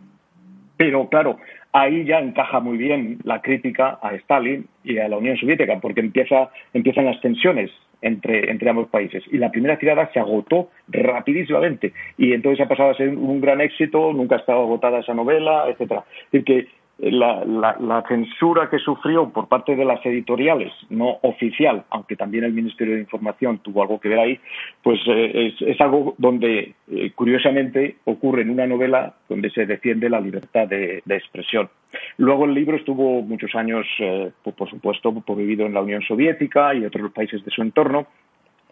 pero 0.77 1.07
claro, 1.09 1.37
ahí 1.73 2.05
ya 2.05 2.19
encaja 2.19 2.59
muy 2.59 2.77
bien 2.77 3.19
la 3.23 3.41
crítica 3.41 3.99
a 4.01 4.13
Stalin 4.15 4.67
y 4.83 4.97
a 4.97 5.09
la 5.09 5.17
Unión 5.17 5.37
Soviética, 5.37 5.79
porque 5.79 5.99
empieza, 5.99 6.49
empiezan 6.73 7.05
las 7.05 7.19
tensiones 7.21 7.69
entre, 8.01 8.49
entre 8.49 8.69
ambos 8.69 8.87
países. 8.89 9.23
Y 9.31 9.37
la 9.37 9.51
primera 9.51 9.77
tirada 9.77 10.09
se 10.13 10.19
agotó 10.19 10.69
rapidísimamente. 10.87 11.93
Y 12.17 12.33
entonces 12.33 12.65
ha 12.65 12.69
pasado 12.69 12.91
a 12.91 12.97
ser 12.97 13.09
un 13.09 13.41
gran 13.41 13.61
éxito, 13.61 14.13
nunca 14.13 14.35
ha 14.35 14.39
estado 14.39 14.61
agotada 14.61 14.99
esa 14.99 15.13
novela, 15.13 15.65
etcétera. 15.67 16.03
Es 16.25 16.31
decir, 16.31 16.45
que 16.45 16.67
la, 16.99 17.75
la, 17.79 18.03
censura 18.07 18.69
que 18.69 18.79
sufrió 18.79 19.29
por 19.29 19.47
parte 19.47 19.75
de 19.75 19.85
las 19.85 20.03
editoriales, 20.03 20.73
no 20.89 21.19
oficial, 21.21 21.83
aunque 21.91 22.15
también 22.15 22.43
el 22.43 22.53
Ministerio 22.53 22.95
de 22.95 23.01
Información 23.01 23.59
tuvo 23.59 23.83
algo 23.83 23.99
que 23.99 24.09
ver 24.09 24.19
ahí, 24.19 24.39
pues 24.81 24.99
eh, 25.07 25.53
es, 25.59 25.79
algo 25.79 26.15
donde, 26.17 26.73
eh, 26.91 27.11
curiosamente, 27.13 27.97
ocurre 28.05 28.41
en 28.41 28.49
una 28.49 28.65
novela 28.65 29.13
donde 29.29 29.51
se 29.51 29.67
defiende 29.67 30.09
la 30.09 30.19
libertad 30.19 30.67
de, 30.67 31.03
expresión. 31.07 31.69
Luego 32.17 32.45
el 32.45 32.53
libro 32.53 32.77
estuvo 32.77 33.21
muchos 33.21 33.53
años, 33.55 33.85
eh, 33.99 34.31
por, 34.43 34.69
supuesto, 34.69 35.13
prohibido 35.21 35.65
en 35.65 35.73
la 35.73 35.81
Unión 35.81 36.01
Soviética 36.01 36.73
y 36.73 36.85
otros 36.85 37.11
países 37.11 37.43
de 37.45 37.51
su 37.51 37.61
entorno. 37.61 38.07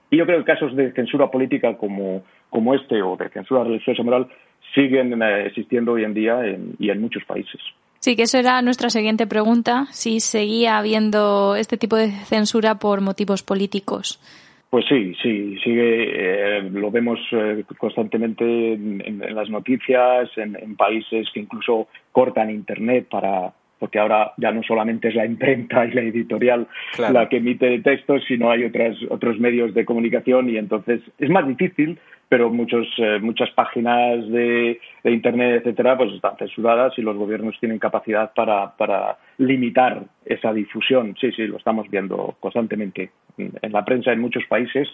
Y 0.09 0.17
yo 0.17 0.25
creo 0.25 0.39
que 0.39 0.51
casos 0.51 0.75
de 0.75 0.91
censura 0.93 1.29
política 1.29 1.77
como, 1.77 2.23
como 2.49 2.73
este 2.73 3.01
o 3.01 3.17
de 3.17 3.29
censura 3.29 3.63
religiosa 3.63 4.03
moral 4.03 4.27
siguen 4.73 5.21
existiendo 5.21 5.93
hoy 5.93 6.03
en 6.03 6.13
día 6.13 6.39
y 6.79 6.89
en 6.89 7.01
muchos 7.01 7.23
países. 7.25 7.61
Sí, 8.05 8.15
que 8.15 8.21
eso 8.21 8.37
era 8.37 8.61
nuestra 8.61 8.91
siguiente 8.91 9.25
pregunta, 9.25 9.87
si 9.89 10.19
seguía 10.19 10.77
habiendo 10.77 11.55
este 11.55 11.75
tipo 11.75 11.95
de 11.95 12.11
censura 12.11 12.75
por 12.75 13.01
motivos 13.01 13.41
políticos. 13.41 14.21
Pues 14.69 14.85
sí, 14.87 15.15
sí, 15.23 15.57
sigue, 15.63 16.59
eh, 16.59 16.61
lo 16.69 16.91
vemos 16.91 17.17
eh, 17.31 17.63
constantemente 17.79 18.45
en, 18.73 19.23
las 19.33 19.49
noticias, 19.49 20.29
en, 20.35 20.75
países 20.75 21.27
que 21.33 21.39
incluso 21.39 21.87
cortan 22.11 22.51
Internet 22.51 23.07
para, 23.09 23.51
porque 23.79 23.97
ahora 23.97 24.33
ya 24.37 24.51
no 24.51 24.61
solamente 24.61 25.07
es 25.07 25.15
la 25.15 25.25
imprenta 25.25 25.83
y 25.87 25.93
la 25.93 26.01
editorial 26.01 26.67
la 26.99 27.27
que 27.27 27.37
emite 27.37 27.79
textos, 27.79 28.23
sino 28.27 28.51
hay 28.51 28.65
otras, 28.65 28.97
otros 29.09 29.39
medios 29.39 29.73
de 29.73 29.83
comunicación 29.83 30.47
y 30.51 30.57
entonces 30.57 31.01
es 31.17 31.29
más 31.31 31.47
difícil 31.47 31.97
pero 32.29 32.49
muchos, 32.49 32.87
eh, 32.97 33.19
muchas 33.21 33.49
páginas 33.51 34.27
de, 34.29 34.79
Internet, 35.03 35.61
etcétera, 35.61 35.97
pues 35.97 36.13
están 36.13 36.37
censuradas 36.37 36.97
y 36.97 37.01
los 37.01 37.15
gobiernos 37.15 37.55
tienen 37.59 37.79
capacidad 37.79 38.33
para, 38.33 38.75
para 38.75 39.17
limitar 39.37 40.03
esa 40.25 40.51
difusión. 40.51 41.15
Sí, 41.19 41.31
sí, 41.31 41.45
lo 41.47 41.57
estamos 41.57 41.89
viendo 41.89 42.35
constantemente. 42.39 43.11
En 43.37 43.71
la 43.71 43.83
prensa 43.83 44.11
en 44.11 44.19
muchos 44.19 44.43
países 44.45 44.87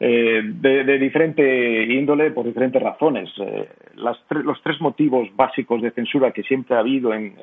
eh, 0.00 0.42
de, 0.44 0.98
diferente 0.98 1.84
índole 1.84 2.30
por 2.30 2.44
diferentes 2.44 2.82
razones. 2.82 3.30
Eh, 3.38 3.68
los 3.96 4.62
tres 4.62 4.80
motivos 4.80 5.28
básicos 5.36 5.82
de 5.82 5.90
censura 5.92 6.32
que 6.32 6.42
siempre 6.42 6.76
ha 6.76 6.80
habido 6.80 7.14
en, 7.14 7.34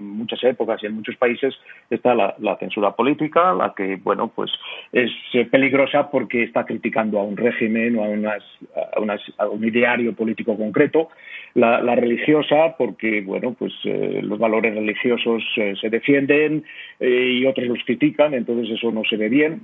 muchas 0.00 0.42
épocas 0.44 0.82
y 0.82 0.86
en 0.86 0.94
muchos 0.94 1.16
países 1.16 1.54
está 1.90 2.14
la, 2.14 2.56
censura 2.58 2.92
política, 2.92 3.52
la 3.52 3.74
que 3.76 3.96
bueno 3.96 4.32
pues 4.34 4.50
es 4.92 5.10
peligrosa 5.50 6.10
porque 6.10 6.42
está 6.42 6.64
criticando 6.64 7.18
a 7.20 7.22
un 7.22 7.36
régimen 7.36 7.96
o 7.98 8.04
a, 8.04 9.48
un 9.50 9.64
ideario 9.64 10.14
político 10.14 10.56
concreto. 10.56 11.08
La, 11.54 11.94
religiosa 11.94 12.76
porque 12.78 13.20
bueno 13.20 13.54
pues 13.58 13.72
eh, 13.84 14.20
los 14.22 14.38
valores 14.38 14.74
religiosos 14.74 15.42
se 15.54 15.90
defienden 15.90 16.64
y 17.00 17.44
otros 17.44 17.66
los 17.66 17.78
critican, 17.84 18.34
entonces 18.34 18.76
eso 18.76 18.90
no 18.90 19.02
se 19.04 19.16
ve 19.16 19.28
bien 19.28 19.60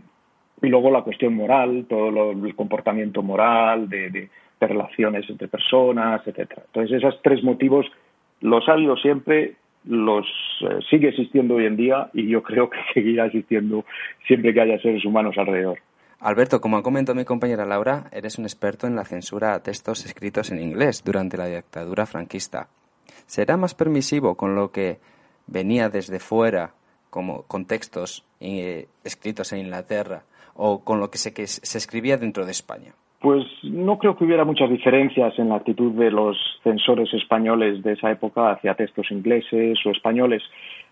y 0.65 0.69
luego 0.69 0.91
la 0.91 1.03
cuestión 1.03 1.35
moral, 1.35 1.87
todo 1.89 2.33
el 2.33 2.55
comportamiento 2.55 3.23
moral 3.23 3.89
de, 3.89 4.29
relaciones 4.61 5.29
entre 5.29 5.47
personas, 5.47 6.27
etcétera. 6.27 6.63
Entonces, 6.67 6.97
esos 6.97 7.21
tres 7.23 7.45
motivos 7.45 7.85
los 8.41 8.67
ha 8.67 8.73
habido 8.73 8.97
siempre, 8.97 9.57
los 9.85 10.27
eh, 10.63 10.79
sigue 10.89 11.09
existiendo 11.09 11.57
hoy 11.57 11.67
en 11.67 11.77
día 11.77 12.09
y 12.15 12.29
yo 12.29 12.43
creo 12.43 12.71
que 12.71 12.79
seguirá 12.95 13.27
existiendo 13.27 13.85
siempre 14.27 14.55
que 14.55 14.63
haya 14.63 14.79
seres 14.79 15.05
humanos 15.05 15.37
alrededor. 15.37 15.81
Alberto, 16.21 16.63
como 16.63 16.79
ha 16.79 16.83
comentado 16.83 17.15
mi 17.15 17.27
compañera 17.27 17.67
Laura, 17.67 18.05
eres 18.11 18.39
un 18.39 18.47
experto 18.47 18.87
en 18.87 18.97
la 18.97 19.05
censura 19.05 19.53
a 19.53 19.63
textos 19.63 20.07
escritos 20.07 20.51
en 20.51 20.63
inglés 20.63 21.03
durante 21.05 21.37
la 21.37 21.47
dictadura 21.47 22.07
franquista. 22.07 22.69
¿Será 23.27 23.59
más 23.59 23.75
permisivo 23.75 24.35
con 24.35 24.55
lo 24.55 24.71
que 24.73 24.99
venía 25.47 25.91
desde 25.91 26.21
fuera, 26.21 26.73
como 27.11 27.43
con 27.43 27.67
textos 27.67 28.25
eh, 28.41 28.89
escritos 29.05 29.53
en 29.53 29.61
Inglaterra, 29.61 30.25
o 30.55 30.85
con 30.85 31.01
lo 31.01 31.11
que 31.11 31.19
se, 31.19 31.33
que 31.33 31.47
se 31.47 31.79
escribía 31.79 32.17
dentro 32.17 32.45
de 32.45 32.53
España? 32.53 32.93
Pues 33.21 33.45
no 33.63 33.99
creo 33.99 34.17
que 34.17 34.25
hubiera 34.25 34.45
muchas 34.45 34.69
diferencias 34.69 35.39
en 35.39 35.49
la 35.49 35.57
actitud 35.57 35.93
de 35.93 36.11
los 36.11 36.37
censores 36.63 37.13
españoles 37.15 37.83
de 37.83 37.93
esa 37.93 38.11
época 38.11 38.51
hacia 38.51 38.75
textos 38.75 39.11
ingleses 39.11 39.79
o 39.87 39.91
españoles. 39.91 40.43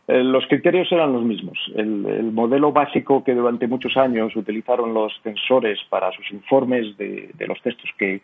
Eh, 0.08 0.24
los 0.24 0.46
criterios 0.46 0.90
eran 0.90 1.12
los 1.12 1.22
mismos. 1.24 1.58
El, 1.76 2.32
modelo 2.32 2.72
básico 2.72 3.22
que 3.22 3.34
durante 3.34 3.66
muchos 3.66 3.96
años 3.96 4.34
utilizaron 4.34 4.94
los 4.94 5.12
censores 5.22 5.78
para 5.90 6.10
sus 6.12 6.30
informes 6.32 6.96
de, 6.96 7.30
los 7.46 7.60
textos 7.60 7.90
que, 7.98 8.22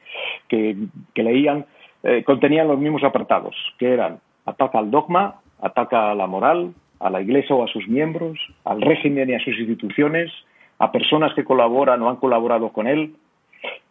leían 1.14 1.66
eh, 2.02 2.24
contenían 2.24 2.68
los 2.68 2.78
mismos 2.78 3.04
apartados, 3.04 3.54
que 3.78 3.92
eran 3.92 4.20
ataca 4.46 4.78
al 4.78 4.90
dogma, 4.90 5.40
ataca 5.60 6.10
a 6.10 6.14
la 6.14 6.26
moral, 6.26 6.72
a 7.00 7.10
la 7.10 7.20
Iglesia 7.20 7.54
o 7.54 7.62
a 7.62 7.68
sus 7.68 7.86
miembros, 7.86 8.38
al 8.64 8.80
régimen 8.80 9.28
y 9.28 9.34
a 9.34 9.40
sus 9.40 9.58
instituciones, 9.58 10.32
a 10.78 10.92
personas 10.92 11.34
que 11.34 11.44
colaboran 11.44 12.00
o 12.02 12.08
han 12.08 12.16
colaborado 12.16 12.70
con 12.70 12.86
él. 12.86 13.14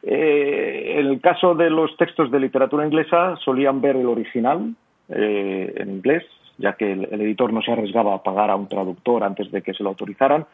Eh, 0.04 0.96
en 0.98 1.08
el 1.08 1.20
caso 1.20 1.54
de 1.54 1.70
los 1.70 1.96
textos 1.98 2.32
de 2.32 2.40
literatura 2.40 2.86
inglesa 2.86 3.36
solían 3.44 3.82
ver 3.82 3.98
el 3.98 4.06
original 4.06 4.74
eh, 5.10 5.74
en 5.76 5.90
inglés, 5.90 6.24
ya 6.58 6.74
que 6.74 6.94
el, 6.94 7.22
editor 7.22 7.52
no 7.52 7.62
se 7.62 7.72
arriesgaba 7.72 8.16
a 8.16 8.24
pagar 8.24 8.50
a 8.50 8.56
un 8.56 8.68
traductor 8.68 9.24
antes 9.24 9.52
de 9.52 9.62
que 9.62 9.74
se 9.74 9.84
lo 9.84 9.90
autorizaran. 9.90 10.46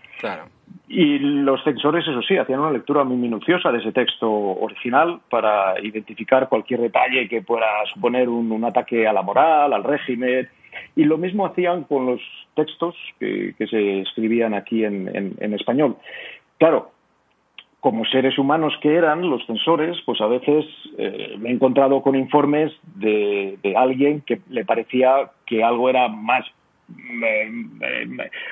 Y 0.88 1.20
los 1.20 1.64
censores, 1.64 2.08
eso 2.08 2.22
sí, 2.24 2.36
hacían 2.38 2.60
una 2.60 2.72
lectura 2.72 3.04
muy 3.04 3.18
minuciosa 3.18 3.72
de 3.72 3.80
ese 3.80 3.92
texto 3.92 4.30
original 4.30 5.20
para 5.30 5.80
identificar 5.82 6.50
cualquier 6.50 6.82
detalle 6.82 7.30
que 7.30 7.42
pueda 7.42 7.68
suponer 7.94 8.28
un 8.28 8.64
ataque 8.66 9.08
a 9.08 9.14
la 9.14 9.22
moral, 9.22 9.72
al 9.72 9.84
régimen, 9.84 10.50
y 10.96 11.04
lo 11.04 11.18
mismo 11.18 11.46
hacían 11.46 11.84
con 11.84 12.06
los 12.06 12.22
textos 12.56 12.96
que, 13.20 13.54
se 13.70 14.02
escribían 14.02 14.54
aquí 14.54 14.84
en, 14.84 15.54
español. 15.54 15.98
Claro, 16.58 16.92
como 17.80 18.06
seres 18.06 18.38
humanos 18.38 18.74
que 18.82 18.96
eran 18.96 19.30
los 19.30 19.46
censores, 19.46 19.98
pues 20.06 20.22
a 20.22 20.28
veces 20.28 20.66
eh, 20.98 21.36
me 21.40 21.50
he 21.50 21.54
encontrado 21.54 22.02
con 22.02 22.16
informes 22.16 22.72
de, 22.96 23.58
alguien 23.76 24.22
que 24.22 24.40
le 24.50 24.66
parecía 24.66 25.32
que 25.46 25.64
algo 25.64 25.90
era 25.90 26.08
más 26.08 26.46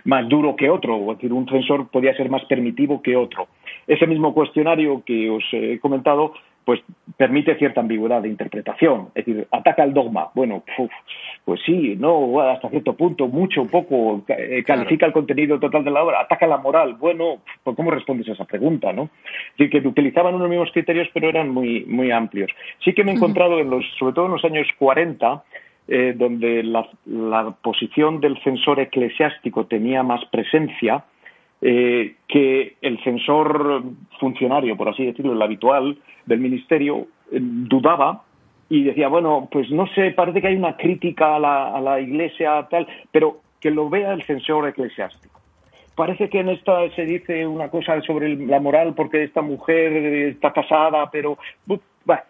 más 0.05 0.27
duro 0.29 0.55
que 0.55 0.69
otro, 0.69 1.11
es 1.11 1.17
decir, 1.17 1.33
un 1.33 1.47
censor 1.47 1.89
podía 1.89 2.15
ser 2.15 2.29
más 2.29 2.43
permitivo 2.45 3.01
que 3.01 3.15
otro. 3.15 3.47
Ese 3.85 4.07
mismo 4.07 4.33
cuestionario 4.33 5.03
que 5.05 5.29
os 5.29 5.43
he 5.51 5.79
comentado 5.79 6.33
pues 6.65 6.81
permite 7.17 7.55
cierta 7.55 7.81
ambigüedad 7.81 8.21
de 8.21 8.29
interpretación. 8.29 9.09
Es 9.15 9.25
decir, 9.25 9.47
ataca 9.51 9.83
el 9.83 9.93
dogma. 9.93 10.29
Bueno, 10.35 10.63
pues 11.45 11.61
sí, 11.65 11.95
no, 11.97 12.39
hasta 12.41 12.69
cierto 12.69 12.93
punto, 12.93 13.27
mucho, 13.27 13.65
poco, 13.65 14.23
eh, 14.27 14.63
califica 14.65 15.05
el 15.05 15.13
contenido 15.13 15.59
total 15.59 15.83
de 15.83 15.91
la 15.91 16.03
obra, 16.03 16.21
ataca 16.21 16.47
la 16.47 16.57
moral. 16.57 16.95
Bueno, 16.95 17.39
pues 17.63 17.75
¿cómo 17.75 17.91
respondes 17.91 18.29
a 18.29 18.33
esa 18.33 18.45
pregunta? 18.45 18.93
¿no? 18.93 19.03
Es 19.03 19.57
decir, 19.57 19.81
que 19.81 19.87
utilizaban 19.87 20.35
unos 20.35 20.49
mismos 20.49 20.71
criterios, 20.71 21.07
pero 21.13 21.29
eran 21.29 21.49
muy, 21.49 21.85
muy 21.85 22.11
amplios. 22.11 22.51
Sí 22.83 22.93
que 22.93 23.03
me 23.03 23.11
he 23.11 23.15
encontrado, 23.15 23.59
en 23.59 23.69
los, 23.69 23.83
sobre 23.97 24.13
todo 24.13 24.25
en 24.25 24.31
los 24.33 24.45
años 24.45 24.67
40, 24.77 25.43
eh, 25.87 26.13
donde 26.15 26.63
la, 26.63 26.87
la 27.05 27.51
posición 27.61 28.21
del 28.21 28.41
censor 28.43 28.79
eclesiástico 28.79 29.65
tenía 29.65 30.03
más 30.03 30.23
presencia, 30.25 31.03
eh, 31.63 32.15
que 32.27 32.75
el 32.81 33.03
censor 33.03 33.83
funcionario, 34.19 34.75
por 34.75 34.89
así 34.89 35.05
decirlo, 35.05 35.33
el 35.33 35.41
habitual 35.41 35.97
del 36.25 36.39
ministerio, 36.39 37.07
eh, 37.31 37.39
dudaba 37.41 38.23
y 38.69 38.83
decía, 38.83 39.09
bueno, 39.09 39.49
pues 39.51 39.69
no 39.69 39.85
sé, 39.87 40.11
parece 40.11 40.41
que 40.41 40.47
hay 40.47 40.55
una 40.55 40.77
crítica 40.77 41.35
a 41.35 41.39
la, 41.39 41.75
a 41.75 41.81
la 41.81 41.99
Iglesia, 41.99 42.67
tal, 42.69 42.87
pero 43.11 43.41
que 43.59 43.69
lo 43.69 43.89
vea 43.89 44.13
el 44.13 44.23
censor 44.23 44.67
eclesiástico. 44.67 45.40
Parece 45.95 46.29
que 46.29 46.39
en 46.39 46.49
esta 46.49 46.89
se 46.95 47.05
dice 47.05 47.45
una 47.45 47.69
cosa 47.69 48.01
sobre 48.01 48.35
la 48.35 48.59
moral 48.59 48.93
porque 48.95 49.23
esta 49.23 49.41
mujer 49.41 49.93
está 50.29 50.51
casada, 50.53 51.09
pero 51.11 51.37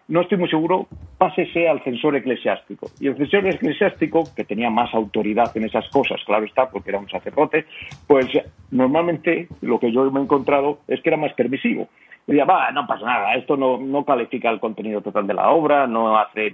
no 0.08 0.20
estoy 0.20 0.38
muy 0.38 0.48
seguro, 0.48 0.86
pásese 1.16 1.68
al 1.68 1.82
censor 1.82 2.16
eclesiástico. 2.16 2.90
Y 3.00 3.08
el 3.08 3.16
censor 3.16 3.46
eclesiástico, 3.46 4.24
que 4.34 4.44
tenía 4.44 4.70
más 4.70 4.92
autoridad 4.94 5.56
en 5.56 5.64
esas 5.64 5.88
cosas, 5.90 6.20
claro 6.26 6.44
está, 6.44 6.68
porque 6.70 6.90
era 6.90 6.98
un 6.98 7.08
sacerdote, 7.08 7.66
pues 8.06 8.26
normalmente 8.70 9.48
lo 9.60 9.78
que 9.78 9.92
yo 9.92 10.10
me 10.10 10.20
he 10.20 10.22
encontrado 10.24 10.80
es 10.88 11.00
que 11.00 11.10
era 11.10 11.16
más 11.16 11.32
permisivo. 11.34 11.88
Decía, 12.26 12.44
va, 12.44 12.70
no 12.70 12.86
pasa 12.86 13.04
nada, 13.04 13.34
esto 13.34 13.56
no, 13.56 13.78
no 13.78 14.04
califica 14.04 14.50
el 14.50 14.60
contenido 14.60 15.00
total 15.00 15.26
de 15.26 15.34
la 15.34 15.50
obra, 15.50 15.86
no 15.86 16.16
hace 16.18 16.52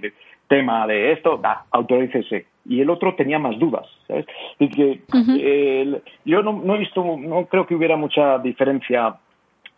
tema 0.49 0.85
de 0.85 1.13
esto, 1.13 1.39
va, 1.39 1.63
autorícese. 1.71 2.47
Y 2.65 2.81
el 2.81 2.89
otro 2.89 3.15
tenía 3.15 3.39
más 3.39 3.57
dudas, 3.57 3.87
¿sabes? 4.07 4.25
Y 4.59 4.69
que 4.69 4.99
yo 6.25 6.43
no, 6.43 6.51
no 6.53 6.75
he 6.75 6.79
visto, 6.79 7.03
no 7.17 7.45
creo 7.45 7.65
que 7.65 7.75
hubiera 7.75 7.95
mucha 7.95 8.37
diferencia 8.39 9.15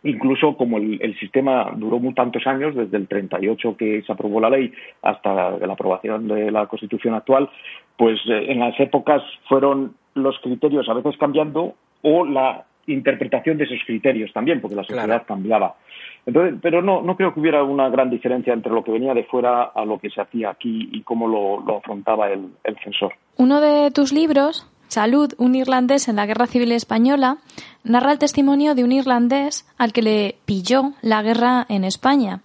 incluso 0.04 0.56
como 0.56 0.78
el, 0.78 1.16
sistema 1.18 1.70
duró 1.76 1.98
muy 1.98 2.14
tantos 2.14 2.46
años, 2.46 2.74
desde 2.74 2.96
el 2.96 3.06
38 3.06 3.76
que 3.76 4.02
se 4.02 4.12
aprobó 4.12 4.40
la 4.40 4.50
ley 4.50 4.72
hasta 5.02 5.32
la, 5.32 5.72
aprobación 5.72 6.28
de 6.28 6.50
la 6.50 6.66
Constitución 6.66 7.14
actual, 7.14 7.48
pues 7.96 8.18
eh, 8.28 8.46
en 8.48 8.60
las 8.60 8.78
épocas 8.80 9.22
fueron 9.48 9.94
los 10.14 10.38
criterios 10.40 10.88
a 10.88 10.94
veces 10.94 11.16
cambiando 11.18 11.74
o 12.02 12.24
la 12.24 12.64
interpretación 12.86 13.58
de 13.58 13.64
esos 13.64 13.78
criterios 13.86 14.32
también, 14.32 14.60
porque 14.60 14.76
la 14.76 14.84
sociedad 14.84 15.24
cambiaba. 15.26 15.76
Entonces, 16.24 16.58
pero 16.62 16.82
no, 16.82 17.02
no 17.02 17.16
creo 17.16 17.34
que 17.34 17.40
hubiera 17.40 17.64
una 17.64 17.88
gran 17.88 18.10
diferencia 18.10 18.52
entre 18.52 18.72
lo 18.72 18.84
que 18.84 18.92
venía 18.92 19.14
de 19.14 19.24
fuera 19.24 19.64
a 19.64 19.84
lo 19.84 19.98
que 19.98 20.10
se 20.10 20.20
hacía 20.20 20.50
aquí 20.50 20.88
y 20.92 21.02
cómo 21.02 21.26
lo, 21.26 21.76
afrontaba 21.76 22.30
el 22.30 22.76
censor. 22.84 23.14
Uno 23.36 23.60
de 23.60 23.90
tus 23.90 24.12
libros 24.12 24.68
Salud, 24.92 25.32
un 25.38 25.54
irlandés 25.54 26.06
en 26.08 26.16
la 26.16 26.26
Guerra 26.26 26.46
Civil 26.46 26.70
Española, 26.70 27.38
narra 27.82 28.12
el 28.12 28.18
testimonio 28.18 28.74
de 28.74 28.84
un 28.84 28.92
irlandés 28.92 29.64
al 29.78 29.90
que 29.94 30.02
le 30.02 30.34
pilló 30.44 30.92
la 31.00 31.22
guerra 31.22 31.64
en 31.70 31.84
España. 31.84 32.42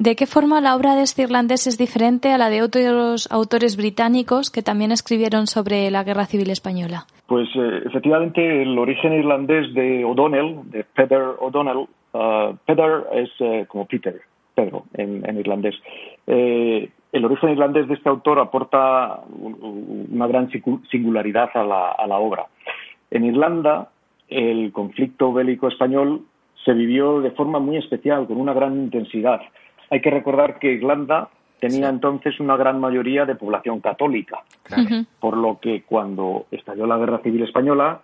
¿De 0.00 0.16
qué 0.16 0.26
forma 0.26 0.60
la 0.60 0.74
obra 0.74 0.96
de 0.96 1.02
este 1.02 1.22
irlandés 1.22 1.68
es 1.68 1.78
diferente 1.78 2.32
a 2.32 2.38
la 2.38 2.50
de 2.50 2.62
otros 2.62 3.30
autores 3.30 3.76
británicos 3.76 4.50
que 4.50 4.62
también 4.62 4.90
escribieron 4.90 5.46
sobre 5.46 5.88
la 5.92 6.02
Guerra 6.02 6.26
Civil 6.26 6.50
Española? 6.50 7.06
Pues 7.28 7.46
eh, 7.54 7.82
efectivamente 7.86 8.62
el 8.62 8.76
origen 8.76 9.12
irlandés 9.12 9.72
de 9.72 10.04
O'Donnell, 10.04 10.68
de 10.70 10.82
Peter 10.92 11.22
O'Donnell, 11.38 11.86
uh, 12.16 12.56
Peter 12.64 13.04
es 13.12 13.30
eh, 13.40 13.66
como 13.68 13.86
Peter, 13.86 14.20
Pedro 14.54 14.84
en, 14.94 15.24
irlandés. 15.38 15.74
Eh, 16.26 16.90
el 17.12 17.24
origen 17.24 17.50
irlandés 17.50 17.88
de 17.88 17.94
este 17.94 18.08
autor 18.08 18.38
aporta 18.38 19.20
una 19.38 20.26
gran 20.26 20.50
singularidad 20.90 21.50
a 21.54 21.64
la, 22.06 22.18
obra. 22.18 22.46
En 23.10 23.24
Irlanda, 23.24 23.90
el 24.28 24.72
conflicto 24.72 25.32
bélico 25.32 25.68
español 25.68 26.22
se 26.64 26.74
vivió 26.74 27.20
de 27.20 27.30
forma 27.30 27.58
muy 27.58 27.76
especial, 27.76 28.26
con 28.26 28.38
una 28.38 28.52
gran 28.52 28.74
intensidad. 28.74 29.40
Hay 29.90 30.00
que 30.00 30.10
recordar 30.10 30.58
que 30.58 30.72
Irlanda 30.72 31.30
tenía 31.60 31.88
entonces 31.88 32.38
una 32.40 32.56
gran 32.56 32.80
mayoría 32.80 33.24
de 33.24 33.34
población 33.34 33.80
católica, 33.80 34.42
por 35.20 35.36
lo 35.36 35.58
que 35.60 35.82
cuando 35.82 36.46
estalló 36.50 36.86
la 36.86 36.98
Guerra 36.98 37.20
Civil 37.22 37.44
Española, 37.44 38.02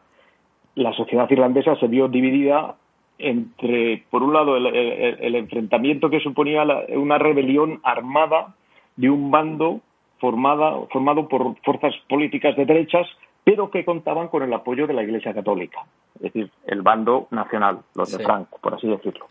la 0.75 0.93
sociedad 0.95 1.29
irlandesa 1.31 1.77
se 1.77 1.87
vio 1.87 2.09
dividida 2.09 2.77
entre, 3.23 4.05
por 4.11 4.23
un 4.23 4.33
lado, 4.33 4.57
el 4.57 5.35
enfrentamiento 5.35 6.11
que 6.11 6.21
suponía 6.21 6.65
una 6.91 7.19
rebelión 7.19 7.81
armada 7.83 8.55
de 8.97 9.11
un 9.11 9.31
bando 9.31 9.81
formada, 10.19 10.87
formado 10.93 11.29
por 11.29 11.57
fuerzas 11.63 11.95
políticas 12.09 12.57
de 12.57 12.67
derechas 12.67 13.07
pero 13.45 13.71
que 13.71 13.85
contaban 13.85 14.29
con 14.29 14.43
el 14.43 14.53
apoyo 14.53 14.87
de 14.87 14.95
la 14.95 15.03
Iglesia 15.03 15.35
Católica, 15.35 15.85
es 16.17 16.33
decir, 16.33 16.51
el 16.67 16.83
bando 16.83 17.27
nacional, 17.31 17.81
los 17.95 18.17
de 18.17 18.23
Franco, 18.23 18.59
por 18.61 18.75
así 18.75 18.87
decirlo. 18.87 19.27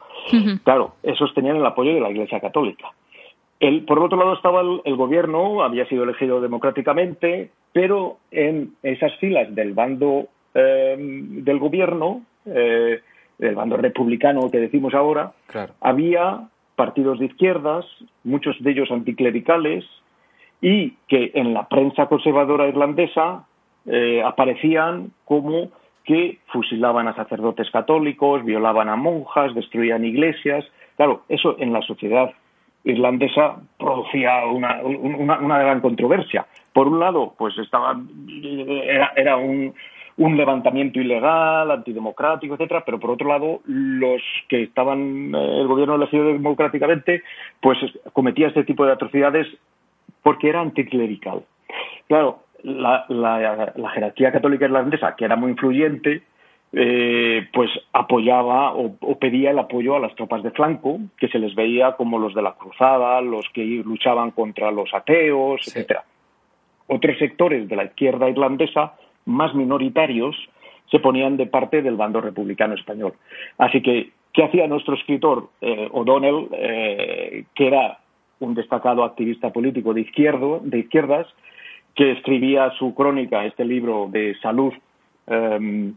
Claro, 0.64 0.96
esos 1.04 1.34
tenían 1.34 1.56
el 1.56 1.66
apoyo 1.66 1.94
de 1.94 2.02
la 2.02 2.12
Iglesia 2.12 2.40
Católica. 2.40 2.90
El, 3.60 3.86
por 3.86 4.00
otro 4.00 4.18
lado 4.18 4.34
estaba 4.34 4.62
el, 4.62 4.96
gobierno, 4.96 5.64
había 5.64 5.86
sido 5.86 6.04
elegido 6.04 6.42
democráticamente, 6.42 7.52
pero 7.72 8.18
en 8.32 8.74
esas 8.84 9.16
filas 9.18 9.54
del 9.54 9.74
bando 9.74 10.28
eh, 10.54 10.96
del 10.98 11.60
gobierno, 11.60 12.24
eh, 12.46 13.00
del 13.42 13.56
bando 13.56 13.76
republicano 13.76 14.50
que 14.52 14.60
decimos 14.60 14.94
ahora, 14.94 15.34
había 15.82 16.48
partidos 16.76 17.20
de 17.20 17.26
izquierdas, 17.26 17.86
muchos 18.24 18.56
de 18.62 18.72
ellos 18.72 18.92
anticlericales, 18.92 19.84
y 20.62 20.92
que 21.08 21.32
en 21.34 21.54
la 21.54 21.68
prensa 21.68 22.06
conservadora 22.06 22.68
irlandesa 22.68 23.46
eh, 23.88 24.22
aparecían 24.24 25.12
como 25.26 25.70
que 26.04 26.38
fusilaban 26.54 27.08
a 27.08 27.16
sacerdotes 27.16 27.70
católicos, 27.72 28.46
violaban 28.46 28.90
a 28.90 28.96
monjas, 28.96 29.56
destruían 29.56 30.06
iglesias. 30.06 30.64
Claro, 30.96 31.24
eso 31.28 31.56
en 31.58 31.74
la 31.74 31.82
sociedad 31.82 32.32
irlandesa 32.84 33.58
producía 33.78 34.46
una, 34.46 34.82
una, 34.84 35.60
gran 35.60 35.82
controversia. 35.82 36.46
Por 36.74 36.88
un 36.88 37.00
lado, 37.00 37.34
pues 37.38 37.58
estaba, 37.58 38.00
era, 38.84 39.14
era 39.16 39.38
un, 39.38 39.74
un 40.18 40.38
levantamiento 40.38 41.00
ilegal, 41.00 41.72
antidemocrático, 41.72 42.54
etcétera, 42.54 42.84
pero 42.86 43.00
por 43.00 43.12
otro 43.12 43.30
lado, 43.30 43.62
los 43.66 44.22
que 44.50 44.64
estaban, 44.64 45.34
eh, 45.34 45.62
el 45.62 45.68
gobierno 45.68 45.96
elegido 45.96 46.26
democráticamente, 46.26 47.24
pues 47.62 47.78
cometía 48.14 48.48
este 48.48 48.64
tipo 48.64 48.86
de 48.86 48.94
atrocidades 48.94 49.48
porque 50.24 50.50
era 50.50 50.62
anticlerical. 50.62 51.44
Claro, 52.08 52.40
la, 52.64 53.06
jerarquía 53.94 54.32
católica 54.32 54.66
irlandesa, 54.66 55.16
que 55.16 55.26
era 55.26 55.36
muy 55.36 55.52
influyente, 55.52 56.24
eh, 56.74 57.48
pues 57.54 57.70
apoyaba 57.92 58.74
o, 58.74 58.96
pedía 59.20 59.52
el 59.52 59.60
apoyo 59.60 59.96
a 59.96 60.00
las 60.00 60.16
tropas 60.16 60.44
de 60.44 60.52
flanco, 60.52 61.00
que 61.18 61.28
se 61.28 61.40
les 61.40 61.56
veía 61.56 61.94
como 61.94 62.20
los 62.20 62.34
de 62.34 62.42
la 62.42 62.54
cruzada, 62.54 63.22
los 63.22 63.46
que 63.54 63.64
luchaban 63.64 64.32
contra 64.32 64.72
los 64.72 64.94
ateos, 64.94 65.68
etcétera. 65.68 66.04
Otros 66.88 67.18
sectores 67.18 67.68
de 67.68 67.76
la 67.76 67.86
izquierda 67.86 68.30
irlandesa, 68.30 68.94
más 69.26 69.54
minoritarios, 69.56 70.36
se 70.90 71.00
ponían 71.00 71.38
de 71.38 71.48
parte 71.48 71.82
del 71.82 71.96
bando 71.96 72.22
republicano 72.22 72.74
español. 72.76 73.14
Así 73.58 73.82
que, 73.82 74.12
¿qué 74.34 74.44
hacía 74.44 74.68
nuestro 74.68 74.96
escritor 74.96 75.50
eh, 75.62 75.88
O'Donnell, 75.92 76.48
eh, 76.52 77.46
que 77.56 77.68
era 77.68 78.00
un 78.40 78.56
destacado 78.56 79.04
activista 79.04 79.52
político 79.52 79.94
de, 79.94 80.02
izquierdo, 80.02 80.60
de 80.64 80.80
izquierdas, 80.80 81.28
que 81.96 82.12
escribía 82.12 82.72
su 82.72 82.94
crónica, 82.94 83.46
este 83.46 83.66
libro 83.66 84.08
de 84.10 84.36
salud, 84.42 84.74
em, 85.28 85.94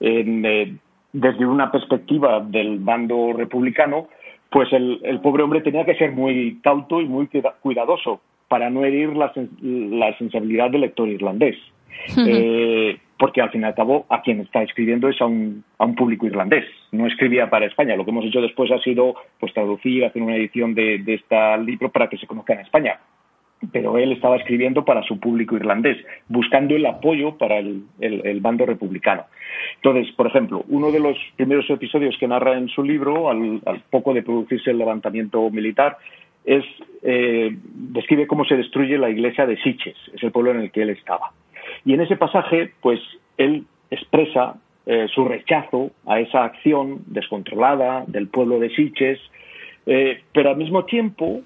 eh, 0.00 0.74
desde 1.12 1.46
una 1.46 1.70
perspectiva 1.70 2.40
del 2.40 2.78
bando 2.78 3.32
republicano, 3.32 4.08
pues 4.50 4.72
el, 4.72 5.20
pobre 5.22 5.42
hombre 5.42 5.60
tenía 5.60 5.84
que 5.84 5.96
ser 5.96 6.12
muy 6.12 6.58
cauto 6.62 7.00
y 7.00 7.06
muy 7.06 7.28
cuidadoso 7.60 8.20
para 8.48 8.70
no 8.70 8.84
herir 8.84 9.14
la, 9.14 9.32
sensibilidad 10.16 10.70
del 10.70 10.82
lector 10.82 11.08
irlandés. 11.08 11.56
Eh, 12.16 12.98
porque 13.18 13.42
al 13.42 13.50
fin 13.50 13.62
y 13.62 13.64
al 13.64 13.74
cabo 13.74 14.06
a 14.08 14.22
quien 14.22 14.40
está 14.40 14.62
escribiendo 14.62 15.08
es 15.08 15.20
a 15.20 15.26
un, 15.26 15.64
a 15.78 15.84
un 15.84 15.94
público 15.94 16.26
irlandés, 16.26 16.64
no 16.92 17.06
escribía 17.06 17.50
para 17.50 17.66
España. 17.66 17.96
Lo 17.96 18.04
que 18.04 18.10
hemos 18.10 18.24
hecho 18.24 18.40
después 18.40 18.70
ha 18.70 18.78
sido 18.78 19.14
pues 19.40 19.52
traducir, 19.52 20.04
hacer 20.04 20.22
una 20.22 20.36
edición 20.36 20.74
de, 20.74 20.98
de 20.98 21.14
este 21.14 21.58
libro 21.58 21.90
para 21.90 22.08
que 22.08 22.16
se 22.16 22.26
conozca 22.26 22.54
en 22.54 22.60
España 22.60 22.98
pero 23.72 23.98
él 23.98 24.12
estaba 24.12 24.36
escribiendo 24.36 24.84
para 24.84 25.02
su 25.02 25.18
público 25.18 25.56
irlandés, 25.56 25.98
buscando 26.28 26.76
el 26.76 26.86
apoyo 26.86 27.36
para 27.36 27.58
el, 27.58 28.38
bando 28.40 28.66
republicano. 28.66 29.24
Entonces, 29.76 30.14
por 30.14 30.26
ejemplo, 30.28 30.64
uno 30.68 30.90
de 30.90 31.00
los 31.00 31.16
primeros 31.36 31.68
episodios 31.70 32.16
que 32.18 32.28
narra 32.28 32.56
en 32.56 32.68
su 32.68 32.82
libro, 32.82 33.28
al, 33.28 33.60
poco 33.90 34.14
de 34.14 34.22
producirse 34.22 34.70
el 34.70 34.78
levantamiento 34.78 35.50
militar, 35.50 35.98
es 36.44 36.64
eh, 37.02 37.50
describe 37.62 38.26
cómo 38.26 38.44
se 38.44 38.56
destruye 38.56 38.96
la 38.96 39.10
iglesia 39.10 39.44
de 39.44 39.56
Siches, 39.58 39.96
es 40.14 40.22
el 40.22 40.32
pueblo 40.32 40.52
en 40.52 40.60
el 40.60 40.70
que 40.70 40.82
él 40.82 40.90
estaba. 40.90 41.32
Y 41.84 41.94
en 41.94 42.00
ese 42.00 42.16
pasaje, 42.16 42.72
pues 42.80 43.00
él 43.36 43.64
expresa 43.90 44.56
eh, 44.86 45.06
su 45.14 45.24
rechazo 45.24 45.90
a 46.06 46.20
esa 46.20 46.44
acción 46.44 47.02
descontrolada 47.06 48.04
del 48.06 48.28
pueblo 48.28 48.58
de 48.58 48.70
Siches, 48.70 49.18
eh, 49.86 50.22
pero 50.32 50.50
al 50.50 50.56
mismo 50.56 50.84
tiempo 50.84 51.42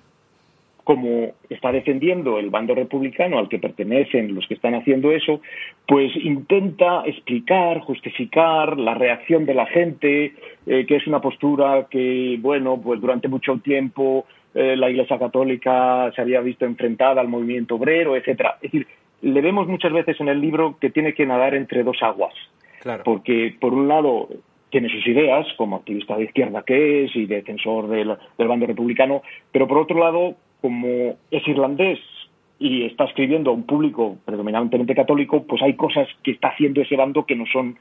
como 0.84 1.32
está 1.48 1.70
defendiendo 1.70 2.38
el 2.38 2.50
bando 2.50 2.74
republicano 2.74 3.38
al 3.38 3.48
que 3.48 3.58
pertenecen 3.58 4.34
los 4.34 4.46
que 4.46 4.54
están 4.54 4.74
haciendo 4.74 5.12
eso, 5.12 5.40
pues 5.86 6.12
intenta 6.16 7.02
explicar, 7.06 7.80
justificar 7.80 8.78
la 8.78 8.94
reacción 8.94 9.46
de 9.46 9.54
la 9.54 9.66
gente, 9.66 10.34
eh, 10.66 10.86
que 10.86 10.96
es 10.96 11.06
una 11.06 11.20
postura 11.20 11.86
que, 11.88 12.36
bueno, 12.40 12.80
pues 12.82 13.00
durante 13.00 13.28
mucho 13.28 13.58
tiempo 13.58 14.26
eh, 14.54 14.76
la 14.76 14.90
Iglesia 14.90 15.18
Católica 15.18 16.10
se 16.14 16.20
había 16.20 16.40
visto 16.40 16.64
enfrentada 16.64 17.20
al 17.20 17.28
movimiento 17.28 17.76
obrero, 17.76 18.16
etcétera. 18.16 18.56
Es 18.60 18.72
decir, 18.72 18.86
le 19.22 19.40
vemos 19.40 19.66
muchas 19.66 19.92
veces 19.92 20.20
en 20.20 20.28
el 20.28 20.40
libro 20.40 20.76
que 20.80 20.90
tiene 20.90 21.14
que 21.14 21.26
nadar 21.26 21.54
entre 21.54 21.82
dos 21.82 22.02
aguas. 22.02 22.34
Claro. 22.80 23.04
Porque, 23.04 23.56
por 23.60 23.72
un 23.72 23.88
lado, 23.88 24.28
tiene 24.70 24.88
sus 24.88 25.06
ideas, 25.06 25.46
como 25.56 25.76
activista 25.76 26.16
de 26.16 26.24
izquierda 26.24 26.62
que 26.62 27.04
es 27.04 27.14
y 27.14 27.26
defensor 27.26 27.88
del 27.88 28.16
bando 28.38 28.66
republicano, 28.66 29.22
pero 29.52 29.68
por 29.68 29.78
otro 29.78 30.00
lado, 30.00 30.34
como 30.60 31.16
es 31.30 31.46
irlandés 31.46 32.00
y 32.58 32.84
está 32.84 33.04
escribiendo 33.04 33.50
a 33.50 33.54
un 33.54 33.64
público 33.64 34.16
predominantemente 34.24 34.94
católico, 34.94 35.44
pues 35.44 35.62
hay 35.62 35.74
cosas 35.74 36.08
que 36.22 36.32
está 36.32 36.48
haciendo 36.48 36.80
ese 36.80 36.96
bando 36.96 37.26
que 37.26 37.36
no 37.36 37.44
son 37.52 37.76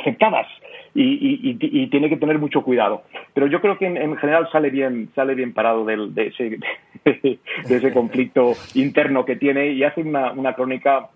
aceptadas 0.00 0.46
y, 0.94 1.86
tiene 1.88 2.08
que 2.08 2.16
tener 2.16 2.38
mucho 2.38 2.62
cuidado. 2.62 3.02
Pero 3.34 3.46
yo 3.46 3.60
creo 3.60 3.78
que 3.78 3.86
en, 3.86 4.16
general 4.16 4.48
sale 4.50 4.70
bien, 4.70 5.10
sale 5.14 5.34
bien 5.34 5.52
parado 5.52 5.84
de, 5.84 6.10
ese, 6.16 6.58
de 7.04 7.76
ese 7.76 7.92
conflicto 7.92 8.54
interno 8.74 9.24
que 9.24 9.36
tiene 9.36 9.68
y 9.68 9.84
hace 9.84 10.02
una, 10.02 10.54
crónica 10.54 11.08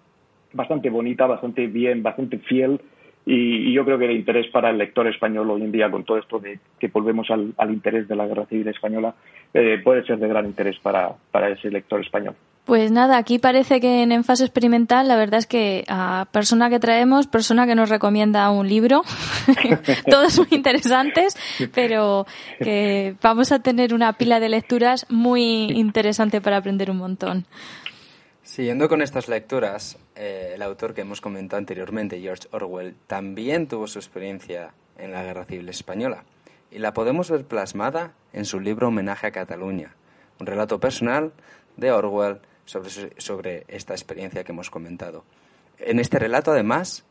bastante 0.53 0.91
bonita, 0.91 1.27
bastante 1.27 1.67
bien, 1.67 2.03
bastante 2.03 2.39
fiel 2.39 2.81
y, 3.25 3.73
yo 3.73 3.85
creo 3.85 3.99
que 3.99 4.09
de 4.09 4.15
interés 4.15 4.49
para 4.49 4.71
el 4.71 4.79
lector 4.79 5.07
español 5.07 5.51
hoy 5.51 5.63
en 5.63 5.73
día, 5.73 5.91
con 5.91 6.05
todo 6.05 6.19
esto 6.19 6.39
de 6.39 6.59
que 6.79 6.89
volvemos 6.89 7.31
al, 7.31 7.55
interés 7.71 8.09
de 8.09 8.17
la 8.17 8.27
guerra 8.27 8.47
civil 8.47 8.69
española, 8.69 9.15
eh, 9.55 9.81
puede 9.83 10.05
ser 10.05 10.19
de 10.19 10.29
gran 10.29 10.47
interés 10.47 10.79
para 10.81 11.49
ese 11.49 11.71
lector 11.71 12.01
español. 12.01 12.35
Pues 12.65 12.93
nada, 12.93 13.17
aquí 13.17 13.41
parece 13.41 13.81
que 13.81 14.03
en, 14.03 14.23
fase 14.23 14.45
experimental 14.45 15.09
la 15.09 15.17
verdad 15.17 15.39
es 15.39 15.47
que 15.49 15.85
a 15.89 16.29
persona 16.31 16.71
que 16.71 16.79
traemos, 16.79 17.27
persona 17.27 17.67
que 17.67 17.75
nos 17.75 17.89
recomienda 17.89 18.49
un 18.53 18.69
libro, 18.69 19.03
todos 20.11 20.39
muy 20.39 20.47
interesantes, 20.53 21.37
pero 21.75 22.25
que 22.61 23.17
vamos 23.21 23.51
a 23.51 23.59
tener 23.59 23.93
una 23.93 24.13
pila 24.13 24.39
de 24.39 24.49
lecturas 24.49 25.07
muy 25.09 25.73
interesante 25.73 26.41
para 26.41 26.59
aprender 26.59 26.89
un 26.89 26.99
montón. 26.99 27.47
Siguiendo 28.45 28.89
con 28.89 29.03
estas 29.03 29.29
lecturas, 29.29 29.99
eh, 30.15 30.53
el 30.55 30.63
autor 30.63 30.95
que 30.95 31.01
hemos 31.01 31.21
comentado 31.21 31.59
anteriormente, 31.59 32.21
George 32.21 32.47
Orwell, 32.53 32.95
también 33.09 33.67
tuvo 33.67 33.89
su 33.89 33.99
experiencia 33.99 34.73
en 34.99 35.11
la 35.11 35.25
Guerra 35.25 35.47
Civil 35.47 35.69
Española 35.69 36.25
y 36.71 36.79
la 36.79 36.93
podemos 36.93 37.29
ver 37.29 37.45
plasmada 37.45 38.13
en 38.33 38.45
su 38.45 38.61
libro 38.61 38.89
Homenaje 38.89 39.27
a 39.27 39.33
Cataluña, 39.33 39.97
un 40.39 40.47
relato 40.47 40.79
personal 40.79 41.33
de 41.77 41.91
Orwell 41.91 42.41
sobre, 42.65 42.91
sobre 43.19 43.65
esta 43.69 43.95
experiencia 43.95 44.45
que 44.45 44.53
hemos 44.53 44.71
comentado. 44.71 45.25
En 45.79 45.99
este 45.99 46.19
relato, 46.19 46.53
además, 46.53 47.05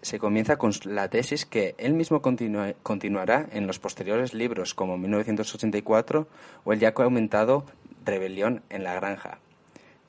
se 0.00 0.18
comienza 0.18 0.56
con 0.56 0.72
la 0.84 1.08
tesis 1.08 1.46
que 1.46 1.74
él 1.78 1.94
mismo 1.94 2.20
continuará 2.20 3.46
en 3.52 3.66
los 3.66 3.78
posteriores 3.78 4.34
libros 4.34 4.74
como 4.74 4.98
1984 4.98 6.26
o 6.64 6.72
el 6.72 6.80
ya 6.80 6.92
comentado 6.94 7.64
Rebelión 8.04 8.62
en 8.68 8.82
la 8.82 8.94
Granja, 8.94 9.38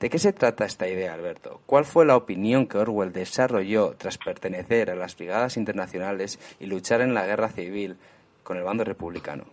¿De 0.00 0.10
qué 0.10 0.18
se 0.18 0.34
trata 0.34 0.66
esta 0.66 0.86
idea, 0.86 1.14
Alberto? 1.14 1.60
¿Cuál 1.64 1.86
fue 1.86 2.04
la 2.04 2.16
opinión 2.16 2.66
que 2.66 2.76
Orwell 2.76 3.10
desarrolló 3.12 3.94
tras 3.96 4.18
pertenecer 4.18 4.90
a 4.90 4.96
las 4.96 5.16
brigadas 5.16 5.56
internacionales 5.56 6.38
y 6.60 6.66
luchar 6.66 7.00
en 7.00 7.14
la 7.14 7.24
guerra 7.24 7.48
civil 7.48 7.96
con 8.42 8.58
el 8.58 8.64
bando 8.64 8.84
republicano? 8.84 9.44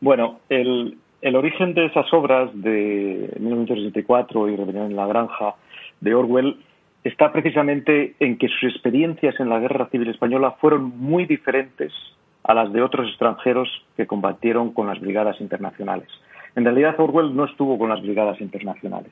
Bueno, 0.00 0.38
el, 0.48 0.98
origen 1.36 1.72
de 1.74 1.86
esas 1.86 2.12
obras 2.12 2.50
de 2.52 3.30
1964 3.40 4.48
y 4.50 4.56
Rebelión 4.56 4.86
en 4.90 4.96
la 4.96 5.06
Granja 5.06 5.54
de 6.00 6.14
Orwell 6.14 6.56
está 7.02 7.32
precisamente 7.32 8.14
en 8.20 8.38
que 8.38 8.48
sus 8.48 8.64
experiencias 8.64 9.38
en 9.40 9.48
la 9.48 9.58
guerra 9.58 9.88
civil 9.90 10.08
española 10.08 10.52
fueron 10.60 10.92
muy 10.98 11.26
diferentes 11.26 11.92
a 12.42 12.54
las 12.54 12.72
de 12.72 12.82
otros 12.82 13.08
extranjeros 13.08 13.68
que 13.96 14.06
combatieron 14.06 14.72
con 14.72 14.86
las 14.86 15.00
brigadas 15.00 15.40
internacionales. 15.40 16.08
En 16.56 16.64
realidad, 16.64 16.94
Orwell 16.98 17.34
no 17.34 17.46
estuvo 17.46 17.78
con 17.78 17.88
las 17.88 18.00
brigadas 18.00 18.40
internacionales. 18.40 19.10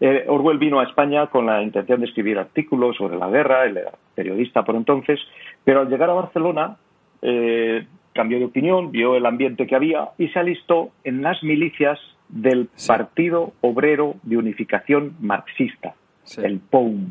Eh, 0.00 0.24
Orwell 0.28 0.58
vino 0.58 0.80
a 0.80 0.84
España 0.84 1.28
con 1.28 1.46
la 1.46 1.62
intención 1.62 2.00
de 2.00 2.06
escribir 2.06 2.38
artículos 2.38 2.96
sobre 2.96 3.16
la 3.16 3.28
guerra, 3.28 3.64
él 3.64 3.78
era 3.78 3.92
periodista 4.14 4.62
por 4.62 4.74
entonces, 4.74 5.18
pero 5.64 5.80
al 5.80 5.88
llegar 5.88 6.10
a 6.10 6.14
Barcelona 6.14 6.76
eh, 7.22 7.86
cambió 8.12 8.38
de 8.38 8.46
opinión, 8.46 8.92
vio 8.92 9.16
el 9.16 9.26
ambiente 9.26 9.66
que 9.66 9.74
había 9.74 10.10
y 10.18 10.28
se 10.28 10.38
alistó 10.38 10.90
en 11.04 11.22
las 11.22 11.42
milicias 11.42 11.98
del 12.28 12.68
Partido 12.86 13.52
Obrero 13.60 14.14
de 14.22 14.36
Unificación 14.36 15.16
Marxista, 15.20 15.94
el 16.38 16.60
POUM, 16.60 17.10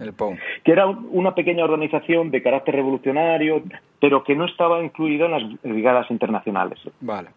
que 0.64 0.72
era 0.72 0.88
una 0.88 1.36
pequeña 1.36 1.64
organización 1.64 2.32
de 2.32 2.41
carácter 2.41 2.76
revolucionario, 2.76 3.64
pero 3.99 4.24
que 4.24 4.36
no 4.36 4.45
estaba 4.45 4.84
incluida 4.84 5.26
en 5.26 5.32
las 5.32 5.62
brigadas 5.62 6.10
internacionales. 6.10 6.80
Vale. 7.02 7.30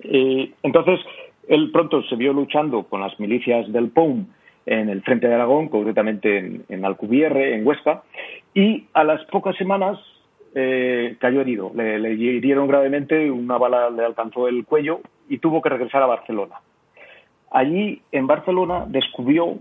Eh, 0.00 0.52
entonces, 0.62 1.00
él 1.48 1.70
pronto 1.70 2.02
se 2.04 2.16
vio 2.16 2.32
luchando 2.32 2.84
con 2.84 3.00
las 3.00 3.18
milicias 3.20 3.70
del 3.72 3.90
POUM 3.90 4.26
en 4.66 4.90
el 4.90 5.02
frente 5.02 5.28
de 5.28 5.34
Aragón, 5.34 5.68
concretamente 5.68 6.62
en, 6.68 6.84
Alcubierre, 6.84 7.54
en 7.54 7.66
Huesca, 7.66 8.02
y 8.54 8.84
a 8.92 9.02
las 9.02 9.24
pocas 9.26 9.56
semanas 9.56 9.98
eh, 10.54 11.16
cayó 11.20 11.40
herido. 11.40 11.72
Le, 11.74 11.98
le, 11.98 12.12
hirieron 12.14 12.66
gravemente, 12.68 13.30
una 13.30 13.58
bala 13.58 13.90
le 13.90 14.04
alcanzó 14.04 14.48
el 14.48 14.64
cuello 14.64 15.00
y 15.28 15.38
tuvo 15.38 15.62
que 15.62 15.68
regresar 15.68 16.02
a 16.02 16.06
Barcelona. 16.06 16.56
Allí, 17.50 18.02
en 18.12 18.26
Barcelona, 18.26 18.84
descubrió 18.86 19.58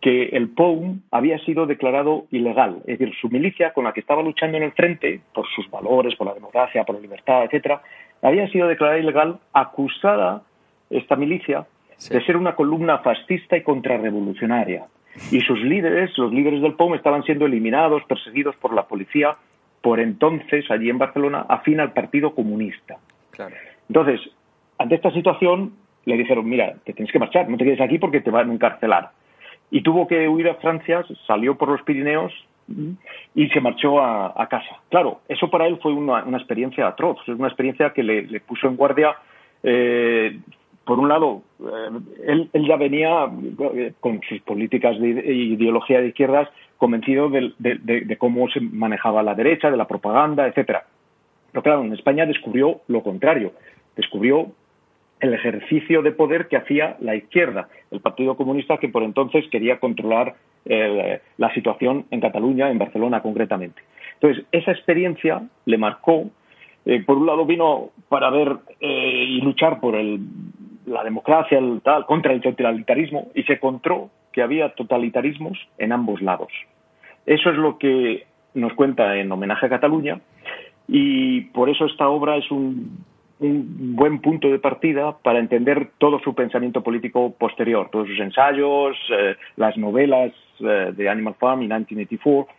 que 0.00 0.26
el 0.28 0.48
POUM 0.50 1.00
había 1.10 1.38
sido 1.40 1.66
declarado 1.66 2.26
ilegal. 2.30 2.76
Es 2.86 2.98
decir, 2.98 3.14
su 3.20 3.28
milicia 3.28 3.72
con 3.72 3.84
la 3.84 3.92
que 3.92 4.00
estaba 4.00 4.22
luchando 4.22 4.56
en 4.56 4.62
el 4.62 4.72
frente, 4.72 5.20
por 5.34 5.46
sus 5.48 5.68
valores, 5.70 6.14
por 6.14 6.26
la 6.26 6.34
democracia, 6.34 6.84
por 6.84 6.94
la 6.94 7.00
libertad, 7.00 7.44
etcétera, 7.44 7.82
había 8.22 8.48
sido 8.48 8.68
declarada 8.68 9.00
ilegal, 9.00 9.38
acusada 9.52 10.42
esta 10.90 11.16
milicia 11.16 11.66
de 12.08 12.24
ser 12.24 12.36
una 12.36 12.54
columna 12.54 12.98
fascista 12.98 13.56
y 13.56 13.62
contrarrevolucionaria. 13.62 14.86
Y 15.30 15.40
sus 15.40 15.60
líderes, 15.60 16.16
los 16.16 16.32
líderes 16.32 16.62
del 16.62 16.74
POUM, 16.74 16.94
estaban 16.94 17.24
siendo 17.24 17.46
eliminados, 17.46 18.02
perseguidos 18.04 18.56
por 18.56 18.72
la 18.72 18.86
policía, 18.86 19.36
por 19.80 20.00
entonces, 20.00 20.70
allí 20.70 20.90
en 20.90 20.98
Barcelona, 20.98 21.46
afín 21.48 21.80
al 21.80 21.92
Partido 21.92 22.34
Comunista. 22.34 22.96
Entonces, 23.88 24.20
ante 24.78 24.96
esta 24.96 25.10
situación, 25.12 25.72
le 26.04 26.16
dijeron, 26.16 26.48
mira, 26.48 26.74
te 26.84 26.92
tienes 26.92 27.12
que 27.12 27.18
marchar, 27.18 27.48
no 27.48 27.56
te 27.56 27.64
quedes 27.64 27.80
aquí 27.80 27.98
porque 27.98 28.20
te 28.20 28.30
van 28.30 28.50
a 28.50 28.52
encarcelar 28.52 29.10
y 29.70 29.82
tuvo 29.82 30.06
que 30.06 30.28
huir 30.28 30.48
a 30.48 30.54
Francia, 30.56 31.04
salió 31.26 31.56
por 31.56 31.68
los 31.68 31.82
Pirineos 31.82 32.32
y 33.34 33.48
se 33.48 33.60
marchó 33.60 34.00
a, 34.00 34.46
casa. 34.48 34.76
Claro, 34.90 35.20
eso 35.28 35.50
para 35.50 35.66
él 35.66 35.78
fue 35.82 35.92
una, 35.92 36.20
experiencia 36.36 36.86
atroz, 36.86 37.26
una 37.28 37.48
experiencia 37.48 37.90
que 37.92 38.02
le, 38.02 38.40
puso 38.40 38.68
en 38.68 38.76
guardia. 38.76 39.16
Eh, 39.62 40.38
por 40.90 40.98
un 40.98 41.08
lado, 41.08 41.42
eh, 41.60 42.48
él, 42.52 42.66
ya 42.66 42.74
venía 42.74 43.30
eh, 43.76 43.92
con 44.00 44.20
sus 44.28 44.40
políticas 44.40 44.98
de 44.98 45.08
ideología 45.08 46.00
de 46.00 46.08
izquierdas 46.08 46.48
convencido 46.78 47.30
de, 47.30 48.16
cómo 48.18 48.48
se 48.48 48.60
manejaba 48.60 49.22
la 49.22 49.36
derecha, 49.36 49.70
de 49.70 49.76
la 49.76 49.86
propaganda, 49.86 50.48
etcétera. 50.48 50.86
Pero 51.52 51.62
claro, 51.62 51.84
en 51.84 51.92
España 51.92 52.26
descubrió 52.26 52.80
lo 52.88 53.04
contrario. 53.04 53.52
Descubrió 53.94 54.48
el 55.20 55.32
ejercicio 55.32 56.02
de 56.02 56.10
poder 56.10 56.48
que 56.48 56.56
hacía 56.56 56.96
la 56.98 57.14
izquierda, 57.14 57.68
el 57.92 58.00
Partido 58.00 58.36
Comunista 58.36 58.78
que 58.78 58.88
por 58.88 59.04
entonces 59.04 59.44
quería 59.48 59.78
controlar 59.78 60.34
la 60.64 61.54
situación 61.54 62.06
en 62.10 62.20
Cataluña, 62.20 62.68
en 62.68 62.78
Barcelona 62.78 63.22
concretamente. 63.22 63.80
Entonces, 64.14 64.44
esa 64.50 64.72
experiencia 64.72 65.40
le 65.66 65.78
marcó, 65.78 66.30
eh, 66.84 67.00
por 67.04 67.16
un 67.16 67.26
lado 67.26 67.46
vino 67.46 67.90
para 68.08 68.30
ver 68.30 68.56
y 68.80 69.40
luchar 69.40 69.78
por 69.78 69.94
la 70.86 71.04
democracia, 71.04 71.60
contra 72.06 72.32
el 72.32 72.40
totalitarismo, 72.40 73.28
y 73.34 73.42
se 73.44 73.54
encontró 73.54 74.10
que 74.32 74.42
había 74.42 74.70
totalitarismos 74.74 75.58
en 75.78 75.92
ambos 75.92 76.22
lados. 76.22 76.52
Eso 77.26 77.50
es 77.50 77.56
lo 77.56 77.78
que 77.78 78.26
nos 78.54 78.72
cuenta 78.74 79.16
en 79.16 79.30
homenaje 79.30 79.66
a 79.66 79.70
Cataluña, 79.70 80.20
y 80.88 81.42
por 81.52 81.68
eso 81.70 81.86
esta 81.86 82.08
obra 82.08 82.36
es 82.36 82.50
un 82.50 83.04
un 83.40 83.96
buen 83.96 84.20
punto 84.20 84.50
de 84.50 84.58
partida 84.58 85.16
para 85.22 85.38
entender 85.38 85.90
todo 85.98 86.20
su 86.20 86.34
pensamiento 86.34 86.82
político 86.82 87.32
posterior, 87.32 87.88
todos 87.90 88.06
sus 88.08 88.20
ensayos, 88.20 88.96
eh, 89.10 89.36
las 89.56 89.76
novelas 89.78 90.32
eh, 90.60 90.92
de 90.94 91.08
Animal 91.08 91.34
Farm 91.38 91.62
y 91.62 91.66
1984, 91.66 92.54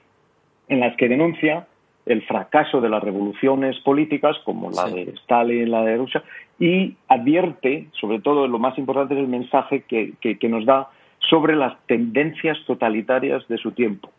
en 0.69 0.79
las 0.79 0.95
que 0.97 1.07
denuncia 1.07 1.67
el 2.11 2.23
fracaso 2.23 2.81
de 2.81 2.89
las 2.89 3.03
revoluciones 3.03 3.79
políticas, 3.79 4.37
como 4.43 4.69
la 4.71 4.89
de 4.89 5.03
Stalin, 5.21 5.71
la 5.71 5.83
de 5.83 5.97
Rusia, 5.97 6.23
y 6.59 6.95
advierte, 7.07 7.87
sobre 7.99 8.19
todo 8.19 8.47
lo 8.47 8.59
más 8.59 8.77
importante 8.77 9.13
es 9.13 9.19
el 9.19 9.27
mensaje 9.27 9.83
que, 9.87 10.13
que 10.19 10.49
nos 10.49 10.65
da 10.65 10.89
sobre 11.29 11.55
las 11.55 11.73
tendencias 11.85 12.57
totalitarias 12.65 13.47
de 13.47 13.57
su 13.57 13.71
tiempo 13.71 14.09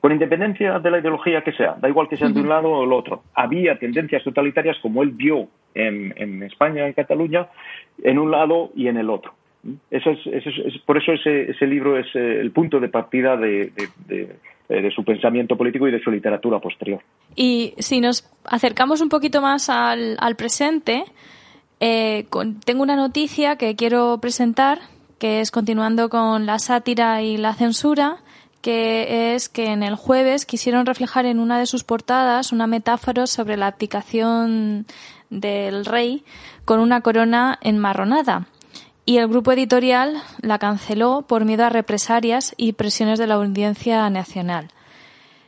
con 0.00 0.12
independencia 0.12 0.78
de 0.78 0.90
la 0.90 0.98
ideología 0.98 1.42
que 1.44 1.52
sea, 1.52 1.76
da 1.78 1.88
igual 1.88 2.08
que 2.08 2.16
sea 2.16 2.28
de 2.28 2.40
un 2.40 2.48
lado 2.48 2.70
o 2.70 2.80
del 2.80 2.92
otro. 2.92 3.22
Había 3.34 3.78
tendencias 3.78 4.24
totalitarias 4.24 4.78
como 4.80 5.02
él 5.02 5.10
vio 5.10 5.48
en, 5.74 6.42
España, 6.42 6.86
en 6.86 6.94
Cataluña, 6.94 7.48
en 8.02 8.18
un 8.18 8.30
lado 8.30 8.70
y 8.74 8.88
en 8.88 8.96
el 8.96 9.10
otro. 9.10 9.34
Eso 9.90 10.10
es, 10.10 10.80
por 10.86 10.96
eso 10.96 11.12
ese, 11.12 11.66
libro 11.66 11.98
es 11.98 12.06
eh, 12.14 12.40
el 12.40 12.50
punto 12.50 12.80
de 12.80 12.88
partida 12.88 13.36
de, 13.36 13.72
su 14.94 15.04
pensamiento 15.04 15.56
político 15.56 15.86
y 15.86 15.90
de 15.90 16.00
su 16.00 16.10
literatura 16.10 16.60
posterior. 16.60 17.00
Y 17.36 17.74
si 17.78 18.00
nos 18.00 18.30
acercamos 18.44 19.00
un 19.00 19.08
poquito 19.08 19.42
más 19.42 19.68
al, 19.68 20.16
presente, 20.36 21.04
eh, 21.80 22.26
tengo 22.64 22.82
una 22.82 22.96
noticia 22.96 23.56
que 23.56 23.76
quiero 23.76 24.18
presentar, 24.20 24.78
que 25.18 25.40
es 25.40 25.50
continuando 25.50 26.08
con 26.08 26.46
la 26.46 26.58
sátira 26.58 27.22
y 27.22 27.36
la 27.36 27.54
censura 27.54 28.18
que 28.62 29.34
es 29.34 29.48
que 29.48 29.66
en 29.66 29.82
el 29.82 29.94
jueves 29.94 30.44
quisieron 30.44 30.84
reflejar 30.86 31.24
en 31.24 31.38
una 31.38 31.58
de 31.58 31.66
sus 31.66 31.84
portadas 31.84 32.52
una 32.52 32.66
metáfora 32.66 33.26
sobre 33.26 33.56
la 33.56 33.68
abdicación 33.68 34.86
del 35.30 35.84
rey 35.84 36.24
con 36.64 36.80
una 36.80 37.00
corona 37.00 37.58
enmarronada. 37.62 38.48
Y 39.04 39.16
el 39.18 39.28
grupo 39.28 39.52
editorial 39.52 40.14
la 40.42 40.58
canceló 40.58 41.24
por 41.26 41.44
miedo 41.44 41.64
a 41.64 41.70
represalias 41.70 42.54
y 42.56 42.72
presiones 42.74 43.18
de 43.18 43.26
la 43.26 43.34
audiencia 43.34 44.08
nacional. 44.10 44.68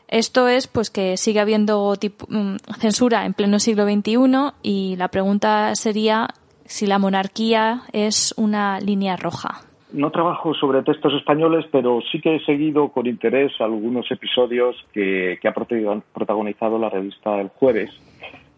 Esto 0.08 0.48
es 0.48 0.66
pues 0.66 0.90
que 0.90 1.16
sigue 1.16 1.40
habiendo 1.40 1.94
mm, 2.28 2.56
censura 2.78 3.24
en 3.24 3.34
pleno 3.34 3.58
siglo 3.58 3.84
XXI 3.84 4.52
y 4.62 4.96
la 4.96 5.08
pregunta 5.08 5.74
sería 5.74 6.28
si 6.64 6.86
la 6.86 6.98
monarquía 6.98 7.82
es 7.92 8.34
una 8.36 8.78
línea 8.80 9.16
roja 9.16 9.62
no 9.92 10.10
trabajo 10.10 10.54
sobre 10.54 10.82
textos 10.82 11.12
españoles, 11.14 11.66
pero 11.70 12.00
sí 12.10 12.20
que 12.20 12.36
he 12.36 12.44
seguido 12.44 12.88
con 12.88 13.06
interés 13.06 13.52
algunos 13.60 14.10
episodios 14.10 14.76
que, 14.92 15.38
ha 15.44 15.52
protagonizado 15.52 16.78
la 16.78 16.88
revista 16.88 17.40
El 17.40 17.48
Jueves, 17.48 17.90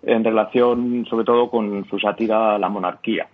en 0.02 0.22
relación 0.22 1.04
sobre 1.08 1.24
todo 1.24 1.50
con 1.50 1.84
su 1.86 1.98
sátira 1.98 2.54
a 2.54 2.58
la 2.58 2.68
monarquía. 2.68 3.26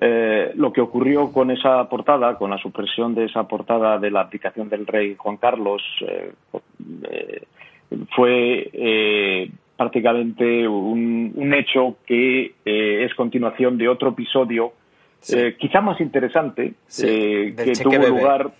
Eh, 0.00 0.52
lo 0.56 0.72
que 0.72 0.80
ocurrió 0.80 1.30
con 1.30 1.50
esa 1.50 1.88
portada, 1.88 2.36
con 2.36 2.50
la 2.50 2.58
supresión 2.58 3.14
de 3.14 3.26
esa 3.26 3.46
portada 3.46 3.98
de 3.98 4.10
la 4.10 4.22
abdicación 4.22 4.68
del 4.68 4.86
rey 4.86 5.14
Juan 5.16 5.36
Carlos, 5.36 5.82
eh, 6.00 6.32
eh, 7.10 7.42
fue 8.14 9.50
prácticamente 9.76 10.66
un, 10.66 11.32
un, 11.34 11.54
hecho 11.54 11.96
que 12.06 12.54
es 12.64 13.14
continuación 13.14 13.78
de 13.78 13.88
otro 13.88 14.10
episodio 14.10 14.72
eh, 15.32 15.56
quizá 15.58 15.80
más 15.80 16.00
interesante, 16.00 16.74
eh, 17.02 17.54
que 17.56 17.72
tuvo 17.72 18.08
lugar 18.08 18.50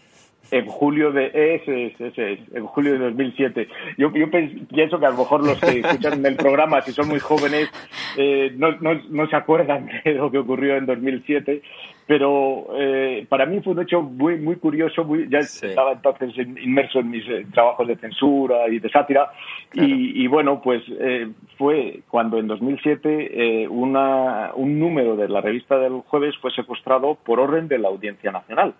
en 0.54 0.66
julio 0.66 1.10
de 1.10 1.32
ese 1.34 1.96
ese 1.98 2.38
en 2.54 2.64
julio 2.66 2.92
de 2.92 2.98
2007. 2.98 3.68
Yo, 3.98 4.12
yo 4.14 4.30
pienso 4.30 5.00
que 5.00 5.06
a 5.06 5.10
lo 5.10 5.18
mejor 5.18 5.44
los 5.44 5.58
que 5.58 5.80
escuchan 5.80 6.24
el 6.24 6.36
programa, 6.36 6.80
si 6.82 6.92
son 6.92 7.08
muy 7.08 7.18
jóvenes, 7.18 7.68
eh, 8.16 8.52
no, 8.56 8.70
no, 8.80 8.94
no, 9.10 9.26
se 9.26 9.34
acuerdan 9.34 9.90
de 10.04 10.14
lo 10.14 10.30
que 10.30 10.38
ocurrió 10.38 10.76
en 10.76 10.86
2007, 10.86 11.60
pero 12.06 12.68
eh, 12.78 13.26
para 13.28 13.46
mí 13.46 13.60
fue 13.62 13.72
un 13.72 13.82
hecho 13.82 14.00
muy 14.00 14.36
muy 14.36 14.54
curioso. 14.56 15.02
Muy, 15.02 15.28
ya 15.28 15.40
estaba 15.40 15.92
entonces 15.92 16.32
inmerso 16.36 17.00
en 17.00 17.10
mis 17.10 17.28
eh, 17.28 17.46
trabajos 17.52 17.88
de 17.88 17.96
censura 17.96 18.68
y 18.68 18.78
de 18.78 18.88
sátira, 18.90 19.32
y, 19.72 20.22
y, 20.22 20.28
bueno, 20.28 20.62
pues 20.62 20.84
eh, 21.00 21.32
fue 21.58 22.02
cuando 22.08 22.38
en 22.38 22.46
2007 22.46 23.66
una, 23.70 24.52
un 24.54 24.78
número 24.78 25.16
de 25.16 25.28
la 25.28 25.40
revista 25.40 25.76
del 25.78 25.94
jueves 26.06 26.36
fue 26.40 26.52
secuestrado 26.52 27.16
por 27.16 27.40
orden 27.40 27.66
de 27.66 27.78
la 27.78 27.88
Audiencia 27.88 28.30
Nacional. 28.30 28.74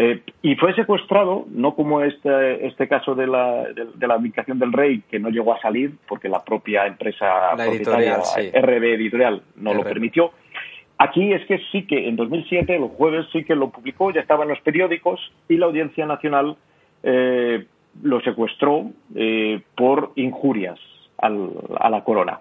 Eh, 0.00 0.22
y 0.42 0.54
fue 0.54 0.72
secuestrado, 0.74 1.46
no 1.50 1.74
como 1.74 2.02
este, 2.02 2.64
este 2.64 2.86
caso 2.86 3.16
de 3.16 3.26
la, 3.26 3.64
de, 3.64 4.06
la 4.06 4.14
abdicación 4.14 4.60
del 4.60 4.72
rey, 4.72 5.02
que 5.10 5.18
no 5.18 5.28
llegó 5.28 5.52
a 5.52 5.60
salir 5.60 5.94
porque 6.06 6.28
la 6.28 6.44
propia 6.44 6.86
empresa 6.86 7.52
editorial, 7.58 8.20
RB 8.54 8.84
Editorial 8.94 9.42
no 9.56 9.74
lo 9.74 9.82
permitió. 9.82 10.30
Aquí 10.98 11.32
es 11.32 11.44
que 11.46 11.60
sí 11.72 11.84
que 11.84 12.08
en 12.08 12.14
2007, 12.14 12.76
el 12.76 12.84
jueves 12.84 13.26
sí 13.32 13.42
que 13.42 13.56
lo 13.56 13.70
publicó, 13.70 14.12
ya 14.12 14.20
estaba 14.20 14.44
en 14.44 14.50
los 14.50 14.60
periódicos 14.60 15.20
y 15.48 15.56
la 15.56 15.66
Audiencia 15.66 16.06
Nacional 16.06 16.56
eh, 17.02 17.66
lo 18.00 18.20
secuestró 18.20 18.90
eh, 19.16 19.60
por 19.76 20.12
injurias 20.14 20.78
a 21.20 21.90
la 21.90 22.04
corona. 22.04 22.38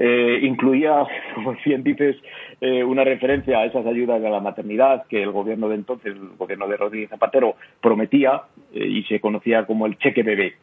Eh, 0.00 0.38
incluía, 0.42 1.04
como 1.34 1.56
bien 1.64 1.82
dices, 1.82 2.16
eh, 2.60 2.84
una 2.84 3.02
referencia 3.02 3.58
a 3.58 3.64
esas 3.64 3.84
ayudas 3.84 4.22
a 4.24 4.30
la 4.30 4.40
maternidad 4.40 5.06
que 5.08 5.22
el 5.22 5.32
gobierno 5.32 5.68
de 5.68 5.74
entonces, 5.74 6.14
el 6.14 6.36
gobierno 6.38 6.68
de 6.68 6.76
Rodríguez 6.76 7.10
Zapatero, 7.10 7.56
prometía 7.80 8.42
eh, 8.72 8.86
y 8.86 9.02
se 9.04 9.20
conocía 9.20 9.66
como 9.66 9.86
el 9.86 9.98
cheque 9.98 10.22
bebé. 10.22 10.54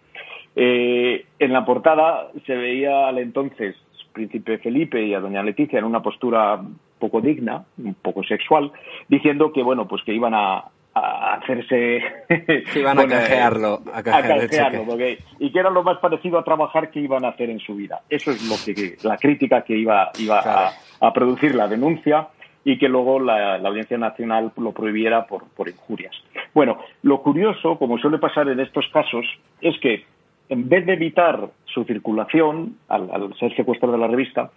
en 0.55 1.51
la 1.51 1.65
portada 1.65 2.31
se 2.45 2.55
veía 2.55 3.07
al 3.07 3.17
entonces 3.17 3.75
príncipe 4.13 4.57
Felipe 4.59 5.05
y 5.05 5.13
a 5.13 5.19
doña 5.19 5.43
Leticia 5.43 5.77
en 5.77 5.83
una 5.83 6.01
postura 6.01 6.61
poco 6.97 7.19
digna, 7.19 7.65
un 7.77 7.93
poco 7.95 8.23
sexual, 8.23 8.71
diciendo 9.09 9.51
que 9.51 9.61
bueno, 9.61 9.88
pues 9.89 10.01
que 10.03 10.13
iban 10.13 10.33
a, 10.33 10.71
hacerse... 10.95 12.01
Que 12.73 12.79
iban 12.79 12.99
a 12.99 13.07
canjearlo. 13.07 13.81
A 13.93 14.01
canjearlo, 14.01 14.97
y 15.39 15.51
que 15.51 15.59
era 15.59 15.69
lo 15.69 15.83
más 15.83 15.97
parecido 15.99 16.39
a 16.39 16.43
trabajar 16.43 16.89
que 16.89 16.99
iban 16.99 17.25
a 17.25 17.29
hacer 17.29 17.49
en 17.49 17.59
su 17.59 17.75
vida. 17.75 18.01
Eso 18.09 18.31
es 18.31 18.47
lo 18.47 18.55
que 18.63 18.97
la 19.03 19.17
crítica 19.17 19.63
que 19.63 19.77
iba, 19.77 20.11
iba 20.19 20.71
a, 20.99 21.13
producir 21.13 21.55
la 21.55 21.67
denuncia 21.67 22.29
y 22.63 22.77
que 22.77 22.87
luego 22.87 23.19
la, 23.19 23.55
Audiencia 23.57 23.97
Nacional 23.97 24.51
lo 24.57 24.71
prohibiera 24.71 25.27
por, 25.27 25.47
por 25.49 25.67
injurias. 25.69 26.15
Bueno, 26.53 26.79
lo 27.03 27.21
curioso, 27.21 27.77
como 27.77 27.97
suele 27.97 28.17
pasar 28.17 28.47
en 28.47 28.59
estos 28.59 28.87
casos, 28.91 29.25
es 29.61 29.77
que 29.79 30.05
en 30.49 30.69
vez 30.69 30.85
de 30.85 30.93
evitar 30.93 31.49
su 31.65 31.83
circulación 31.83 32.77
al, 32.87 33.33
ser 33.39 33.55
secuestro 33.55 33.91
de 33.91 33.97
la 33.97 34.07
revista, 34.07 34.51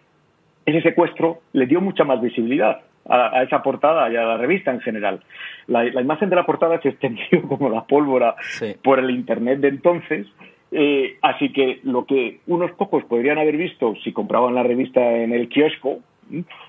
ese 0.66 0.82
secuestro 0.82 1.41
le 1.53 1.66
dio 1.66 1.80
mucha 1.80 2.05
más 2.05 2.20
visibilidad 2.20 2.80
a, 3.09 3.43
esa 3.43 3.63
portada 3.63 4.11
y 4.11 4.17
a 4.17 4.23
la 4.23 4.37
revista 4.37 4.71
en 4.71 4.81
general. 4.81 5.21
La, 5.67 5.87
imagen 5.87 6.31
de 6.31 6.37
la 6.37 6.47
portada 6.47 6.81
se 6.81 6.91
extendió 6.91 7.43
como 7.49 7.71
la 7.71 7.85
pólvora 7.85 8.37
por 8.83 8.99
el 8.99 9.11
Internet 9.11 9.61
de 9.61 9.69
entonces, 9.69 10.27
eh, 10.71 11.17
así 11.23 11.51
que 11.53 11.81
lo 11.85 12.05
que 12.05 12.41
unos 12.47 12.71
pocos 12.73 13.05
podrían 13.05 13.39
haber 13.39 13.57
visto 13.57 13.95
si 14.05 14.13
compraban 14.13 14.55
la 14.55 14.63
revista 14.63 15.01
en 15.01 15.33
el 15.33 15.49
kiosco, 15.49 16.01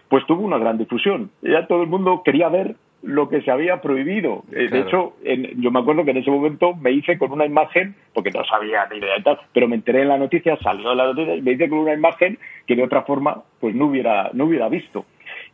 pues 0.07 0.25
tuvo 0.25 0.43
una 0.43 0.57
gran 0.57 0.77
difusión. 0.77 1.31
Ya 1.41 1.67
todo 1.67 1.83
el 1.83 1.89
mundo 1.89 2.21
quería 2.23 2.47
ver 2.49 2.75
lo 3.01 3.29
que 3.29 3.41
se 3.41 3.51
había 3.51 3.81
prohibido. 3.81 4.43
Eh, 4.51 4.67
de 4.69 4.81
hecho, 4.81 5.13
yo 5.23 5.71
me 5.71 5.79
acuerdo 5.79 6.03
que 6.03 6.11
en 6.11 6.17
ese 6.17 6.31
momento 6.31 6.75
me 6.75 6.91
hice 6.91 7.17
con 7.17 7.31
una 7.31 7.45
imagen, 7.45 7.95
porque 8.13 8.31
no 8.31 8.43
sabía 8.45 8.87
ni 8.91 8.97
idea 8.97 9.15
de 9.15 9.23
tal, 9.23 9.39
pero 9.53 9.67
me 9.67 9.75
enteré 9.75 10.01
en 10.01 10.09
la 10.09 10.17
noticia, 10.17 10.57
salió 10.57 10.91
en 10.91 10.97
la 10.97 11.05
noticia 11.05 11.35
y 11.35 11.41
me 11.41 11.53
hice 11.53 11.69
con 11.69 11.79
una 11.79 11.93
imagen 11.93 12.37
que 12.67 12.75
de 12.75 12.83
otra 12.83 13.03
forma 13.03 13.41
pues 13.59 13.73
no 13.73 13.85
hubiera, 13.85 14.31
no 14.33 14.45
hubiera 14.45 14.67
visto. 14.67 15.05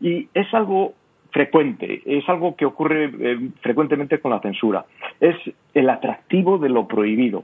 Y 0.02 0.28
es 0.34 0.54
algo 0.54 0.94
frecuente, 1.32 2.02
es 2.06 2.28
algo 2.30 2.56
que 2.56 2.66
ocurre 2.66 3.12
eh, 3.20 3.50
frecuentemente 3.62 4.20
con 4.20 4.32
la 4.32 4.40
censura. 4.40 4.86
Es 5.20 5.36
el 5.74 5.90
atractivo 5.90 6.58
de 6.58 6.70
lo 6.70 6.88
prohibido. 6.88 7.44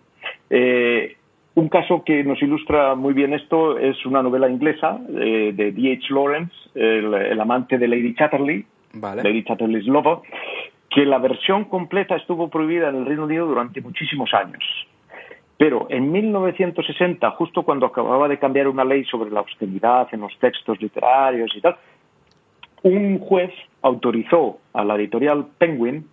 Eh, 0.49 1.17
un 1.55 1.67
caso 1.67 2.03
que 2.05 2.23
nos 2.23 2.41
ilustra 2.41 2.95
muy 2.95 3.13
bien 3.13 3.33
esto 3.33 3.77
es 3.77 4.05
una 4.05 4.23
novela 4.23 4.49
inglesa 4.49 4.97
de 5.09 5.73
D.H. 5.73 6.13
Lawrence, 6.13 6.53
el, 6.75 7.39
amante 7.41 7.77
de 7.77 7.89
Lady 7.89 8.15
Chatterley, 8.15 8.65
vale. 8.93 9.23
Lady 9.23 9.43
Chatterley's 9.43 9.85
Lover, 9.85 10.19
que 10.89 11.05
la 11.05 11.17
versión 11.17 11.65
completa 11.65 12.15
estuvo 12.15 12.49
prohibida 12.49 12.89
en 12.89 12.97
el 12.97 13.05
Reino 13.05 13.25
Unido 13.25 13.45
durante 13.47 13.81
muchísimos 13.81 14.33
años. 14.33 14.63
Pero 15.57 15.87
en 15.89 16.11
1960, 16.11 17.29
justo 17.31 17.63
cuando 17.63 17.85
acababa 17.85 18.27
de 18.27 18.39
cambiar 18.39 18.67
una 18.67 18.83
ley 18.83 19.03
sobre 19.05 19.29
la 19.29 19.41
austeridad 19.41 20.07
en 20.11 20.21
los 20.21 20.37
textos 20.39 20.81
literarios 20.81 21.51
y 21.55 21.61
tal, 21.61 21.75
un 22.83 23.19
juez 23.19 23.51
autorizó 23.81 24.59
a 24.73 24.83
la 24.83 24.95
editorial 24.95 25.47
Penguin 25.57 26.05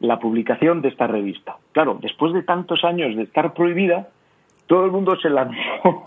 la 0.00 0.18
publicación 0.18 0.80
de 0.82 0.88
esta 0.88 1.06
revista. 1.06 1.56
Claro, 1.72 1.98
después 2.00 2.32
de 2.32 2.42
tantos 2.42 2.84
años 2.84 3.14
de 3.16 3.22
estar 3.22 3.52
prohibida, 3.52 4.08
todo 4.66 4.84
el 4.84 4.90
mundo 4.90 5.16
se 5.20 5.28
lanzó 5.28 6.02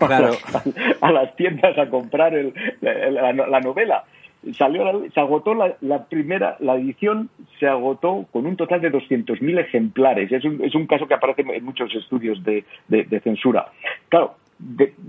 a, 1.00 1.12
las, 1.12 1.36
tiendas 1.36 1.78
a 1.78 1.88
comprar 1.88 2.32
la, 2.80 3.60
novela. 3.60 4.04
Salió 4.58 5.04
se 5.12 5.20
agotó 5.20 5.54
la, 5.54 6.04
primera 6.04 6.56
la 6.60 6.74
edición 6.74 7.30
se 7.58 7.66
agotó 7.66 8.26
con 8.30 8.46
un 8.46 8.56
total 8.56 8.80
de 8.80 8.92
200.000 8.92 9.60
ejemplares. 9.60 10.32
Es 10.32 10.44
un, 10.44 10.62
es 10.62 10.74
un 10.74 10.86
caso 10.86 11.06
que 11.06 11.14
aparece 11.14 11.42
en 11.42 11.64
muchos 11.64 11.94
estudios 11.94 12.42
de, 12.42 12.64
censura. 13.22 13.66
Claro 14.08 14.36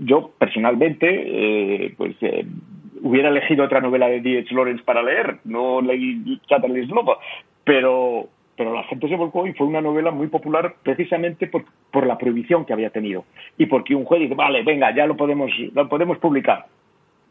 yo 0.00 0.32
personalmente 0.38 1.06
eh, 1.08 1.94
pues 1.96 2.16
eh, 2.20 2.44
hubiera 3.06 3.28
elegido 3.28 3.64
otra 3.64 3.80
novela 3.80 4.08
de 4.08 4.20
D.H. 4.20 4.54
Lawrence 4.54 4.84
para 4.84 5.02
leer 5.02 5.38
no 5.44 5.80
leí 5.80 6.40
Chatterley's 6.48 6.88
Love 6.88 7.18
pero 7.64 8.28
pero 8.56 8.72
la 8.72 8.84
gente 8.84 9.08
se 9.08 9.16
volcó 9.16 9.46
y 9.46 9.52
fue 9.52 9.66
una 9.66 9.82
novela 9.82 10.10
muy 10.10 10.28
popular 10.28 10.76
precisamente 10.82 11.46
por, 11.46 11.64
por 11.90 12.06
la 12.06 12.16
prohibición 12.16 12.64
que 12.64 12.72
había 12.72 12.90
tenido 12.90 13.24
y 13.58 13.66
porque 13.66 13.94
un 13.94 14.04
juez 14.04 14.20
dice 14.20 14.34
vale 14.34 14.62
venga 14.62 14.94
ya 14.94 15.06
lo 15.06 15.16
podemos 15.16 15.50
lo 15.74 15.88
podemos 15.88 16.18
publicar 16.18 16.66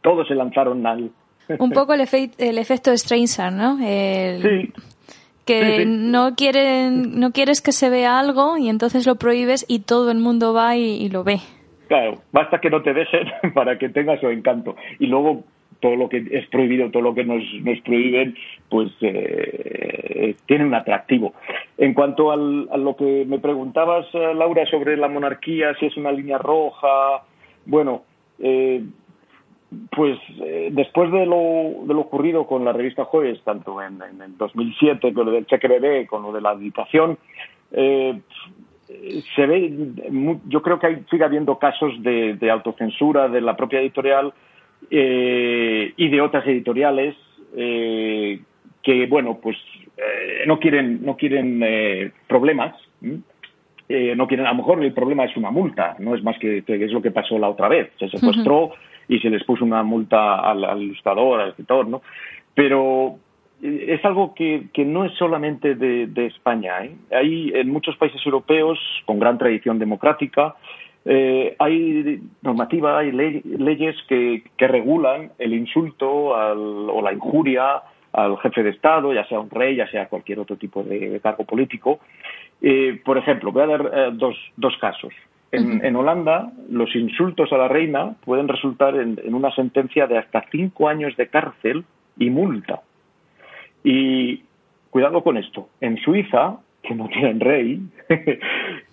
todos 0.02 0.28
se 0.28 0.36
lanzaron 0.36 0.86
al 0.86 1.12
un 1.60 1.72
poco 1.72 1.94
el, 1.94 2.02
el 2.38 2.58
efecto 2.58 2.96
Stranger, 2.96 3.52
¿no? 3.52 3.78
sí. 3.78 4.72
Que 5.46 5.86
no 5.86 6.34
quieren, 6.34 7.20
no 7.20 7.32
quieres 7.32 7.62
que 7.62 7.72
se 7.72 7.92
vea 7.92 8.18
algo 8.18 8.58
y 8.58 8.68
entonces 8.68 9.06
lo 9.06 9.18
prohíbes 9.18 9.64
y 9.68 9.82
todo 9.82 10.10
el 10.10 10.18
mundo 10.18 10.56
va 10.56 10.76
y, 10.76 11.08
lo 11.10 11.24
ve. 11.24 11.38
Claro, 11.88 12.24
basta 12.32 12.60
que 12.60 12.72
no 12.72 12.82
te 12.82 12.96
dejen 12.96 13.28
para 13.54 13.78
que 13.78 13.90
tenga 13.90 14.20
su 14.20 14.28
encanto. 14.28 14.76
Y 14.98 15.06
luego 15.06 15.44
todo 15.86 15.96
lo 15.96 16.10
que 16.10 16.26
es 16.32 16.48
prohibido, 16.48 16.90
todo 16.90 17.04
lo 17.04 17.14
que 17.14 17.24
nos, 17.24 17.44
nos 17.62 17.80
prohíben, 17.82 18.36
pues 18.70 18.92
eh, 19.02 20.36
tiene 20.48 20.66
un 20.66 20.74
atractivo. 20.74 21.36
En 21.78 21.94
cuanto 21.94 22.32
al, 22.32 22.68
a 22.72 22.78
lo 22.78 22.96
que 22.96 23.24
me 23.28 23.38
preguntabas, 23.38 24.08
eh, 24.14 24.34
Laura, 24.34 24.66
sobre 24.66 24.98
la 24.98 25.08
monarquía, 25.08 25.76
si 25.80 25.86
es 25.86 25.96
una 25.96 26.12
línea 26.12 26.40
roja, 26.40 27.22
bueno, 27.68 28.02
eh, 28.40 28.84
pues 29.96 30.18
eh, 30.42 30.70
después 30.72 31.12
de 31.12 31.28
lo, 31.28 31.86
de 31.86 31.94
lo 31.94 32.02
ocurrido 32.02 32.48
con 32.48 32.66
la 32.66 32.74
revista 32.74 33.06
Jueves, 33.06 33.40
tanto 33.44 33.80
en, 33.80 34.02
en, 34.02 34.38
2007 34.40 35.14
con 35.14 35.28
lo 35.28 35.34
del 35.34 35.46
cheque 35.46 35.68
bebé, 35.68 36.08
con 36.08 36.24
lo 36.24 36.32
de 36.32 36.42
la 36.42 36.50
habitación, 36.50 37.20
eh, 37.74 38.20
se 39.36 39.46
ve, 39.46 39.72
yo 40.48 40.64
creo 40.64 40.80
que 40.80 40.88
hay, 40.88 41.06
sigue 41.12 41.26
habiendo 41.26 41.60
casos 41.60 41.94
de, 42.02 42.50
autocensura 42.52 43.28
de 43.28 43.42
la 43.42 43.56
propia 43.56 43.82
editorial 43.82 44.34
eh, 44.90 45.94
y 45.96 46.10
de 46.10 46.22
otras 46.22 46.46
editoriales 46.48 47.16
que, 47.56 49.08
bueno, 49.10 49.40
pues 49.42 49.56
no 50.46 50.60
quieren, 50.60 51.06
no 51.06 51.16
quieren 51.16 52.12
problemas. 52.28 52.76
no 53.00 54.28
quieren, 54.28 54.46
a 54.46 54.50
lo 54.50 54.56
mejor 54.56 54.84
el 54.84 54.92
problema 54.92 55.24
es 55.24 55.38
una 55.38 55.52
multa, 55.52 55.96
no 56.00 56.16
es 56.16 56.24
más 56.24 56.38
que, 56.38 56.64
es 56.68 56.92
lo 56.92 57.02
que 57.02 57.12
pasó 57.12 57.40
la 57.40 57.50
otra 57.50 57.70
vez. 57.70 57.92
Se 57.98 58.10
secuestró 58.10 58.74
y 59.08 59.20
se 59.20 59.30
les 59.30 59.44
puso 59.44 59.64
una 59.64 59.84
multa 59.84 60.40
al, 60.40 60.82
ilustrador, 60.82 61.40
al 61.40 61.50
escritor, 61.50 61.88
¿no? 61.88 62.02
Pero 62.54 63.18
eh, 63.62 63.86
es 63.90 64.06
algo 64.06 64.34
que, 64.34 64.68
que 64.74 64.86
no 64.86 65.06
es 65.06 65.14
solamente 65.14 65.76
de, 65.76 66.26
España. 66.26 66.84
¿eh? 66.84 66.96
Hay 67.12 67.52
en 67.54 67.70
muchos 67.70 67.96
países 67.98 68.22
europeos 68.26 68.80
con 69.06 69.20
gran 69.20 69.38
tradición 69.38 69.80
democrática, 69.80 70.56
eh, 71.06 71.56
hay 71.60 72.20
normativa, 72.42 72.98
hay 72.98 73.12
leyes 73.12 73.96
que, 74.08 74.44
que, 74.58 74.68
regulan 74.68 75.32
el 75.38 75.54
insulto 75.54 76.10
o 76.10 77.02
la 77.02 77.14
injuria 77.14 77.84
al 78.12 78.38
jefe 78.40 78.64
de 78.64 78.72
Estado, 78.72 79.14
ya 79.14 79.26
sea 79.28 79.40
un 79.40 79.50
rey, 79.50 79.76
ya 79.76 79.88
sea 79.88 80.08
cualquier 80.08 80.40
otro 80.40 80.56
tipo 80.56 80.84
de, 80.84 81.20
cargo 81.22 81.44
político. 81.44 82.00
Eh, 82.62 83.00
por 83.06 83.18
ejemplo, 83.18 83.52
voy 83.52 83.64
a 83.64 83.68
dar 83.68 84.18
dos, 84.18 84.36
dos 84.58 84.76
casos. 84.80 85.14
En, 85.52 85.96
Holanda, 85.96 86.52
los 86.70 86.94
insultos 86.96 87.52
a 87.54 87.58
la 87.58 87.68
reina 87.68 88.16
pueden 88.26 88.48
resultar 88.48 88.96
en, 88.96 89.20
una 89.34 89.52
sentencia 89.52 90.08
de 90.08 90.18
hasta 90.18 90.44
cinco 90.52 90.90
años 90.90 91.16
de 91.16 91.28
cárcel 91.28 91.86
y 92.18 92.30
multa. 92.30 92.82
Y 93.84 94.44
cuidado 94.90 95.24
con 95.24 95.38
esto. 95.38 95.70
En 95.80 95.98
Suiza, 95.98 96.58
que 96.88 96.96
no 96.96 97.08
tienen 97.10 97.40
rey, 97.40 97.82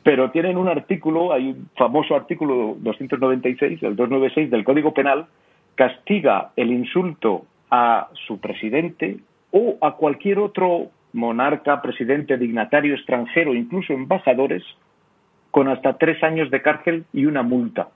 pero 0.02 0.30
tienen 0.30 0.56
un 0.56 0.68
artículo, 0.68 1.32
hay 1.32 1.48
un 1.48 1.68
famoso 1.76 2.14
artículo 2.14 2.76
296, 2.78 3.82
el 3.82 3.96
296 3.96 4.50
del 4.50 4.64
Código 4.64 4.92
Penal, 4.92 5.26
castiga 5.74 6.50
el 6.56 6.70
insulto 6.70 7.44
a 7.70 8.08
su 8.26 8.38
presidente 8.38 9.18
o 9.50 9.78
a 9.80 9.92
cualquier 9.92 10.38
otro 10.38 10.90
monarca, 11.12 11.82
presidente, 11.82 12.38
dignatario 12.38 12.94
extranjero, 12.94 13.54
incluso 13.54 13.92
embajadores, 13.92 14.62
con 15.50 15.68
hasta 15.68 15.98
tres 15.98 16.22
años 16.22 16.50
de 16.50 16.62
cárcel 16.62 17.04
y 17.12 17.26
una 17.26 17.42
multa. 17.42 17.88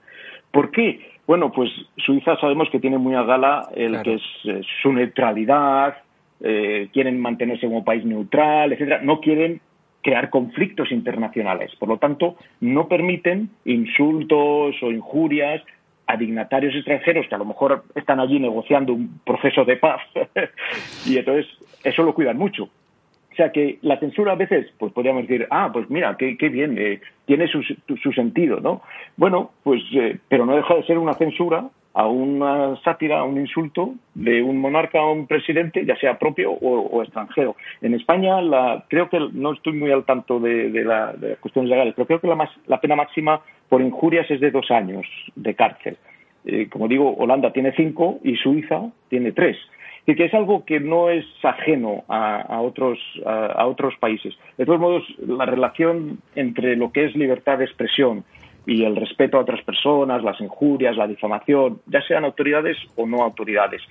¿Por 0.51 0.71
qué? 0.71 1.01
Bueno, 1.25 1.51
pues 1.51 1.69
Suiza 1.97 2.37
sabemos 2.39 2.69
que 2.69 2.79
tiene 2.79 2.97
muy 2.97 3.15
a 3.15 3.23
gala 3.23 3.67
el 3.75 4.01
que 4.01 4.13
es 4.15 4.21
eh, 4.45 4.61
su 4.81 4.93
neutralidad, 4.93 5.97
eh, 6.39 6.89
quieren 6.93 7.19
mantenerse 7.19 7.67
como 7.67 7.83
país 7.83 8.05
neutral, 8.05 8.71
etcétera. 8.71 9.01
No 9.01 9.19
quieren 9.19 9.59
crear 10.07 10.29
conflictos 10.29 10.89
internacionales. 10.93 11.75
Por 11.77 11.89
lo 11.89 11.97
tanto, 11.97 12.37
no 12.61 12.87
permiten 12.87 13.49
insultos 13.65 14.81
o 14.81 14.89
injurias 14.89 15.61
a 16.05 16.15
dignatarios 16.15 16.73
extranjeros 16.75 17.27
que 17.27 17.35
a 17.35 17.37
lo 17.37 17.43
mejor 17.43 17.83
están 17.93 18.21
allí 18.21 18.39
negociando 18.39 18.93
un 18.93 19.19
proceso 19.25 19.65
de 19.65 19.75
paz. 19.75 19.99
y 21.05 21.17
entonces, 21.17 21.45
eso 21.83 22.03
lo 22.03 22.13
cuidan 22.13 22.37
mucho. 22.37 22.63
O 22.63 23.35
sea 23.35 23.51
que 23.51 23.79
la 23.81 23.99
censura 23.99 24.31
a 24.31 24.35
veces, 24.35 24.67
pues 24.79 24.93
podríamos 24.93 25.27
decir, 25.27 25.45
ah, 25.51 25.71
pues 25.73 25.89
mira, 25.89 26.15
qué, 26.15 26.37
qué 26.37 26.47
bien, 26.47 26.77
eh, 26.77 27.01
tiene 27.25 27.49
su, 27.49 27.61
su, 27.61 28.13
sentido, 28.13 28.61
¿no? 28.61 28.83
Bueno, 29.17 29.51
pues, 29.63 29.83
eh, 29.93 30.19
pero 30.29 30.45
no 30.45 30.55
deja 30.55 30.73
de 30.75 30.83
ser 30.83 30.99
una 30.99 31.15
censura 31.15 31.67
a 31.97 32.05
una 32.05 32.79
sátira, 32.83 33.17
a 33.17 33.23
un 33.23 33.39
insulto 33.39 33.95
de 34.13 34.43
un 34.43 34.61
monarca 34.61 35.01
o 35.01 35.13
un 35.13 35.25
presidente, 35.25 35.83
ya 35.83 35.97
sea 35.97 36.19
propio 36.19 36.51
o, 36.51 37.01
extranjero. 37.01 37.55
En 37.81 37.95
España, 37.95 38.39
la, 38.39 38.85
creo 38.87 39.09
que 39.09 39.19
no 39.33 39.53
estoy 39.53 39.73
muy 39.73 39.91
al 39.91 40.05
tanto 40.05 40.39
de, 40.39 40.69
de, 40.69 40.83
la, 40.83 41.13
de 41.13 41.29
las 41.29 41.39
cuestiones 41.39 41.71
legales, 41.71 41.95
pero 41.95 42.05
creo 42.05 42.21
que 42.21 42.27
la, 42.27 42.35
más, 42.35 42.51
la 42.67 42.79
pena 42.79 42.95
máxima 42.95 43.41
por 43.67 43.81
injurias 43.81 44.29
es 44.29 44.39
de 44.39 44.51
dos 44.51 44.69
años 44.69 45.07
de 45.35 45.55
cárcel. 45.55 45.97
Eh, 46.45 46.69
como 46.69 46.87
digo, 46.87 47.15
Holanda 47.17 47.51
tiene 47.51 47.73
cinco 47.75 48.19
y 48.23 48.35
Suiza 48.35 48.91
tiene 49.09 49.31
tres. 49.31 49.57
que 50.05 50.23
es 50.23 50.33
algo 50.35 50.65
que 50.65 50.79
no 50.79 51.09
es 51.09 51.25
ajeno 51.41 52.03
a, 52.09 52.61
otros, 52.61 52.99
a, 53.25 53.65
otros 53.65 53.95
países. 53.99 54.37
De 54.59 54.67
todos 54.67 54.79
modos, 54.79 55.03
la 55.17 55.47
relación 55.47 56.19
entre 56.35 56.75
lo 56.75 56.91
que 56.91 57.05
es 57.05 57.15
libertad 57.15 57.57
de 57.57 57.65
expresión 57.65 58.23
y 58.67 58.83
el 58.83 58.95
respeto 58.95 59.37
a 59.37 59.41
otras 59.41 59.63
personas, 59.63 60.21
las 60.23 60.39
injurias, 60.41 60.95
la 60.95 61.07
difamación, 61.07 61.81
ya 61.87 62.01
sean 62.01 62.25
autoridades 62.25 62.77
o 62.95 63.07
no 63.07 63.23
autoridades, 63.23 63.81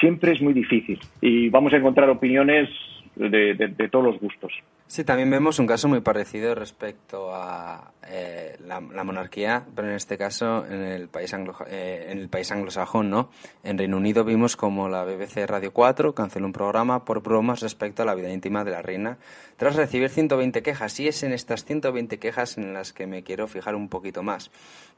siempre 0.00 0.32
es 0.32 0.42
muy 0.42 0.52
difícil 0.52 0.98
y 1.22 1.48
vamos 1.48 1.72
a 1.72 1.76
encontrar 1.76 2.10
opiniones 2.10 2.68
de 3.14 3.88
todos 3.90 4.04
los 4.04 4.20
gustos. 4.20 4.52
Sí, 4.88 5.02
también 5.02 5.28
vemos 5.30 5.58
un 5.58 5.66
caso 5.66 5.88
muy 5.88 6.00
parecido 6.00 6.54
respecto 6.54 7.34
a 7.34 7.90
eh, 8.08 8.56
la, 8.64 8.80
monarquía, 8.80 9.66
pero 9.74 9.88
en 9.88 9.94
este 9.94 10.16
caso 10.16 10.64
en 10.64 10.80
el 10.80 11.08
país 11.08 11.34
eh, 11.66 12.06
en 12.10 12.18
el 12.18 12.28
país 12.28 12.52
anglosajón, 12.52 13.10
¿no? 13.10 13.30
En 13.64 13.78
Reino 13.78 13.96
Unido 13.96 14.22
vimos 14.22 14.56
como 14.56 14.88
la 14.88 15.04
BBC 15.04 15.44
Radio 15.46 15.72
4 15.72 16.14
canceló 16.14 16.46
un 16.46 16.52
programa 16.52 17.04
por 17.04 17.20
bromas 17.20 17.60
respecto 17.60 18.02
a 18.02 18.06
la 18.06 18.14
vida 18.14 18.30
íntima 18.30 18.62
de 18.62 18.70
la 18.70 18.82
reina 18.82 19.18
tras 19.56 19.74
recibir 19.74 20.08
120 20.08 20.62
quejas 20.62 21.00
y 21.00 21.08
es 21.08 21.22
en 21.22 21.32
estas 21.32 21.64
120 21.64 22.18
quejas 22.18 22.56
en 22.56 22.72
las 22.72 22.92
que 22.92 23.06
me 23.06 23.24
quiero 23.24 23.48
fijar 23.48 23.74
un 23.74 23.88
poquito 23.88 24.22
más. 24.22 24.50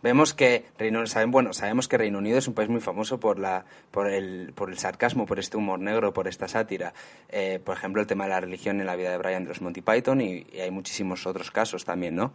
Vemos 0.03 0.35
que 0.35 0.65
Reino 0.79 1.05
saben, 1.07 1.31
bueno, 1.31 1.53
sabemos 1.53 1.89
que 1.89 1.99
Reino 1.99 2.19
Unido 2.19 2.39
es 2.39 2.47
un 2.47 2.55
país 2.55 2.69
muy 2.69 2.81
famoso 2.81 3.19
por 3.19 3.39
la 3.39 3.65
por 3.91 4.09
el 4.09 4.53
por 4.55 4.71
el 4.71 4.79
sarcasmo, 4.79 5.27
por 5.27 5.39
este 5.39 5.57
humor 5.57 5.81
negro, 5.81 6.13
por 6.13 6.29
esta 6.29 6.47
sátira. 6.47 6.93
Eh, 7.31 7.61
por 7.65 7.77
ejemplo, 7.77 8.01
el 8.01 8.07
tema 8.07 8.25
de 8.25 8.31
la 8.31 8.41
religión 8.41 8.81
en 8.81 8.87
la 8.87 8.97
vida 8.97 9.11
de 9.11 9.19
Brian 9.19 9.43
de 9.43 9.49
los 9.49 9.61
Monty 9.61 9.78
Python 9.81 10.21
y, 10.21 10.47
hay 10.61 10.71
muchísimos 10.71 11.27
otros 11.27 11.51
casos 11.51 11.85
también, 11.85 12.17
¿no? 12.17 12.33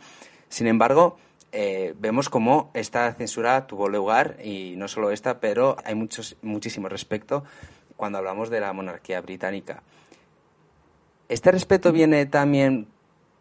Sin 0.49 0.67
embargo, 0.67 1.17
eh, 1.51 1.93
vemos 1.97 2.29
cómo 2.29 2.71
esta 2.73 3.13
censura 3.13 3.67
tuvo 3.67 3.89
lugar 3.89 4.37
y 4.43 4.75
no 4.77 4.87
solo 4.87 5.11
esta, 5.11 5.39
pero 5.39 5.77
hay 5.83 5.95
muchos, 5.95 6.35
muchísimo 6.41 6.89
respecto 6.89 7.43
cuando 7.95 8.17
hablamos 8.17 8.49
de 8.49 8.59
la 8.59 8.73
monarquía 8.73 9.21
británica. 9.21 9.83
¿Este 11.29 11.51
respeto 11.51 11.91
viene 11.91 12.25
también 12.25 12.87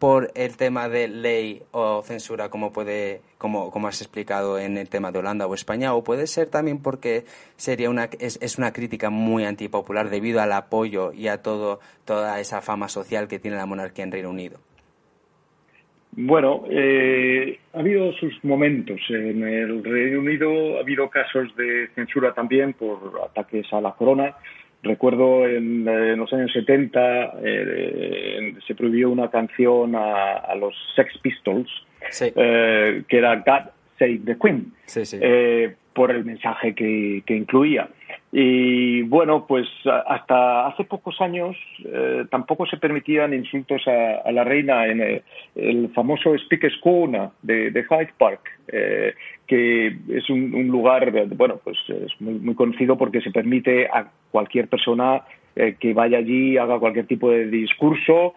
por 0.03 0.33
el 0.35 0.57
tema 0.57 0.89
de 0.89 1.07
ley 1.07 1.63
o 1.71 2.03
censura, 2.03 2.49
como 2.49 2.73
puede, 2.73 3.21
como, 3.39 3.71
como 3.71 3.87
has 3.87 4.03
explicado 4.03 4.59
en 4.59 4.77
el 4.77 4.89
tema 4.89 5.13
de 5.13 5.21
Holanda 5.21 5.47
o 5.47 5.55
España, 5.55 5.95
o 5.95 6.03
puede 6.03 6.27
ser 6.27 6.49
también 6.49 6.83
porque 6.83 7.23
sería 7.55 7.89
una, 7.89 8.09
es, 8.19 8.37
es 8.43 8.59
una 8.59 8.73
crítica 8.73 9.11
muy 9.11 9.45
antipopular 9.45 10.11
debido 10.11 10.41
al 10.41 10.51
apoyo 10.55 11.13
y 11.13 11.29
a 11.29 11.41
todo, 11.41 11.79
toda 12.05 12.41
esa 12.41 12.61
fama 12.63 12.89
social 12.89 13.29
que 13.29 13.39
tiene 13.39 13.57
la 13.57 13.65
monarquía 13.65 14.03
en 14.03 14.11
Reino 14.11 14.31
Unido? 14.31 14.59
Bueno, 16.17 16.65
eh, 16.69 17.61
ha 17.73 17.79
habido 17.79 18.13
sus 18.15 18.43
momentos. 18.43 19.01
En 19.09 19.45
el 19.45 19.85
Reino 19.85 20.19
Unido 20.19 20.79
ha 20.79 20.81
habido 20.81 21.09
casos 21.11 21.55
de 21.55 21.91
censura 21.95 22.35
también 22.35 22.73
por 22.73 23.21
ataques 23.25 23.73
a 23.73 23.81
la 23.81 23.93
corona. 23.93 24.35
Recuerdo 24.83 25.47
en, 25.47 25.85
los 26.17 26.33
años 26.33 26.53
70 26.53 27.35
eh, 27.43 28.55
se 28.67 28.75
prohibió 28.75 29.11
una 29.11 29.31
canción 29.31 29.95
a, 29.95 30.55
los 30.57 30.75
Sex 30.97 31.17
Pistols 31.19 31.71
eh, 32.21 33.05
que 33.09 33.17
era 33.17 33.37
God 33.37 33.71
Save 33.99 34.21
the 34.25 34.37
Queen 34.37 34.73
por 35.95 36.11
el 36.11 36.25
mensaje 36.25 36.75
que 36.75 37.23
incluía. 37.29 37.89
Y 38.35 39.03
bueno, 39.03 39.47
pues 39.47 39.69
hasta 39.85 40.67
hace 40.67 40.85
pocos 40.85 41.21
años 41.21 41.55
eh, 41.85 42.25
tampoco 42.31 42.65
se 42.65 42.79
permitían 42.79 43.35
insultos 43.35 43.83
a, 43.87 44.33
la 44.33 44.43
reina 44.43 44.87
en 44.87 45.23
el, 45.55 45.91
famoso 45.91 46.35
Speaker's 46.39 46.79
Corner 46.81 47.29
de, 47.43 47.71
Hyde 47.71 48.15
Park, 48.17 48.41
eh, 48.69 49.13
que 49.47 49.89
es 50.09 50.31
un, 50.31 50.67
lugar, 50.69 51.13
bueno, 51.37 51.61
pues 51.63 51.77
es 51.89 52.19
muy, 52.23 52.55
conocido 52.55 52.97
porque 52.97 53.21
se 53.21 53.31
permite 53.31 53.87
a 53.87 54.07
cualquier 54.31 54.67
persona 54.67 55.25
eh, 55.55 55.77
que 55.79 55.93
vaya 55.93 56.17
allí, 56.17 56.57
haga 56.57 56.79
cualquier 56.79 57.07
tipo 57.07 57.31
de 57.31 57.49
discurso 57.49 58.33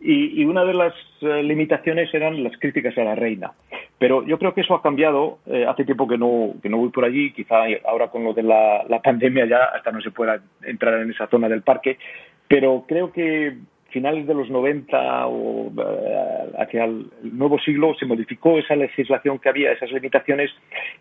y, 0.00 0.44
una 0.44 0.64
de 0.64 0.74
las 0.74 0.94
eh, 1.20 1.42
limitaciones 1.42 2.12
eran 2.14 2.42
las 2.42 2.56
críticas 2.58 2.96
a 2.98 3.04
la 3.04 3.14
reina. 3.14 3.52
Pero 3.98 4.26
yo 4.26 4.38
creo 4.38 4.54
que 4.54 4.62
eso 4.62 4.74
ha 4.74 4.82
cambiado. 4.82 5.38
Eh, 5.46 5.66
hace 5.68 5.84
tiempo 5.84 6.08
que 6.08 6.16
no, 6.16 6.54
que 6.62 6.68
no 6.68 6.78
voy 6.78 6.88
por 6.88 7.04
allí. 7.04 7.32
Quizá 7.32 7.64
ahora 7.84 8.08
con 8.08 8.24
lo 8.24 8.32
de 8.32 8.42
la, 8.42 8.84
la 8.88 9.02
pandemia 9.02 9.46
ya 9.46 9.64
hasta 9.64 9.92
no 9.92 10.00
se 10.00 10.10
pueda 10.10 10.40
entrar 10.62 11.00
en 11.00 11.10
esa 11.10 11.26
zona 11.26 11.48
del 11.48 11.62
parque. 11.62 11.98
Pero 12.48 12.84
creo 12.88 13.12
que 13.12 13.56
finales 13.90 14.26
de 14.26 14.34
los 14.34 14.48
90 14.48 15.26
o 15.26 15.72
eh, 15.76 16.52
hacia 16.58 16.84
el 16.84 17.06
nuevo 17.22 17.58
siglo 17.58 17.94
se 17.98 18.06
modificó 18.06 18.58
esa 18.58 18.76
legislación 18.76 19.38
que 19.38 19.48
había, 19.48 19.72
esas 19.72 19.92
limitaciones, 19.92 20.50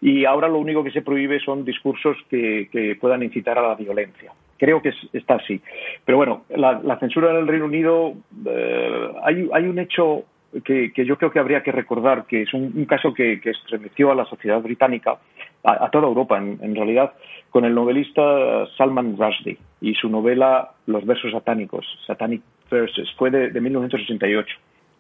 y 0.02 0.26
ahora 0.26 0.48
lo 0.48 0.60
único 0.60 0.84
que 0.84 0.92
se 0.92 1.02
prohíbe 1.02 1.40
son 1.40 1.66
discursos 1.66 2.18
que, 2.30 2.98
puedan 3.00 3.24
incitar 3.24 3.58
a 3.58 3.62
la 3.62 3.76
violencia. 3.76 4.32
Creo 4.60 4.82
que 4.82 4.92
está 5.14 5.36
así. 5.36 5.62
Pero 6.06 6.18
bueno, 6.18 6.44
la, 6.50 7.00
censura 7.00 7.32
en 7.32 7.38
el 7.38 7.48
Reino 7.48 7.66
Unido, 7.66 8.14
eh, 8.46 9.12
hay, 9.24 9.66
un 9.66 9.80
hecho 9.80 10.26
que, 10.64 10.92
yo 10.96 11.18
creo 11.18 11.32
que 11.32 11.40
habría 11.40 11.64
que 11.64 11.72
recordar, 11.72 12.26
que 12.26 12.42
es 12.42 12.54
un, 12.54 12.86
caso 12.86 13.14
que, 13.14 13.40
estremeció 13.44 14.12
a 14.12 14.16
la 14.16 14.26
sociedad 14.26 14.62
británica, 14.62 15.18
a, 15.64 15.90
toda 15.90 16.08
Europa 16.08 16.38
en, 16.38 16.76
realidad, 16.76 17.14
con 17.50 17.66
el 17.66 17.74
novelista 17.74 18.68
Salman 18.78 19.18
Rushdie 19.18 19.58
y 19.82 19.94
su 19.96 20.10
novela 20.10 20.72
Los 20.88 21.06
versos 21.06 21.32
satánicos, 21.32 21.86
Satanic 22.06 22.42
Verses, 22.70 23.10
fue 23.18 23.32
de, 23.32 23.62
1968. 23.62 24.56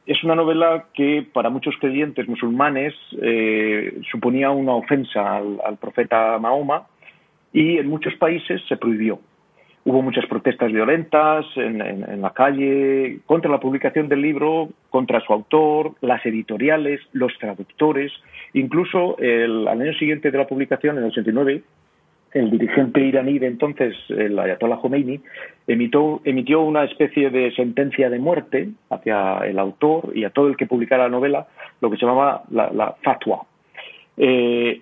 Es 0.05 0.23
una 0.23 0.35
novela 0.35 0.85
que 0.93 1.27
para 1.33 1.49
muchos 1.49 1.75
creyentes 1.79 2.27
musulmanes 2.27 2.93
eh, 3.21 4.01
suponía 4.09 4.49
una 4.49 4.73
ofensa 4.73 5.37
al, 5.37 5.77
profeta 5.79 6.37
Mahoma 6.39 6.87
y 7.53 7.77
en 7.77 7.87
muchos 7.87 8.15
países 8.15 8.61
se 8.67 8.77
prohibió. 8.77 9.19
Hubo 9.85 10.01
muchas 10.01 10.25
protestas 10.27 10.71
violentas 10.71 11.45
en, 11.55 12.21
la 12.21 12.31
calle 12.31 13.19
contra 13.25 13.49
la 13.49 13.59
publicación 13.59 14.09
del 14.09 14.21
libro, 14.21 14.69
contra 14.89 15.21
su 15.21 15.33
autor, 15.33 15.93
las 16.01 16.25
editoriales, 16.25 16.99
los 17.13 17.31
traductores. 17.39 18.11
Incluso 18.53 19.17
el, 19.19 19.67
al 19.67 19.81
año 19.81 19.93
siguiente 19.93 20.31
de 20.31 20.37
la 20.37 20.47
publicación, 20.47 20.97
en 20.97 21.05
el 21.05 21.09
89, 21.11 21.63
el 22.33 22.51
dirigente 22.51 23.01
iraní 23.01 23.39
de 23.39 23.47
entonces, 23.47 23.95
el 24.09 24.37
Ayatollah 24.37 24.77
Khomeini, 24.77 25.19
emitió, 25.67 26.61
una 26.61 26.83
especie 26.83 27.29
de 27.29 27.51
sentencia 27.55 28.09
de 28.09 28.19
muerte 28.19 28.69
hacia 28.89 29.39
el 29.39 29.57
autor 29.57 30.11
y 30.13 30.23
a 30.25 30.29
todo 30.29 30.47
el 30.47 30.57
que 30.57 30.67
publicara 30.67 31.03
la 31.03 31.09
novela, 31.09 31.47
lo 31.81 31.89
que 31.89 31.97
se 31.97 32.05
llamaba 32.05 32.43
la, 32.51 32.95
fatwa. 33.01 33.43
Eh, 34.17 34.81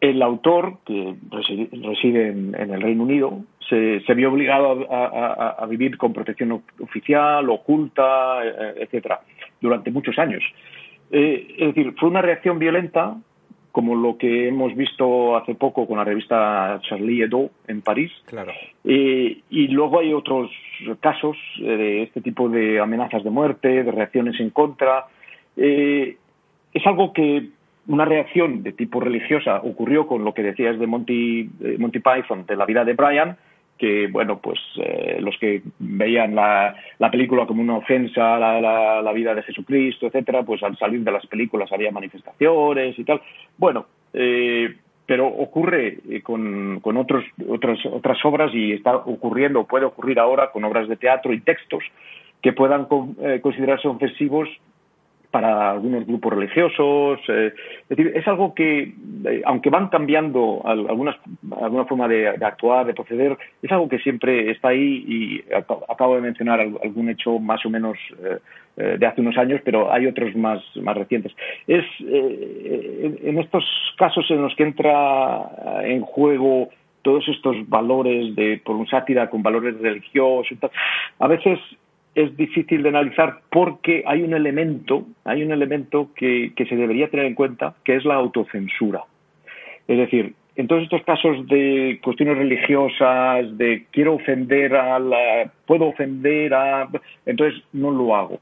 el 0.00 0.22
autor, 0.22 0.78
que 0.84 1.14
reside, 1.30 2.28
en, 2.28 2.54
el 2.54 2.80
Reino 2.80 3.02
Unido, 3.02 3.40
se, 3.68 4.00
vio 4.14 4.30
obligado 4.30 4.86
a, 4.90 5.66
vivir 5.66 5.98
con 5.98 6.12
protección 6.12 6.62
oficial, 6.80 7.48
oculta, 7.50 8.44
eh, 8.44 8.74
etcétera, 8.82 9.20
durante 9.60 9.90
muchos 9.90 10.18
años. 10.18 10.42
Eh, 11.10 11.54
es 11.58 11.74
decir, 11.74 11.94
fue 11.98 12.08
una 12.08 12.22
reacción 12.22 12.58
violenta 12.58 13.16
como 13.78 13.94
lo 13.94 14.18
que 14.18 14.48
hemos 14.48 14.74
visto 14.74 15.36
hace 15.36 15.54
poco 15.54 15.86
con 15.86 15.98
la 15.98 16.04
revista 16.04 16.80
Charlie 16.82 17.22
Hebdo 17.22 17.50
en 17.68 17.80
París. 17.82 18.10
Claro. 18.26 18.52
Eh, 18.84 19.38
y 19.50 19.68
luego 19.68 20.00
hay 20.00 20.12
otros 20.12 20.50
casos 20.98 21.36
eh, 21.60 21.76
de 21.76 22.02
este 22.02 22.20
tipo 22.20 22.48
de 22.48 22.80
amenazas 22.80 23.22
de 23.22 23.30
muerte, 23.30 23.84
de 23.84 23.92
reacciones 23.92 24.40
en 24.40 24.50
contra. 24.50 25.06
Eh, 25.56 26.16
es 26.72 26.86
algo 26.88 27.12
que 27.12 27.50
una 27.88 28.04
reacción 28.04 28.62
de 28.62 28.72
tipo 28.72 29.00
religiosa 29.00 29.60
ocurrió 29.62 30.06
con 30.06 30.24
lo 30.24 30.34
que 30.34 30.42
decías 30.42 30.78
de 30.78 30.86
Monty, 30.86 31.50
Monty 31.78 31.98
Python, 31.98 32.46
de 32.46 32.56
la 32.56 32.66
vida 32.66 32.84
de 32.84 32.94
Brian, 32.94 33.36
que, 33.78 34.08
bueno, 34.08 34.38
pues 34.38 34.58
eh, 34.76 35.18
los 35.20 35.38
que 35.38 35.62
veían 35.78 36.34
la, 36.34 36.74
la, 36.98 37.10
película 37.10 37.46
como 37.46 37.62
una 37.62 37.76
ofensa 37.76 38.34
a 38.34 39.00
la, 39.00 39.12
vida 39.12 39.34
de 39.34 39.42
Jesucristo, 39.42 40.06
etcétera, 40.06 40.42
pues 40.42 40.62
al 40.62 40.76
salir 40.76 41.02
de 41.02 41.12
las 41.12 41.24
películas 41.26 41.72
había 41.72 41.92
manifestaciones 41.92 42.98
y 42.98 43.04
tal. 43.04 43.22
Bueno, 43.56 43.86
eh, 44.12 44.76
pero 45.06 45.28
ocurre 45.28 45.98
eh, 46.10 46.20
con, 46.22 46.80
con 46.80 46.96
otros, 46.96 47.24
otras, 47.48 47.78
otras 47.86 48.18
obras 48.24 48.50
y 48.52 48.72
está 48.72 48.96
ocurriendo, 48.96 49.64
puede 49.64 49.86
ocurrir 49.86 50.18
ahora 50.18 50.50
con 50.50 50.64
obras 50.64 50.88
de 50.88 50.96
teatro 50.96 51.32
y 51.32 51.40
textos 51.40 51.84
que 52.42 52.52
puedan 52.52 52.86
considerarse 53.42 53.88
ofensivos 53.88 54.48
para 55.30 55.72
algunos 55.72 56.06
grupos 56.06 56.32
religiosos. 56.34 57.20
Eh, 57.28 57.52
es 57.82 57.88
decir, 57.88 58.12
es 58.14 58.26
algo 58.26 58.54
que, 58.54 58.94
eh, 59.24 59.42
aunque 59.44 59.70
van 59.70 59.88
cambiando 59.88 60.62
algunas, 60.64 61.16
alguna 61.60 61.84
forma 61.84 62.08
de, 62.08 62.28
actuar, 62.28 62.86
de 62.86 62.94
proceder, 62.94 63.36
es 63.62 63.70
algo 63.70 63.88
que 63.88 63.98
siempre 63.98 64.50
está 64.50 64.68
ahí 64.68 65.04
y 65.06 65.44
acabo 65.88 66.16
de 66.16 66.22
mencionar 66.22 66.60
algún 66.60 67.10
hecho 67.10 67.38
más 67.38 67.64
o 67.66 67.70
menos 67.70 67.98
eh, 68.76 68.96
de 68.98 69.06
hace 69.06 69.20
unos 69.20 69.36
años, 69.36 69.60
pero 69.64 69.92
hay 69.92 70.06
otros 70.06 70.34
más, 70.36 70.62
más 70.76 70.96
recientes. 70.96 71.32
Es 71.66 71.84
en 72.00 73.38
estos 73.38 73.64
casos 73.98 74.30
en 74.30 74.42
los 74.42 74.54
que 74.54 74.62
entra 74.62 75.82
en 75.82 76.02
juego 76.02 76.68
todos 77.02 77.26
estos 77.28 77.68
valores 77.68 78.34
de 78.36 78.60
por 78.64 78.76
un 78.76 78.86
sátira 78.86 79.28
con 79.28 79.42
valores 79.42 79.78
religiosos, 79.80 80.56
a 81.18 81.26
veces 81.26 81.58
es 82.18 82.36
difícil 82.36 82.82
de 82.82 82.88
analizar 82.88 83.42
porque 83.48 84.02
hay 84.04 84.22
un 84.22 84.34
elemento, 84.34 85.06
hay 85.24 85.44
un 85.44 85.52
elemento 85.52 86.10
que, 86.16 86.52
se 86.56 86.74
debería 86.74 87.08
tener 87.08 87.26
en 87.26 87.36
cuenta, 87.36 87.76
que 87.84 87.94
es 87.94 88.04
la 88.04 88.16
autocensura. 88.16 89.04
Es 89.86 89.98
decir, 89.98 90.34
en 90.56 90.66
todos 90.66 90.82
estos 90.82 91.04
casos 91.04 91.46
de 91.46 92.00
cuestiones 92.02 92.36
religiosas, 92.36 93.56
de 93.56 93.86
quiero 93.92 94.14
ofender 94.14 94.74
a 94.74 94.98
la, 94.98 95.48
puedo 95.64 95.86
ofender 95.86 96.52
a, 96.54 96.88
entonces 97.24 97.62
no 97.72 97.92
lo 97.92 98.16
hago. 98.16 98.40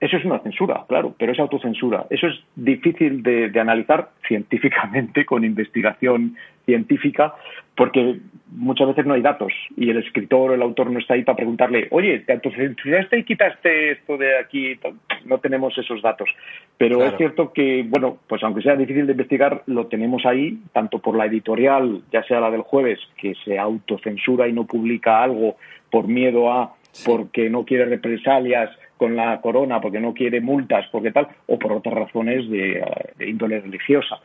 Eso 0.00 0.18
es 0.18 0.24
una 0.26 0.40
censura, 0.40 0.84
claro, 0.86 1.14
pero 1.18 1.32
es 1.32 1.40
autocensura. 1.40 2.04
Eso 2.10 2.26
es 2.26 2.38
difícil 2.56 3.22
de, 3.22 3.50
analizar 3.58 4.10
científicamente, 4.28 5.24
con 5.24 5.46
investigación 5.46 6.36
científica, 6.68 7.34
porque 7.74 8.18
muchas 8.50 8.88
veces 8.88 9.06
no 9.06 9.14
hay 9.14 9.22
datos 9.22 9.52
y 9.74 9.88
el 9.88 9.96
escritor 9.96 10.50
o 10.50 10.54
el 10.54 10.60
autor 10.60 10.90
no 10.90 10.98
está 10.98 11.14
ahí 11.14 11.22
para 11.22 11.36
preguntarle, 11.36 11.88
oye, 11.90 12.18
¿te 12.20 12.34
autocensuraste 12.34 13.20
y 13.20 13.24
quitaste 13.24 13.92
esto 13.92 14.18
de 14.18 14.38
aquí? 14.38 14.78
No 15.24 15.38
tenemos 15.38 15.76
esos 15.78 16.02
datos. 16.02 16.28
Pero 16.76 17.02
es 17.02 17.16
cierto 17.16 17.54
que, 17.54 17.86
bueno, 17.88 18.18
pues 18.28 18.42
aunque 18.42 18.60
sea 18.60 18.76
difícil 18.76 19.06
de 19.06 19.12
investigar, 19.12 19.62
lo 19.64 19.86
tenemos 19.86 20.26
ahí, 20.26 20.58
tanto 20.74 20.98
por 20.98 21.16
la 21.16 21.24
editorial, 21.24 22.02
ya 22.12 22.22
sea 22.24 22.40
la 22.40 22.50
del 22.50 22.60
jueves, 22.60 22.98
que 23.16 23.34
se 23.46 23.58
autocensura 23.58 24.46
y 24.46 24.52
no 24.52 24.66
publica 24.66 25.22
algo 25.22 25.56
por 25.90 26.06
miedo 26.06 26.52
a, 26.52 26.74
porque 27.06 27.48
no 27.48 27.64
quiere 27.64 27.86
represalias 27.86 28.70
con 28.98 29.16
la 29.16 29.40
corona 29.40 29.80
porque 29.80 30.00
no 30.00 30.12
quiere 30.12 30.40
multas, 30.40 30.86
porque 30.92 31.12
tal, 31.12 31.28
o 31.46 31.58
por 31.58 31.72
otras 31.72 31.94
razones 31.94 32.50
de, 32.50 32.84
índole 33.20 33.60
religiosa. 33.60 34.20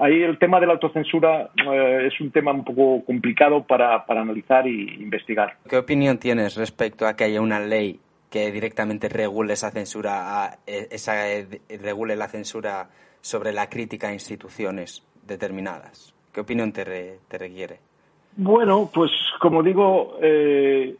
ahí 0.00 0.22
el 0.22 0.38
tema 0.38 0.58
de 0.58 0.66
la 0.66 0.72
autocensura 0.72 1.50
eh, 1.72 2.08
es 2.08 2.20
un 2.20 2.32
tema 2.32 2.50
un 2.50 2.64
poco 2.64 3.04
complicado 3.04 3.62
para, 3.62 4.04
para 4.04 4.22
analizar 4.22 4.66
e 4.66 4.70
investigar. 4.70 5.54
¿Qué 5.68 5.76
opinión 5.76 6.18
tienes 6.18 6.56
respecto 6.56 7.06
a 7.06 7.14
que 7.14 7.24
haya 7.24 7.40
una 7.40 7.60
ley 7.60 8.00
que 8.30 8.50
directamente 8.50 9.08
regule 9.08 9.52
esa 9.52 9.70
censura, 9.70 10.58
e, 10.66 10.88
esa, 10.90 11.30
eh, 11.30 11.46
regule 11.80 12.16
la 12.16 12.26
censura 12.26 12.88
sobre 13.20 13.52
la 13.52 13.68
crítica 13.68 14.08
a 14.08 14.12
instituciones 14.12 15.06
determinadas? 15.26 16.14
¿Qué 16.32 16.40
opinión 16.40 16.72
te, 16.72 16.84
te 17.28 17.38
requiere? 17.38 17.78
Bueno, 18.36 18.90
pues 18.92 19.10
como 19.40 19.62
digo, 19.62 20.18
eh, 20.20 20.94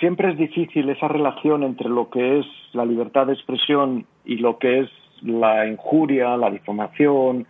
siempre 0.00 0.30
es 0.30 0.38
difícil 0.38 0.88
esa 0.90 1.08
relación 1.08 1.62
entre 1.62 1.88
lo 1.88 2.10
que 2.10 2.40
es 2.40 2.46
la 2.72 2.84
libertad 2.84 3.26
de 3.26 3.34
expresión 3.34 4.06
y 4.24 4.36
lo 4.36 4.58
que 4.58 4.80
es 4.80 4.90
la 5.22 5.66
injuria, 5.66 6.36
la 6.36 6.50
difamación, 6.50 7.46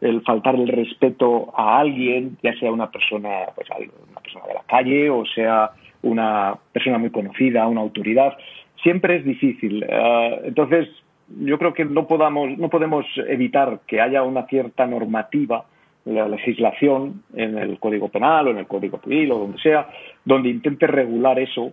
el 0.00 0.22
faltar 0.22 0.54
el 0.56 0.68
respeto 0.68 1.52
a 1.56 1.78
alguien, 1.78 2.36
ya 2.42 2.54
sea 2.58 2.70
una 2.70 2.90
persona, 2.90 3.46
pues 3.54 3.68
una 3.70 4.20
persona 4.20 4.46
de 4.46 4.54
la 4.54 4.62
calle 4.66 5.10
o 5.10 5.24
sea 5.24 5.70
una 6.02 6.54
persona 6.72 6.98
muy 6.98 7.10
conocida, 7.10 7.66
una 7.66 7.80
autoridad, 7.80 8.36
siempre 8.82 9.16
es 9.16 9.24
difícil. 9.24 9.82
Eh, 9.88 10.40
entonces, 10.44 10.88
yo 11.40 11.58
creo 11.58 11.72
que 11.72 11.86
no 11.86 12.06
podamos, 12.06 12.58
no 12.58 12.68
podemos 12.68 13.06
evitar 13.28 13.80
que 13.86 14.02
haya 14.02 14.22
una 14.22 14.46
cierta 14.46 14.86
normativa 14.86 15.64
la 16.04 16.28
legislación 16.28 17.22
en 17.34 17.56
el 17.56 17.78
Código 17.78 18.10
Penal 18.10 18.48
o 18.48 18.50
en 18.50 18.58
el 18.58 18.66
Código 18.66 19.00
Civil 19.02 19.32
o 19.32 19.38
donde 19.38 19.58
sea, 19.58 19.88
donde 20.24 20.50
intente 20.50 20.86
regular 20.86 21.38
eso 21.38 21.72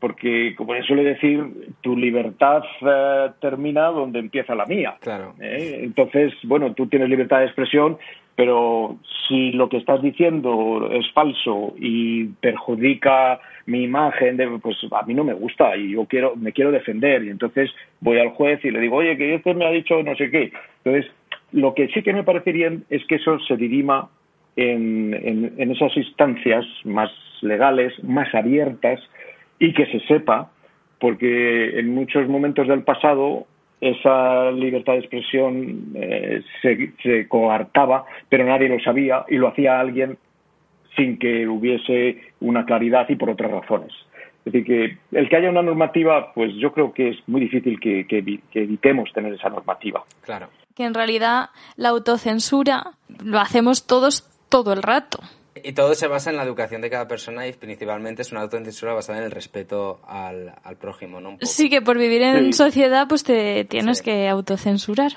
porque, 0.00 0.54
como 0.56 0.74
se 0.74 0.82
suele 0.82 1.04
decir, 1.04 1.42
tu 1.80 1.96
libertad 1.96 2.62
eh, 2.82 3.30
termina 3.40 3.86
donde 3.86 4.18
empieza 4.18 4.54
la 4.54 4.66
mía. 4.66 4.96
Claro. 5.00 5.34
¿Eh? 5.40 5.80
Entonces, 5.82 6.34
bueno, 6.44 6.74
tú 6.74 6.86
tienes 6.86 7.08
libertad 7.08 7.38
de 7.38 7.46
expresión, 7.46 7.96
pero 8.34 8.98
si 9.26 9.52
lo 9.52 9.68
que 9.68 9.78
estás 9.78 10.02
diciendo 10.02 10.90
es 10.92 11.10
falso 11.12 11.74
y 11.78 12.26
perjudica 12.26 13.40
mi 13.64 13.84
imagen, 13.84 14.38
pues 14.60 14.76
a 14.92 15.02
mí 15.06 15.14
no 15.14 15.24
me 15.24 15.32
gusta 15.32 15.74
y 15.76 15.92
yo 15.92 16.04
quiero, 16.04 16.36
me 16.36 16.52
quiero 16.52 16.70
defender 16.70 17.24
y 17.24 17.30
entonces 17.30 17.70
voy 18.00 18.18
al 18.18 18.28
juez 18.30 18.62
y 18.64 18.70
le 18.70 18.80
digo, 18.80 18.96
oye, 18.96 19.16
que 19.16 19.34
este 19.34 19.54
me 19.54 19.64
ha 19.64 19.70
dicho 19.70 20.02
no 20.02 20.14
sé 20.16 20.30
qué. 20.30 20.52
Entonces, 20.84 21.10
lo 21.52 21.74
que 21.74 21.88
sí 21.88 22.02
que 22.02 22.12
me 22.12 22.24
parecería 22.24 22.70
es 22.90 23.04
que 23.06 23.14
eso 23.14 23.38
se 23.40 23.56
dirima 23.56 24.10
en, 24.56 25.14
en 25.56 25.70
esas 25.70 25.96
instancias 25.96 26.66
más 26.84 27.10
legales, 27.40 27.92
más 28.04 28.32
abiertas, 28.34 29.00
y 29.58 29.72
que 29.72 29.86
se 29.86 30.00
sepa, 30.06 30.50
porque 30.98 31.78
en 31.78 31.94
muchos 31.94 32.28
momentos 32.28 32.68
del 32.68 32.82
pasado 32.82 33.46
esa 33.80 34.50
libertad 34.52 34.94
de 34.94 34.98
expresión 35.00 35.92
eh, 35.94 36.42
se, 36.62 37.28
coartaba, 37.28 38.04
pero 38.28 38.44
nadie 38.44 38.68
lo 38.68 38.80
sabía 38.80 39.24
y 39.28 39.36
lo 39.36 39.48
hacía 39.48 39.78
alguien 39.78 40.18
sin 40.96 41.18
que 41.18 41.46
hubiese 41.46 42.22
una 42.40 42.64
claridad 42.64 43.06
y 43.08 43.16
por 43.16 43.30
otras 43.30 43.50
razones. 43.50 43.92
Es 44.46 44.52
decir, 44.52 44.64
que 44.64 45.18
el 45.18 45.28
que 45.28 45.36
haya 45.36 45.50
una 45.50 45.62
normativa, 45.62 46.32
pues 46.32 46.54
yo 46.54 46.72
creo 46.72 46.92
que 46.94 47.10
es 47.10 47.16
muy 47.26 47.40
difícil 47.40 47.78
que, 47.80 48.06
que 48.06 48.18
evitemos 48.54 49.12
tener 49.12 49.34
esa 49.34 49.50
normativa. 49.50 50.04
Claro. 50.22 50.48
Que 50.74 50.84
en 50.84 50.94
realidad 50.94 51.50
la 51.76 51.90
autocensura 51.90 52.92
lo 53.22 53.40
hacemos 53.40 53.86
todos 53.86 54.30
todo 54.48 54.72
el 54.72 54.82
rato. 54.82 55.18
Y 55.66 55.72
todo 55.72 55.94
se 55.94 56.06
basa 56.06 56.30
en 56.30 56.36
la 56.36 56.44
educación 56.44 56.80
de 56.80 56.88
cada 56.88 57.08
persona 57.08 57.48
y 57.48 57.52
principalmente 57.52 58.22
es 58.22 58.30
una 58.30 58.42
autocensura 58.42 58.94
basada 58.94 59.18
en 59.18 59.24
el 59.24 59.32
respeto 59.32 59.98
al, 60.06 60.54
prójimo, 60.80 61.20
¿no? 61.20 61.38
Sí, 61.40 61.68
que 61.68 61.82
por 61.82 61.98
vivir 61.98 62.22
en 62.22 62.52
sociedad 62.52 63.08
pues 63.08 63.24
te 63.24 63.64
tienes 63.64 64.00
que 64.00 64.28
autocensurar. 64.28 65.10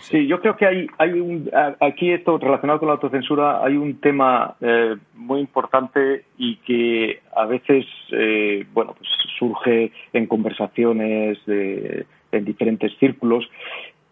sí. 0.00 0.26
yo 0.26 0.40
creo 0.40 0.56
que 0.56 0.64
hay, 0.64 0.86
hay 0.96 1.20
un, 1.20 1.50
aquí 1.80 2.12
esto 2.12 2.38
relacionado 2.38 2.78
con 2.78 2.88
la 2.88 2.94
autocensura, 2.94 3.62
hay 3.62 3.76
un 3.76 4.00
tema 4.00 4.56
eh, 4.62 4.96
muy 5.16 5.40
importante 5.40 6.24
y 6.38 6.56
que 6.56 7.20
a 7.36 7.44
veces, 7.44 7.84
eh, 8.10 8.64
bueno, 8.72 8.94
pues 8.96 9.10
surge 9.38 9.92
en 10.14 10.26
conversaciones 10.26 11.44
de, 11.44 12.06
en 12.32 12.44
diferentes 12.46 12.90
círculos 12.98 13.46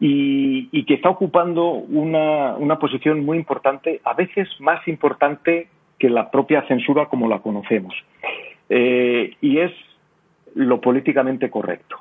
y, 0.04 0.84
que 0.84 0.94
está 0.94 1.10
ocupando 1.10 1.70
una, 1.70 2.56
una, 2.56 2.80
posición 2.80 3.24
muy 3.24 3.38
importante, 3.38 4.00
a 4.02 4.14
veces 4.14 4.48
más 4.58 4.86
importante 4.88 5.68
que 5.96 6.10
la 6.10 6.28
propia 6.28 6.66
censura 6.66 7.06
como 7.06 7.28
la 7.28 7.38
conocemos. 7.38 7.94
Eh, 8.68 9.36
y 9.40 9.58
es 9.58 9.70
lo 10.56 10.80
políticamente 10.80 11.50
correcto. 11.50 11.98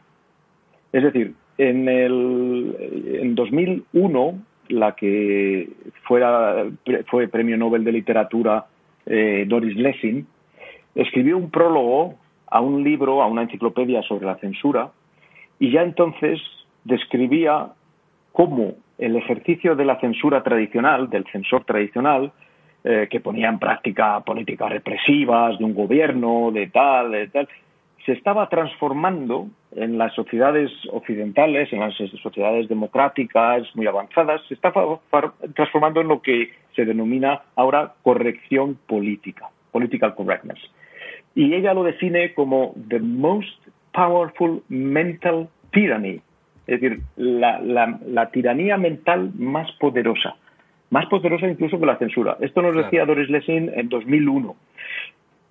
Es 0.91 1.04
decir, 1.04 1.36
en, 1.60 1.88
el, 1.88 2.76
en 3.22 3.36
2001, 3.36 4.39
la 4.70 4.95
que 4.95 5.70
fuera, 6.08 6.66
fue 7.06 7.28
premio 7.28 7.56
Nobel 7.56 7.84
de 7.84 7.91
Literatura, 7.91 8.66
eh, 9.06 9.45
Doris 9.47 9.76
Lessing, 9.76 10.26
escribió 10.95 11.38
un 11.38 11.52
prólogo 11.52 12.16
a 12.47 12.62
un 12.62 12.84
libro, 12.84 13.22
a 13.22 13.28
una 13.28 13.43
enciclopedia 13.43 14.02
sobre 14.02 14.26
la 14.26 14.38
censura, 14.38 14.89
y 15.60 15.72
ya 15.72 15.84
entonces 15.84 16.41
describía 16.84 17.74
cómo 18.32 18.75
el 18.97 19.15
ejercicio 19.15 19.75
de 19.75 19.86
la 19.86 19.99
censura 19.99 20.43
tradicional, 20.43 21.09
del 21.09 21.25
censor 21.32 21.65
tradicional, 21.65 22.32
eh, 22.84 23.07
que 23.09 23.19
ponía 23.19 23.49
en 23.49 23.59
práctica 23.59 24.19
políticas 24.21 24.71
represivas 24.71 25.57
de 25.59 25.65
un 25.65 25.73
gobierno, 25.73 26.51
de 26.51 26.67
tal, 26.67 27.11
de 27.11 27.27
tal, 27.27 27.47
se 28.05 28.13
estaba 28.13 28.49
transformando 28.49 29.47
en 29.75 29.97
las 29.97 30.13
sociedades 30.15 30.71
occidentales, 30.91 31.71
en 31.71 31.79
las 31.79 31.93
sociedades 32.21 32.67
democráticas 32.67 33.67
muy 33.75 33.86
avanzadas, 33.86 34.41
se 34.47 34.55
estaba 34.55 34.99
transformando 35.53 36.01
en 36.01 36.07
lo 36.07 36.21
que 36.21 36.51
se 36.75 36.86
denomina 36.86 37.41
ahora 37.55 37.93
corrección 38.01 38.77
política, 38.88 39.49
political 39.71 40.15
correctness. 40.15 40.59
Y 41.36 41.53
ella 41.53 41.73
lo 41.73 41.84
define 41.84 42.34
como 42.34 42.73
the 42.89 42.99
most 42.99 43.67
powerful 43.93 44.63
mental 44.69 45.47
tyranny 45.71 46.21
es 46.68 46.80
decir, 46.80 47.01
la, 47.18 48.30
tiranía 48.32 48.78
mental 48.78 49.32
más 49.38 49.72
poderosa, 49.74 50.36
más 50.89 51.05
poderosa 51.07 51.47
incluso 51.47 51.80
que 51.80 51.86
la 51.86 51.97
censura. 51.97 52.38
Esto 52.39 52.62
nos 52.62 52.76
decía 52.76 53.05
Doris 53.05 53.30
Lessing 53.30 53.72
en 53.76 53.89
2001. 53.89 54.55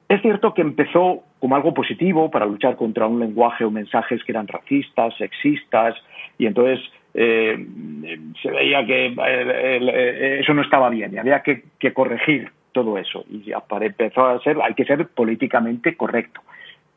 Es 0.08 0.22
cierto 0.22 0.54
que 0.54 0.62
empezó 0.62 1.22
como 1.38 1.56
algo 1.56 1.72
positivo 1.72 2.30
para 2.30 2.46
luchar 2.46 2.76
contra 2.76 3.06
un 3.06 3.20
lenguaje 3.20 3.64
o 3.64 3.70
mensajes 3.70 4.22
que 4.24 4.32
eran 4.32 4.48
racistas, 4.48 5.16
sexistas, 5.16 5.94
y 6.36 6.46
entonces 6.46 6.80
eh, 7.14 7.66
se 8.42 8.50
veía 8.50 8.84
que 8.84 9.06
eh, 9.06 9.14
eh, 9.16 10.38
eso 10.40 10.54
no 10.54 10.62
estaba 10.62 10.90
bien 10.90 11.14
y 11.14 11.18
había 11.18 11.42
que, 11.42 11.64
que 11.78 11.92
corregir 11.92 12.50
todo 12.72 12.98
eso. 12.98 13.24
Y 13.30 13.52
empezó 13.82 14.26
a 14.26 14.40
ser, 14.42 14.58
hay 14.62 14.74
que 14.74 14.84
ser 14.84 15.06
políticamente 15.08 15.96
correcto. 15.96 16.40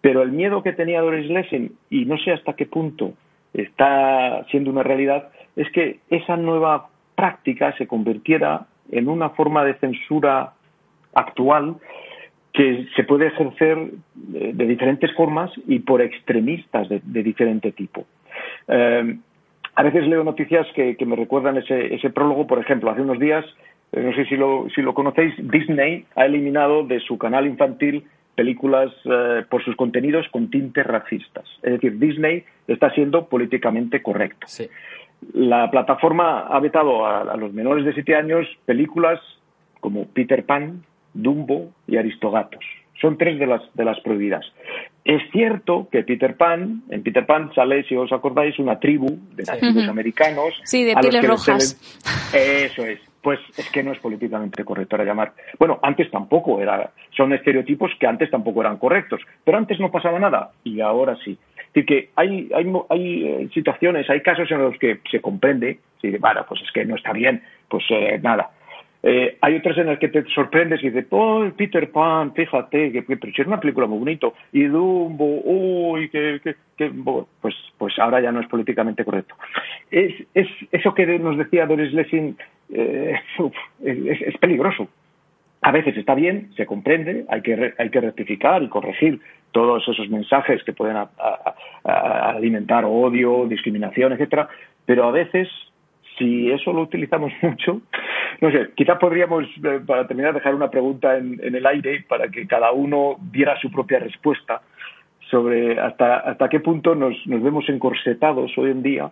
Pero 0.02 0.22
el 0.22 0.32
miedo 0.32 0.64
que 0.64 0.74
tenía 0.74 1.02
Doris 1.02 1.30
Lessing, 1.30 1.72
y 1.90 2.06
no 2.06 2.18
sé 2.18 2.32
hasta 2.32 2.54
qué 2.54 2.66
punto 2.66 3.14
está 3.54 4.46
siendo 4.50 4.72
una 4.72 4.84
realidad, 4.84 5.30
es 5.56 5.70
que 5.72 6.00
esa 6.10 6.38
nueva 6.38 6.90
práctica 7.16 7.76
se 7.78 7.88
convirtiera 7.88 8.66
en 8.92 9.08
una 9.08 9.30
forma 9.30 9.64
de 9.64 9.76
censura 9.76 10.54
actual 11.14 11.76
que 12.54 12.88
se 12.96 13.04
puede 13.04 13.28
ejercer 13.28 13.78
eh, 14.34 14.52
de 14.54 14.66
diferentes 14.66 15.12
formas 15.16 15.52
y 15.68 15.80
por 15.80 16.02
extremistas 16.02 16.88
de, 16.90 17.24
diferente 17.24 17.72
tipo. 17.72 18.06
Eh, 18.68 19.18
a 19.76 19.84
veces 19.84 20.08
leo 20.08 20.24
noticias 20.24 20.68
que, 20.76 20.96
me 21.06 21.16
recuerdan 21.16 21.58
ese, 21.58 21.96
ese, 21.96 22.12
prólogo, 22.12 22.46
por 22.46 22.60
ejemplo, 22.60 22.92
hace 22.92 23.02
unos 23.02 23.20
días, 23.20 23.44
eh, 23.92 24.02
no 24.02 24.14
sé 24.14 24.26
si 24.26 24.36
lo, 24.36 24.68
si 24.76 24.84
lo 24.84 24.94
conocéis, 24.94 25.34
Disney 25.50 26.06
ha 26.16 26.26
eliminado 26.26 26.84
de 26.84 27.00
su 27.00 27.18
canal 27.18 27.48
infantil 27.48 28.04
películas 28.36 28.92
eh, 29.06 29.44
por 29.50 29.64
sus 29.64 29.76
contenidos 29.76 30.28
con 30.30 30.50
tintes 30.50 30.86
racistas. 30.86 31.46
Es 31.62 31.74
decir, 31.74 32.00
Disney 32.00 32.44
está 32.68 32.92
siendo 32.92 33.28
políticamente 33.28 34.02
correcto. 34.02 34.48
La 35.34 35.70
plataforma 35.72 36.48
ha 36.48 36.60
vetado 36.60 37.06
a, 37.06 37.36
los 37.38 37.54
menores 37.54 37.86
de 37.86 37.94
siete 37.94 38.16
años 38.16 38.46
películas 38.66 39.20
como 39.80 40.08
Peter 40.08 40.46
Pan, 40.46 40.84
Dumbo 41.14 41.72
y 41.88 41.98
Aristogatos. 41.98 42.64
Son 43.00 43.18
tres 43.18 43.40
de 43.40 43.48
las, 43.48 43.62
de 43.74 43.86
las 43.86 44.00
prohibidas. 44.02 44.46
Es 45.04 45.22
cierto 45.32 45.90
que 45.92 46.04
Peter 46.04 46.38
Pan, 46.38 46.84
en 46.90 47.04
Peter 47.04 47.26
Pan 47.26 47.52
sale, 47.54 47.84
si 47.84 47.96
os 47.96 48.12
acordáis, 48.12 48.58
una 48.60 48.80
tribu 48.80 49.20
de 49.36 49.44
nativos 49.44 49.88
americanos. 49.88 50.54
Sí, 50.64 50.84
de 50.84 50.96
pieles 50.96 51.28
rojas. 51.28 51.78
Eso 52.34 52.86
es. 52.86 53.00
Pues 53.24 53.40
es 53.58 53.72
que 53.72 53.82
no 53.82 53.94
es 53.94 54.00
políticamente 54.00 54.66
correcto 54.66 54.96
ahora 54.96 55.06
llamar. 55.06 55.34
Bueno, 55.58 55.80
antes 55.82 56.12
tampoco 56.12 56.62
era. 56.62 56.92
Son 57.16 57.32
estereotipos 57.32 57.92
que 57.98 58.06
antes 58.06 58.30
tampoco 58.30 58.62
eran 58.62 58.78
correctos. 58.78 59.22
Pero 59.46 59.58
antes 59.58 59.80
no 59.80 59.90
pasaba 59.90 60.20
nada 60.20 60.52
y 60.64 60.82
ahora 60.82 61.16
sí. 61.24 61.38
Es 61.74 61.86
que 61.86 62.10
hay, 62.16 62.50
hay, 62.54 62.72
hay 62.90 63.26
eh, 63.26 63.50
situaciones, 63.54 64.10
hay 64.10 64.22
casos 64.22 64.52
en 64.52 64.60
los 64.60 64.78
que 64.78 65.00
se 65.10 65.22
comprende, 65.22 65.80
si, 66.02 66.12
bueno, 66.18 66.46
pues 66.48 66.62
es 66.62 66.72
que 66.72 66.86
no 66.86 66.96
está 66.96 67.14
bien, 67.14 67.42
pues 67.68 67.84
eh, 67.90 68.20
nada. 68.22 68.52
Eh, 69.06 69.38
hay 69.42 69.58
otras 69.58 69.78
en 69.78 69.88
las 69.88 70.00
que 70.00 70.08
te 70.08 70.24
sorprendes 70.34 70.82
y 70.82 70.90
dices, 70.90 71.08
oh, 71.10 71.46
Peter 71.58 71.92
Pan, 71.92 72.34
fíjate, 72.34 72.92
que, 72.92 73.04
que 73.04 73.42
es 73.42 73.48
una 73.48 73.60
película 73.60 73.86
muy 73.86 74.00
bonito. 74.00 74.34
Y 74.54 74.64
Dumbo, 74.64 75.42
uy, 75.44 76.08
que, 76.10 76.40
que, 76.78 76.92
pues, 77.42 77.56
pues 77.78 78.00
ahora 78.00 78.22
ya 78.22 78.32
no 78.32 78.40
es 78.40 78.48
políticamente 78.48 79.04
correcto. 79.04 79.36
Es, 79.92 80.14
es 80.34 80.48
eso 80.72 80.94
que 80.94 81.06
nos 81.20 81.38
decía 81.38 81.66
Doris 81.66 81.92
Lessing, 81.92 82.38
eh, 82.74 83.20
es, 83.84 84.22
es, 84.22 84.38
peligroso. 84.38 84.88
A 85.62 85.72
veces 85.72 85.96
está 85.96 86.14
bien, 86.14 86.50
se 86.58 86.66
comprende, 86.66 87.26
hay 87.30 87.42
que, 87.42 87.74
hay 87.78 87.90
que 87.90 88.02
rectificar 88.02 88.62
y 88.64 88.68
corregir 88.68 89.22
todos 89.54 89.88
esos 89.88 90.10
mensajes 90.10 90.62
que 90.64 90.74
pueden 90.74 90.98
alimentar 91.84 92.84
odio, 92.86 93.46
discriminación, 93.48 94.12
etcétera, 94.12 94.50
pero 94.86 95.06
a 95.06 95.12
veces 95.12 95.48
si 96.18 96.52
eso 96.52 96.74
lo 96.74 96.82
utilizamos 96.82 97.32
mucho, 97.42 97.82
no 98.42 98.52
sé, 98.52 98.72
quizás 98.76 98.98
podríamos, 99.00 99.46
eh, 99.64 99.80
para 99.86 100.08
terminar, 100.08 100.34
dejar 100.34 100.56
una 100.56 100.70
pregunta 100.70 101.18
en, 101.18 101.40
el 101.42 101.66
aire 101.66 102.04
para 102.08 102.28
que 102.28 102.46
cada 102.48 102.72
uno 102.72 103.16
diera 103.32 103.58
su 103.60 103.72
propia 103.72 104.00
respuesta 104.00 104.62
sobre 105.30 105.80
hasta, 105.80 106.18
hasta 106.18 106.50
qué 106.50 106.60
punto 106.60 106.96
nos, 106.96 107.16
nos 107.26 107.42
vemos 107.42 107.68
encorsetados 107.70 108.56
hoy 108.58 108.72
en 108.72 108.84
día 108.84 109.12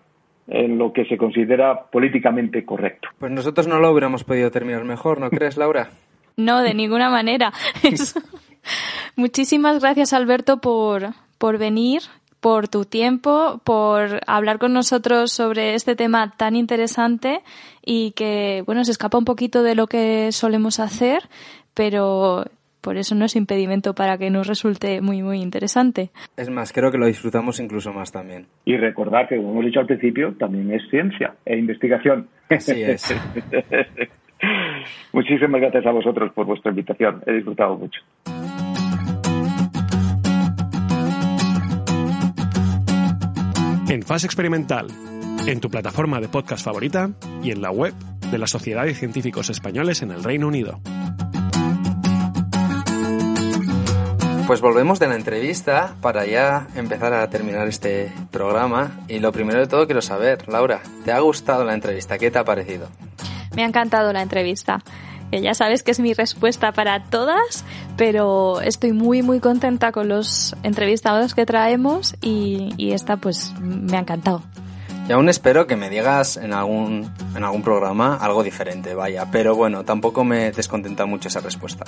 en 0.52 0.78
lo 0.78 0.91
que 0.91 1.06
se 1.06 1.18
considera 1.18 1.86
políticamente 1.89 2.66
correcto. 2.66 3.10
Pues 3.18 3.32
nosotros 3.32 3.68
no 3.68 3.80
lo 3.80 3.91
hubiéramos 3.91 4.24
podido 4.24 4.52
terminar 4.52 4.84
mejor, 4.84 5.20
¿no 5.20 5.30
crees, 5.30 5.58
Laura? 5.58 5.89
No, 6.38 6.62
de 6.62 6.74
ninguna 6.74 7.10
manera. 7.10 7.52
Muchísimas 9.18 9.82
gracias, 9.82 10.14
Alberto, 10.14 10.62
por, 10.62 11.10
por 11.38 11.58
venir 11.58 12.04
por 12.39 12.68
tu 12.68 12.86
tiempo, 12.86 13.62
por 13.64 14.22
hablar 14.26 14.58
con 14.58 14.74
nosotros 14.74 15.32
sobre 15.32 15.76
este 15.76 15.95
tema 15.95 16.34
tan 16.38 16.56
interesante 16.56 17.41
y 17.86 18.12
que, 18.12 18.64
bueno, 18.66 18.84
se 18.84 18.91
escapa 18.91 19.18
un 19.18 19.26
poquito 19.26 19.62
de 19.62 19.76
lo 19.76 19.88
que 19.88 20.32
solemos 20.32 20.80
hacer, 20.80 21.30
pero 21.76 22.45
por 22.82 22.98
eso 22.98 23.16
no 23.16 23.26
es 23.26 23.36
impedimento 23.36 23.94
para 23.94 24.18
que 24.18 24.30
nos 24.30 24.48
resulte 24.48 25.02
muy, 25.02 25.22
muy 25.22 25.42
interesante. 25.42 26.10
Es 26.36 26.50
más, 26.50 26.74
creo 26.74 26.92
que 26.92 26.98
lo 26.98 27.06
disfrutamos 27.06 27.60
incluso 27.60 27.94
más 27.94 28.12
también. 28.12 28.48
Y 28.66 28.78
recordar 28.78 29.28
que, 29.28 29.38
como 29.38 29.52
hemos 29.52 29.66
dicho 29.66 29.80
al 29.80 29.88
principio, 29.88 30.34
también 30.34 30.72
es 30.72 30.82
ciencia 30.90 31.36
e 31.46 31.58
investigación. 31.58 32.28
Así 32.50 32.82
es. 32.82 33.16
Muchísimas 35.14 35.62
gracias 35.62 35.86
a 35.86 35.92
vosotros 35.92 36.34
por 36.34 36.46
vuestra 36.46 36.72
invitación. 36.72 37.22
He 37.26 37.34
disfrutado 37.34 37.78
mucho. 37.78 38.02
en 43.92 44.04
Fase 44.04 44.26
Experimental, 44.26 44.88
en 45.48 45.60
tu 45.60 45.70
plataforma 45.70 46.22
de 46.22 46.30
podcast 46.30 46.64
favorita 46.64 47.12
y 47.44 47.52
en 47.52 47.62
la 47.62 47.72
web 47.72 47.94
de 48.32 48.38
la 48.38 48.48
Sociedad 48.48 48.86
de 48.86 48.96
Científicos 48.96 49.50
Españoles 49.50 50.02
en 50.02 50.12
el 50.12 50.24
Reino 50.24 50.48
Unido. 50.48 50.80
Pues 54.52 54.60
volvemos 54.60 54.99
de 54.99 55.08
la 55.08 55.16
entrevista 55.16 55.95
para 56.02 56.26
ya 56.26 56.68
empezar 56.76 57.14
a 57.14 57.30
terminar 57.30 57.70
este 57.70 58.12
programa. 58.32 58.99
Y 59.08 59.20
lo 59.20 59.32
primero 59.32 59.62
de 59.62 59.68
todo 59.68 59.86
quiero 59.86 60.02
saber, 60.02 60.49
Laura, 60.49 60.82
¿te 61.06 61.14
ha 61.14 61.22
gustado 61.22 61.64
la 61.64 61.74
entrevista? 61.74 62.18
¿Qué 62.18 62.32
te 62.32 62.38
ha 62.38 62.43
parecido? 62.43 62.89
Me 63.56 63.64
ha 63.64 63.66
encantado 63.66 64.12
la 64.12 64.22
entrevista 64.22 64.84
ya 65.39 65.54
sabes 65.54 65.84
que 65.84 65.91
es 65.91 66.02
mi 66.02 66.14
respuesta 66.14 66.74
para 66.74 67.06
todas, 67.06 67.64
pero 67.95 68.60
estoy 68.60 68.91
muy 68.91 69.22
muy 69.22 69.39
contenta 69.39 69.93
con 69.93 70.10
los 70.10 70.54
entrevistados 70.64 71.34
que 71.34 71.45
traemos 71.45 72.18
y, 72.22 72.91
esta 72.91 73.16
pues 73.16 73.54
me 73.62 73.95
ha 73.95 74.02
encantado. 74.02 74.43
Y 75.12 75.14
aún 75.14 75.28
espero 75.28 75.68
que 75.68 75.76
me 75.76 75.89
digas 75.89 76.38
en 76.38 76.53
algún, 76.53 77.14
en 77.36 77.43
algún 77.43 77.64
programa 77.64 78.16
algo 78.16 78.43
diferente, 78.43 78.95
vaya, 78.95 79.30
pero 79.30 79.57
bueno, 79.57 79.84
tampoco 79.84 80.24
me 80.24 80.53
descontenta 80.53 81.05
mucho 81.05 81.28
esa 81.28 81.41
respuesta. 81.41 81.84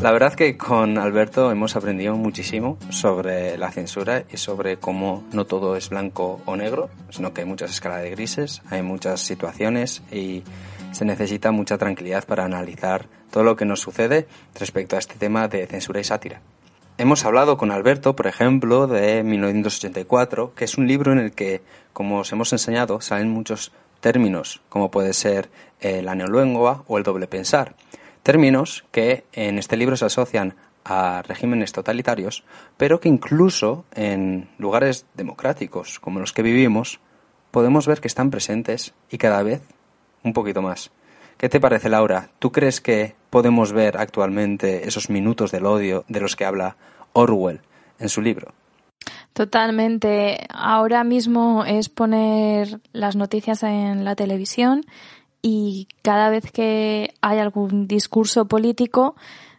La 0.00 0.10
verdad 0.10 0.34
que 0.34 0.56
con 0.56 0.98
Alberto 0.98 1.52
hemos 1.52 1.76
aprendido 1.76 2.16
muchísimo 2.16 2.78
sobre 2.88 3.56
la 3.56 3.70
censura 3.70 4.24
y 4.28 4.38
sobre 4.38 4.78
cómo 4.78 5.22
no 5.30 5.44
todo 5.44 5.76
es 5.76 5.88
blanco 5.90 6.40
o 6.44 6.56
negro, 6.56 6.90
sino 7.10 7.32
que 7.32 7.42
hay 7.42 7.46
muchas 7.46 7.70
escalas 7.70 8.02
de 8.02 8.10
grises, 8.10 8.60
hay 8.70 8.82
muchas 8.82 9.20
situaciones 9.20 10.02
y 10.10 10.42
se 10.90 11.04
necesita 11.04 11.52
mucha 11.52 11.78
tranquilidad 11.78 12.24
para 12.24 12.44
analizar 12.44 13.06
todo 13.30 13.44
lo 13.44 13.54
que 13.54 13.66
nos 13.66 13.78
sucede 13.78 14.26
respecto 14.58 14.96
a 14.96 14.98
este 14.98 15.14
tema 15.14 15.46
de 15.46 15.68
censura 15.68 16.00
y 16.00 16.04
sátira. 16.04 16.40
Hemos 17.02 17.24
hablado 17.24 17.56
con 17.56 17.72
Alberto, 17.72 18.14
por 18.14 18.28
ejemplo, 18.28 18.86
de 18.86 19.24
1984, 19.24 20.54
que 20.54 20.64
es 20.64 20.78
un 20.78 20.86
libro 20.86 21.10
en 21.10 21.18
el 21.18 21.32
que, 21.32 21.60
como 21.92 22.20
os 22.20 22.30
hemos 22.30 22.52
enseñado, 22.52 23.00
salen 23.00 23.28
muchos 23.28 23.72
términos, 23.98 24.62
como 24.68 24.92
puede 24.92 25.12
ser 25.12 25.50
la 25.80 26.14
neolengua 26.14 26.84
o 26.86 26.98
el 26.98 27.02
doble 27.02 27.26
pensar. 27.26 27.74
Términos 28.22 28.84
que 28.92 29.24
en 29.32 29.58
este 29.58 29.76
libro 29.76 29.96
se 29.96 30.04
asocian 30.04 30.54
a 30.84 31.22
regímenes 31.26 31.72
totalitarios, 31.72 32.44
pero 32.76 33.00
que 33.00 33.08
incluso 33.08 33.84
en 33.96 34.48
lugares 34.58 35.04
democráticos 35.14 35.98
como 35.98 36.20
los 36.20 36.32
que 36.32 36.42
vivimos, 36.42 37.00
podemos 37.50 37.88
ver 37.88 38.00
que 38.00 38.06
están 38.06 38.30
presentes 38.30 38.94
y 39.10 39.18
cada 39.18 39.42
vez 39.42 39.60
un 40.22 40.34
poquito 40.34 40.62
más. 40.62 40.92
¿Qué 41.36 41.48
te 41.48 41.60
parece, 41.60 41.88
Laura? 41.88 42.30
¿Tú 42.38 42.52
crees 42.52 42.80
que 42.80 43.14
podemos 43.30 43.72
ver 43.72 43.96
actualmente 43.98 44.86
esos 44.86 45.10
minutos 45.10 45.50
del 45.50 45.66
odio 45.66 46.04
de 46.08 46.20
los 46.20 46.36
que 46.36 46.44
habla 46.44 46.76
Orwell 47.12 47.60
en 47.98 48.08
su 48.08 48.20
libro? 48.20 48.52
Totalmente. 49.32 50.46
Ahora 50.50 51.04
mismo 51.04 51.64
es 51.64 51.88
poner 51.88 52.80
las 52.92 53.16
noticias 53.16 53.62
en 53.62 54.04
la 54.04 54.14
televisión 54.14 54.82
y 55.40 55.88
cada 56.02 56.30
vez 56.30 56.52
que 56.52 57.14
hay 57.20 57.38
algún 57.38 57.88
discurso 57.88 58.46
político 58.46 59.16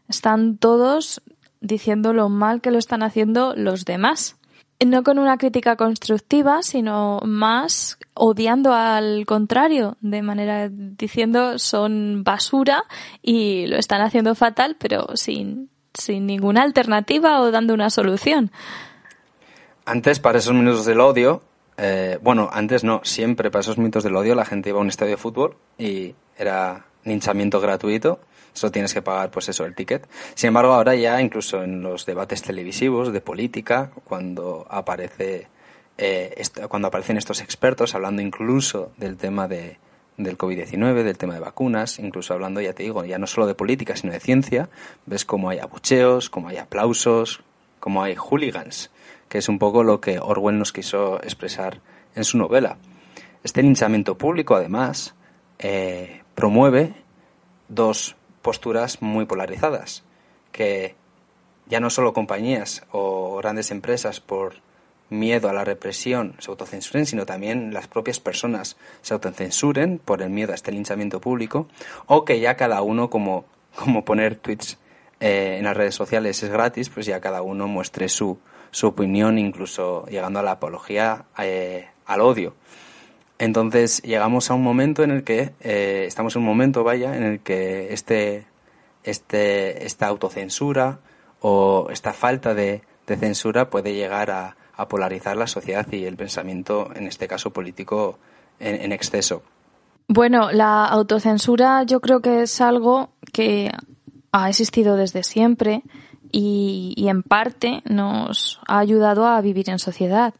están 0.07 0.57
todos 0.57 1.21
diciendo 1.59 2.13
lo 2.13 2.30
mal 2.30 2.61
que 2.61 2.71
lo 2.71 2.78
están 2.78 3.03
haciendo 3.03 3.55
los 3.55 3.86
demás 3.86 4.38
no 4.86 5.03
con 5.03 5.19
una 5.19 5.38
crítica 5.38 5.75
constructiva, 5.75 6.61
sino 6.61 7.19
más 7.25 7.97
odiando 8.13 8.73
al 8.73 9.25
contrario, 9.25 9.97
de 10.01 10.21
manera 10.21 10.69
diciendo 10.69 11.59
son 11.59 12.23
basura 12.23 12.84
y 13.21 13.67
lo 13.67 13.77
están 13.77 14.01
haciendo 14.01 14.36
fatal, 14.36 14.75
pero 14.79 15.15
sin, 15.15 15.69
sin 15.93 16.25
ninguna 16.25 16.63
alternativa 16.63 17.41
o 17.41 17.51
dando 17.51 17.73
una 17.73 17.89
solución. 17.89 18.51
Antes, 19.86 20.19
para 20.19 20.39
esos 20.39 20.53
minutos 20.53 20.86
del 20.86 21.01
odio, 21.01 21.41
eh, 21.77 22.19
bueno, 22.21 22.49
antes 22.51 22.84
no, 22.84 23.01
siempre 23.03 23.51
para 23.51 23.61
esos 23.61 23.77
minutos 23.77 24.03
del 24.03 24.15
odio 24.15 24.36
la 24.36 24.45
gente 24.45 24.69
iba 24.69 24.79
a 24.79 24.81
un 24.81 24.89
estadio 24.89 25.11
de 25.11 25.17
fútbol 25.17 25.57
y 25.77 26.15
era 26.38 26.86
linchamiento 27.03 27.59
gratuito 27.59 28.19
Solo 28.54 28.72
tienes 28.72 28.93
que 28.93 29.01
pagar, 29.01 29.32
pues 29.32 29.49
eso, 29.49 29.66
el 29.66 29.76
ticket. 29.76 30.08
Sin 30.36 30.49
embargo, 30.49 30.74
ahora 30.74 30.95
ya 30.95 31.20
incluso 31.22 31.64
en 31.64 31.82
los 31.82 32.06
debates 32.06 32.41
televisivos 32.41 33.12
de 33.12 33.22
política, 33.22 33.91
cuando 34.06 34.66
aparece 34.70 35.47
eh, 35.97 36.41
cuando 36.70 36.88
aparecen 36.88 37.18
estos 37.18 37.41
expertos 37.41 37.93
hablando 37.93 38.22
incluso 38.22 38.91
del 38.97 39.18
tema 39.18 39.47
de, 39.47 39.78
del 40.18 40.38
COVID-19, 40.38 41.04
del 41.04 41.18
tema 41.18 41.36
de 41.36 41.39
vacunas, 41.39 41.99
incluso 41.99 42.34
hablando, 42.34 42.62
ya 42.62 42.74
te 42.74 42.84
digo, 42.84 43.04
ya 43.06 43.20
no 43.20 43.28
solo 43.28 43.47
de 43.47 43.56
política, 43.56 43.95
sino 43.95 44.14
de 44.14 44.20
ciencia, 44.20 44.70
ves 45.06 45.26
cómo 45.26 45.49
hay 45.49 45.60
abucheos, 45.60 46.30
cómo 46.30 46.49
hay 46.49 46.58
aplausos, 46.58 47.42
cómo 47.80 48.04
hay 48.04 48.16
hooligans, 48.16 48.92
que 49.30 49.38
es 49.38 49.50
un 49.50 49.59
poco 49.59 49.84
lo 49.84 50.01
que 50.01 50.20
Orwell 50.20 50.58
nos 50.58 50.71
quiso 50.74 51.21
expresar 51.21 51.82
en 52.16 52.24
su 52.24 52.38
novela. 52.38 52.78
Este 53.43 53.62
linchamiento 53.62 54.17
público, 54.17 54.55
además, 54.55 55.16
eh, 55.59 56.21
promueve 56.34 56.93
dos 57.67 58.16
posturas 58.43 59.01
muy 59.01 59.25
polarizadas, 59.25 60.03
que 60.51 60.95
ya 61.65 61.79
no 61.79 61.89
solo 61.89 62.13
compañías 62.13 62.83
o 62.91 63.37
grandes 63.37 63.71
empresas 63.71 64.20
por 64.20 64.61
miedo 65.09 65.49
a 65.49 65.53
la 65.53 65.63
represión 65.63 66.36
se 66.39 66.51
autocensuren, 66.51 67.05
sino 67.05 67.25
también 67.25 67.74
las 67.74 67.87
propias 67.87 68.20
personas 68.20 68.78
se 69.01 69.13
autocensuren 69.13 69.99
por 69.99 70.21
el 70.21 70.29
miedo 70.29 70.51
a 70.51 70.55
este 70.55 70.71
linchamiento 70.71 71.21
público, 71.21 71.67
o 72.05 72.25
que 72.25 72.39
ya 72.39 72.55
cada 72.55 72.82
uno, 72.82 73.09
como, 73.09 73.45
como 73.75 74.05
poner 74.05 74.36
tweets 74.36 74.78
eh, 75.20 75.55
en 75.57 75.65
las 75.65 75.78
redes 75.78 75.95
sociales 75.95 76.43
es 76.43 76.49
gratis, 76.49 76.89
pues 76.89 77.05
ya 77.05 77.21
cada 77.21 77.41
uno 77.41 77.67
muestre 77.67 78.09
su, 78.09 78.39
su 78.71 78.87
opinión, 78.87 79.37
incluso 79.37 80.05
llegando 80.07 80.39
a 80.39 80.43
la 80.43 80.51
apología 80.51 81.25
eh, 81.39 81.87
al 82.05 82.21
odio. 82.21 82.55
Entonces 83.39 84.01
llegamos 84.04 84.50
a 84.50 84.54
un 84.54 84.64
momento 84.64 85.04
en 85.04 85.12
el 85.12 85.24
que, 85.24 85.54
eh, 85.62 86.05
estamos 86.08 86.36
en 86.36 86.42
un 86.43 86.47
momento, 86.47 86.84
vaya, 86.84 87.16
en 87.16 87.24
el 87.24 87.39
que 87.39 87.93
este, 87.93 88.46
este, 89.04 89.86
esta 89.86 90.08
autocensura 90.08 91.00
o 91.42 91.88
esta 91.92 92.14
falta 92.14 92.54
de, 92.54 92.82
censura 93.05 93.70
puede 93.70 93.93
llegar 93.93 94.32
a, 94.32 94.55
polarizar 94.89 95.38
la 95.38 95.47
sociedad 95.47 95.86
y 95.92 96.05
el 96.05 96.18
pensamiento, 96.18 96.89
en 96.96 97.05
este 97.05 97.28
caso 97.28 97.51
político, 97.54 98.18
en, 98.60 98.92
exceso. 98.92 99.43
Bueno, 100.08 100.51
la 100.51 100.86
autocensura 100.86 101.84
yo 101.84 102.01
creo 102.01 102.22
que 102.22 102.42
es 102.42 102.60
algo 102.60 103.10
que 103.32 103.72
ha 104.32 104.50
existido 104.50 104.97
desde 104.97 105.24
siempre 105.24 105.84
y, 106.32 107.05
en 107.08 107.24
parte 107.24 107.82
nos 107.86 108.60
ha 108.68 108.80
ayudado 108.80 109.28
a 109.28 109.39
vivir 109.42 109.70
en 109.70 109.80
sociedad. 109.80 110.34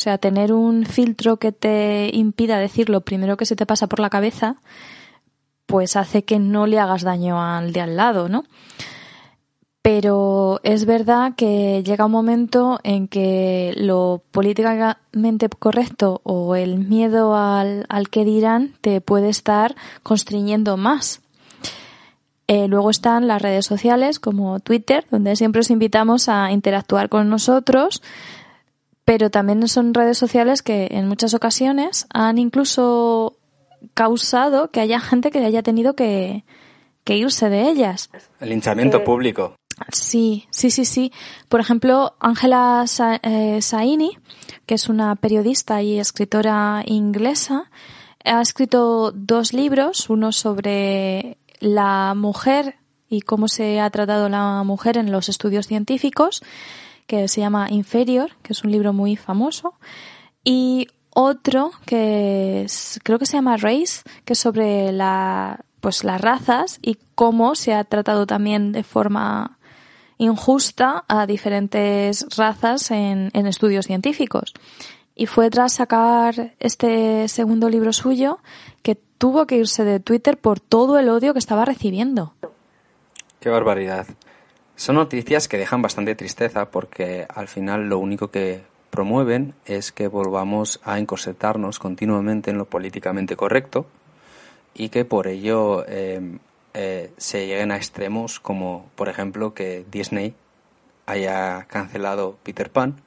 O 0.00 0.02
sea, 0.02 0.16
tener 0.16 0.54
un 0.54 0.86
filtro 0.86 1.36
que 1.36 1.52
te 1.52 2.08
impida 2.14 2.58
decir 2.58 2.88
lo 2.88 3.02
primero 3.02 3.36
que 3.36 3.44
se 3.44 3.54
te 3.54 3.66
pasa 3.66 3.86
por 3.86 4.00
la 4.00 4.08
cabeza, 4.08 4.56
pues 5.66 5.94
hace 5.94 6.22
que 6.22 6.38
no 6.38 6.66
le 6.66 6.78
hagas 6.78 7.02
daño 7.02 7.38
al 7.38 7.74
de 7.74 7.82
al 7.82 7.96
lado, 7.96 8.30
¿no? 8.30 8.44
Pero 9.82 10.58
es 10.62 10.86
verdad 10.86 11.34
que 11.36 11.82
llega 11.84 12.06
un 12.06 12.12
momento 12.12 12.80
en 12.82 13.08
que 13.08 13.74
lo 13.76 14.22
políticamente 14.30 15.50
correcto 15.50 16.22
o 16.24 16.54
el 16.54 16.78
miedo 16.78 17.36
al, 17.36 17.84
al 17.90 18.08
que 18.08 18.24
dirán 18.24 18.72
te 18.80 19.02
puede 19.02 19.28
estar 19.28 19.76
constriñendo 20.02 20.78
más. 20.78 21.20
Eh, 22.46 22.68
luego 22.68 22.88
están 22.88 23.28
las 23.28 23.42
redes 23.42 23.66
sociales 23.66 24.18
como 24.18 24.60
Twitter, 24.60 25.04
donde 25.10 25.36
siempre 25.36 25.60
os 25.60 25.70
invitamos 25.70 26.30
a 26.30 26.50
interactuar 26.52 27.10
con 27.10 27.28
nosotros, 27.28 28.02
pero 29.10 29.28
también 29.28 29.66
son 29.66 29.92
redes 29.92 30.18
sociales 30.18 30.62
que 30.62 30.86
en 30.92 31.08
muchas 31.08 31.34
ocasiones 31.34 32.06
han 32.14 32.38
incluso 32.38 33.38
causado 33.92 34.70
que 34.70 34.78
haya 34.78 35.00
gente 35.00 35.32
que 35.32 35.44
haya 35.44 35.64
tenido 35.64 35.96
que, 35.96 36.44
irse 37.06 37.48
de 37.48 37.68
ellas. 37.68 38.08
El 38.38 38.50
linchamiento 38.50 38.98
eh, 38.98 39.00
público. 39.00 39.56
Sí, 39.90 40.46
sí, 40.50 40.70
sí, 40.70 40.84
sí. 40.84 41.12
Por 41.48 41.58
ejemplo, 41.58 42.14
Ángela 42.20 42.84
eh, 43.24 43.60
Saini, 43.60 44.16
que 44.64 44.76
es 44.76 44.88
una 44.88 45.16
periodista 45.16 45.82
y 45.82 45.98
escritora 45.98 46.84
inglesa, 46.86 47.68
ha 48.24 48.40
escrito 48.40 49.10
dos 49.10 49.52
libros, 49.52 50.08
uno 50.08 50.30
sobre 50.30 51.36
la 51.58 52.14
mujer 52.14 52.76
y 53.08 53.22
cómo 53.22 53.48
se 53.48 53.80
ha 53.80 53.90
tratado 53.90 54.28
la 54.28 54.62
mujer 54.62 54.98
en 54.98 55.10
los 55.10 55.28
estudios 55.28 55.66
científicos 55.66 56.44
que 57.10 57.26
se 57.26 57.40
llama 57.40 57.66
Inferior, 57.70 58.30
que 58.40 58.52
es 58.52 58.62
un 58.62 58.70
libro 58.70 58.92
muy 58.92 59.16
famoso, 59.16 59.74
y 60.44 60.86
otro 61.12 61.72
que 61.84 62.64
creo 63.02 63.18
que 63.18 63.26
se 63.26 63.36
llama 63.36 63.56
Race, 63.56 64.02
que 64.24 64.34
es 64.34 64.38
sobre 64.38 64.92
la, 64.92 65.58
pues 65.80 66.04
las 66.04 66.20
razas 66.20 66.78
y 66.80 66.98
cómo 67.16 67.56
se 67.56 67.74
ha 67.74 67.82
tratado 67.82 68.28
también 68.28 68.70
de 68.70 68.84
forma 68.84 69.58
injusta 70.18 71.04
a 71.08 71.26
diferentes 71.26 72.26
razas 72.36 72.92
en, 72.92 73.30
en 73.32 73.46
estudios 73.48 73.86
científicos. 73.86 74.54
Y 75.16 75.26
fue 75.26 75.50
tras 75.50 75.72
sacar 75.72 76.54
este 76.60 77.26
segundo 77.26 77.68
libro 77.68 77.92
suyo 77.92 78.38
que 78.82 78.94
tuvo 78.94 79.48
que 79.48 79.56
irse 79.56 79.82
de 79.82 79.98
Twitter 79.98 80.38
por 80.38 80.60
todo 80.60 80.96
el 80.96 81.08
odio 81.08 81.32
que 81.32 81.40
estaba 81.40 81.64
recibiendo. 81.64 82.34
Qué 83.40 83.48
barbaridad. 83.48 84.06
Son 84.80 84.94
noticias 84.94 85.46
que 85.46 85.58
dejan 85.58 85.82
bastante 85.82 86.14
tristeza 86.14 86.70
porque 86.70 87.26
al 87.28 87.48
final 87.48 87.90
lo 87.90 87.98
único 87.98 88.30
que 88.30 88.62
promueven 88.88 89.52
es 89.66 89.92
que 89.92 90.08
volvamos 90.08 90.80
a 90.82 90.98
encorsetarnos 90.98 91.78
continuamente 91.78 92.50
en 92.50 92.56
lo 92.56 92.64
políticamente 92.64 93.36
correcto 93.36 93.84
y 94.72 94.88
que 94.88 95.04
por 95.04 95.26
ello 95.26 95.86
em, 95.86 96.38
eh, 96.72 97.12
se 97.18 97.46
lleguen 97.46 97.72
a 97.72 97.76
extremos 97.76 98.40
como 98.40 98.86
por 98.94 99.10
ejemplo 99.10 99.52
que 99.52 99.84
Disney 99.90 100.34
haya 101.04 101.66
cancelado 101.68 102.38
Peter 102.42 102.70
Pan 102.70 103.02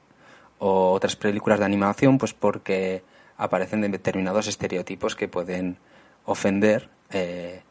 o 0.60 0.92
otras 0.92 1.16
películas 1.16 1.58
de 1.58 1.64
animación 1.64 2.18
pues 2.18 2.34
porque 2.34 3.02
aparecen 3.36 3.80
determinados 3.90 4.46
estereotipos 4.46 5.16
que 5.16 5.26
pueden 5.26 5.78
ofender 6.24 6.88
eh, 7.10 7.62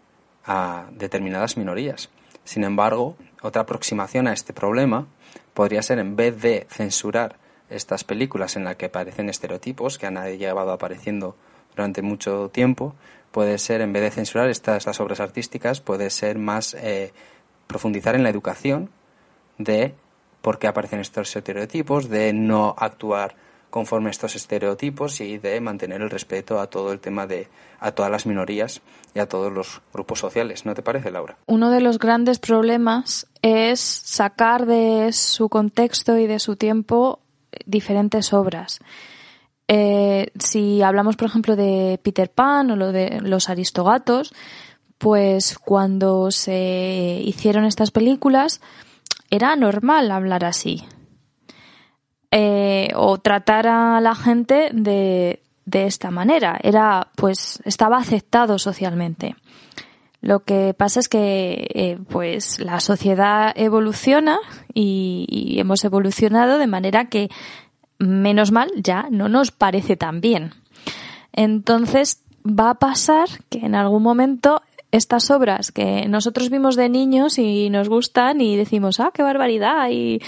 a 0.45 0.87
determinadas 0.91 1.55
minorías. 1.55 2.09
Sin 2.43 2.65
embargo, 2.65 3.15
otra 3.43 3.63
aproximación 3.63 4.27
a 4.27 4.33
este 4.33 4.53
problema 4.53 5.05
podría 5.53 5.83
ser, 5.83 5.99
en 5.99 6.15
vez 6.15 6.41
de 6.41 6.65
censurar 6.69 7.37
estas 7.69 8.03
películas 8.03 8.55
en 8.55 8.63
las 8.63 8.75
que 8.77 8.85
aparecen 8.85 9.29
estereotipos 9.29 9.97
que 9.97 10.07
han 10.07 10.15
llevado 10.37 10.71
apareciendo 10.71 11.35
durante 11.75 12.01
mucho 12.01 12.49
tiempo, 12.49 12.95
puede 13.31 13.57
ser, 13.57 13.81
en 13.81 13.93
vez 13.93 14.03
de 14.03 14.11
censurar 14.11 14.49
estas, 14.49 14.99
obras 14.99 15.19
artísticas, 15.19 15.81
puede 15.81 16.09
ser 16.09 16.37
más 16.37 16.73
eh, 16.75 17.13
profundizar 17.67 18.15
en 18.15 18.23
la 18.23 18.29
educación 18.29 18.89
de 19.57 19.93
por 20.41 20.59
qué 20.59 20.67
aparecen 20.67 20.99
estos 20.99 21.35
estereotipos, 21.35 22.09
de 22.09 22.33
no 22.33 22.75
actuar 22.77 23.35
conforme 23.69 24.09
a 24.09 24.11
estos 24.11 24.35
estereotipos 24.35 25.19
y 25.19 25.39
de 25.39 25.59
mantener 25.59 26.01
el 26.01 26.11
respeto 26.11 26.59
a 26.59 26.67
todo 26.67 26.91
el 26.91 26.99
tema 26.99 27.25
de 27.25 27.47
a 27.79 27.91
todas 27.91 28.11
las 28.11 28.27
minorías 28.27 28.81
y 29.15 29.19
a 29.19 29.27
todos 29.27 29.51
los 29.51 29.81
grupos 29.91 30.19
sociales. 30.19 30.63
¿No 30.63 30.75
te 30.75 30.83
parece, 30.83 31.09
Laura? 31.09 31.37
Uno 31.47 31.71
de 31.71 31.81
los 31.81 31.97
grandes 31.97 32.37
problemas 32.37 33.25
es 33.43 33.81
sacar 33.81 34.65
de 34.65 35.11
su 35.11 35.49
contexto 35.49 36.17
y 36.17 36.27
de 36.27 36.39
su 36.39 36.55
tiempo 36.55 37.19
diferentes 37.65 38.33
obras. 38.33 38.79
Eh, 39.67 40.31
si 40.39 40.81
hablamos, 40.81 41.17
por 41.17 41.27
ejemplo, 41.27 41.55
de 41.55 41.99
Peter 42.01 42.31
Pan 42.31 42.71
o 42.71 42.75
lo 42.77 42.91
de 42.91 43.19
los 43.21 43.49
Aristogatos, 43.49 44.33
pues 44.97 45.59
cuando 45.59 46.31
se 46.31 47.21
hicieron 47.23 47.65
estas 47.65 47.91
películas 47.91 48.61
era 49.29 49.55
normal 49.57 50.09
hablar 50.11 50.45
así. 50.45 50.83
Eh, 52.31 52.91
o 52.95 53.19
tratar 53.19 53.67
a 53.67 53.99
la 53.99 54.15
gente 54.15 54.69
de, 54.71 55.43
de 55.65 55.85
esta 55.85 56.11
manera. 56.11 56.57
Era, 56.63 57.09
pues, 57.15 57.61
estaba 57.65 57.97
aceptado 57.97 58.57
socialmente. 58.57 59.35
Lo 60.23 60.45
que 60.45 60.73
pasa 60.73 61.01
es 61.01 61.09
que, 61.09 61.67
eh, 61.73 61.99
pues, 62.07 62.61
la 62.61 62.79
sociedad 62.79 63.51
evoluciona 63.55 64.39
y, 64.73 65.57
hemos 65.59 65.83
evolucionado 65.83 66.57
de 66.59 66.65
manera 66.65 67.09
que, 67.09 67.27
menos 67.99 68.53
mal, 68.53 68.71
ya 68.77 69.07
no 69.11 69.27
nos 69.27 69.51
parece 69.51 69.97
tan 69.97 70.21
bien. 70.21 70.51
Entonces, 71.33 72.23
va 72.45 72.69
a 72.69 72.75
pasar 72.75 73.27
que 73.49 73.59
en 73.65 73.75
algún 73.75 74.01
momento 74.01 74.61
estas 74.91 75.29
obras 75.29 75.73
que 75.73 76.07
nosotros 76.07 76.49
vimos 76.49 76.77
de 76.77 76.87
niños 76.87 77.37
y 77.37 77.69
nos 77.69 77.89
gustan 77.89 78.39
y 78.39 78.55
decimos, 78.55 79.01
ah, 79.01 79.11
qué 79.13 79.23
barbaridad, 79.23 79.89
y 79.91 80.21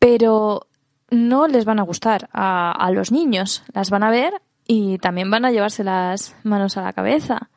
pero 0.00 0.66
no 1.10 1.46
les 1.46 1.64
van 1.64 1.78
a 1.78 1.84
gustar 1.84 2.28
a, 2.32 2.90
los 2.90 3.12
niños. 3.12 3.62
Las 3.72 3.90
van 3.90 4.02
a 4.02 4.10
ver 4.10 4.34
y 4.66 4.98
también 4.98 5.30
van 5.30 5.44
a 5.44 5.52
llevarse 5.52 5.84
las 5.84 6.34
manos 6.42 6.76
a 6.76 6.82
la 6.82 6.92
cabeza. 6.92 7.48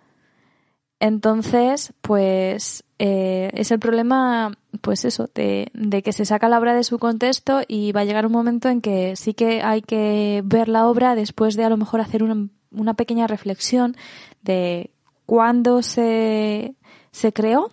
Entonces, 0.99 1.93
pues 2.01 2.83
eh, 2.99 3.49
es 3.53 3.71
el 3.71 3.79
problema, 3.79 4.57
pues 4.81 5.05
eso, 5.05 5.29
de, 5.33 5.71
que 6.03 6.11
se 6.11 6.25
saca 6.25 6.49
la 6.49 6.59
obra 6.59 6.75
de 6.75 6.83
su 6.83 6.99
contexto 6.99 7.61
y 7.67 7.91
va 7.93 8.01
a 8.01 8.05
llegar 8.05 8.25
un 8.25 8.33
momento 8.33 8.69
en 8.69 8.81
que 8.81 9.15
sí 9.15 9.33
que 9.33 9.61
hay 9.61 9.81
que 9.81 10.41
ver 10.43 10.67
la 10.67 10.87
obra 10.87 11.15
después 11.15 11.55
de 11.55 11.63
a 11.63 11.69
lo 11.69 11.77
mejor 11.77 12.01
hacer 12.01 12.23
una, 12.23 12.47
una 12.71 12.93
pequeña 12.95 13.27
reflexión 13.27 13.95
de 14.41 14.91
cuándo 15.25 15.81
se, 15.81 16.75
se 17.11 17.31
creó 17.31 17.71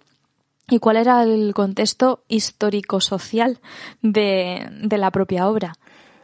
y 0.69 0.78
cuál 0.78 0.97
era 0.97 1.23
el 1.23 1.55
contexto 1.55 2.24
histórico-social 2.28 3.61
de, 4.03 4.69
la 4.90 5.11
propia 5.11 5.48
obra. 5.48 5.74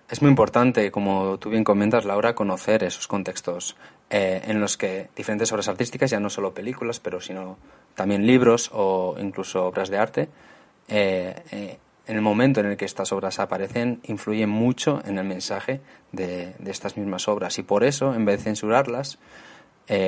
Es 0.08 0.20
muy 0.20 0.30
importante, 0.30 0.90
como 0.90 1.38
tú 1.38 1.48
bien 1.48 1.64
comentas, 1.64 2.04
Laura, 2.04 2.34
conocer 2.34 2.82
esos 2.84 3.08
contextos 3.08 3.76
eh, 4.14 4.42
en 4.44 4.60
los 4.60 4.76
que 4.76 5.08
diferentes 5.16 5.50
obras 5.52 5.68
artísticas, 5.68 6.10
ya 6.10 6.20
no 6.20 6.28
solo 6.28 6.52
películas, 6.52 7.00
pero 7.00 7.18
sino 7.18 7.56
también 7.94 8.26
libros 8.26 8.68
o 8.74 9.16
incluso 9.18 9.64
obras 9.64 9.88
de 9.88 9.96
arte, 9.96 10.28
eh, 10.88 11.34
eh, 11.50 11.78
en 12.06 12.16
el 12.16 12.20
momento 12.20 12.60
en 12.60 12.66
el 12.66 12.76
que 12.76 12.84
estas 12.84 13.10
obras 13.12 13.38
aparecen, 13.38 14.00
influyen 14.04 14.50
mucho 14.50 15.00
en 15.06 15.16
el 15.16 15.24
mensaje 15.24 15.80
de, 16.12 16.52
de 16.58 16.70
estas 16.70 16.98
mismas 16.98 17.26
obras. 17.26 17.58
Y 17.58 17.62
por 17.62 17.84
eso, 17.84 18.14
en 18.14 18.26
vez 18.26 18.38
de 18.38 18.44
censurarlas, 18.44 19.18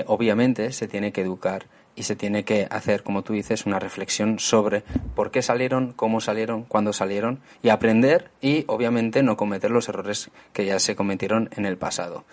obviamente 0.06 0.72
se 0.72 0.86
tiene 0.86 1.12
que 1.12 1.22
educar 1.22 1.66
y 1.96 2.02
se 2.02 2.16
tiene 2.16 2.44
que 2.44 2.66
hacer, 2.70 3.02
como 3.02 3.22
tú 3.22 3.32
dices, 3.32 3.66
una 3.66 3.78
reflexión 3.78 4.38
sobre 4.38 4.82
por 5.14 5.30
qué 5.30 5.42
salieron, 5.42 5.92
cómo 5.92 6.20
salieron, 6.20 6.64
cuándo 6.64 6.92
salieron 6.92 7.40
y 7.62 7.68
aprender 7.68 8.30
y 8.40 8.64
obviamente 8.66 9.22
no 9.22 9.36
cometer 9.36 9.70
los 9.70 9.88
errores 9.88 10.30
que 10.52 10.64
ya 10.66 10.78
se 10.78 10.96
cometieron 10.96 11.48
en 11.56 11.66
el 11.66 11.76
pasado. 11.76 12.24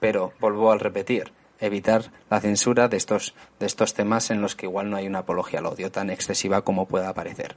Pero 0.00 0.32
vuelvo 0.40 0.70
a 0.70 0.78
repetir, 0.78 1.32
evitar 1.60 2.10
la 2.30 2.40
censura 2.40 2.88
de 2.88 2.96
estos, 2.96 3.34
de 3.58 3.66
estos 3.66 3.94
temas 3.94 4.30
en 4.30 4.40
los 4.40 4.56
que 4.56 4.66
igual 4.66 4.90
no 4.90 4.96
hay 4.96 5.06
una 5.06 5.20
apología 5.20 5.60
al 5.60 5.66
odio 5.66 5.90
tan 5.90 6.10
excesiva 6.10 6.62
como 6.62 6.86
pueda 6.86 7.14
parecer. 7.14 7.56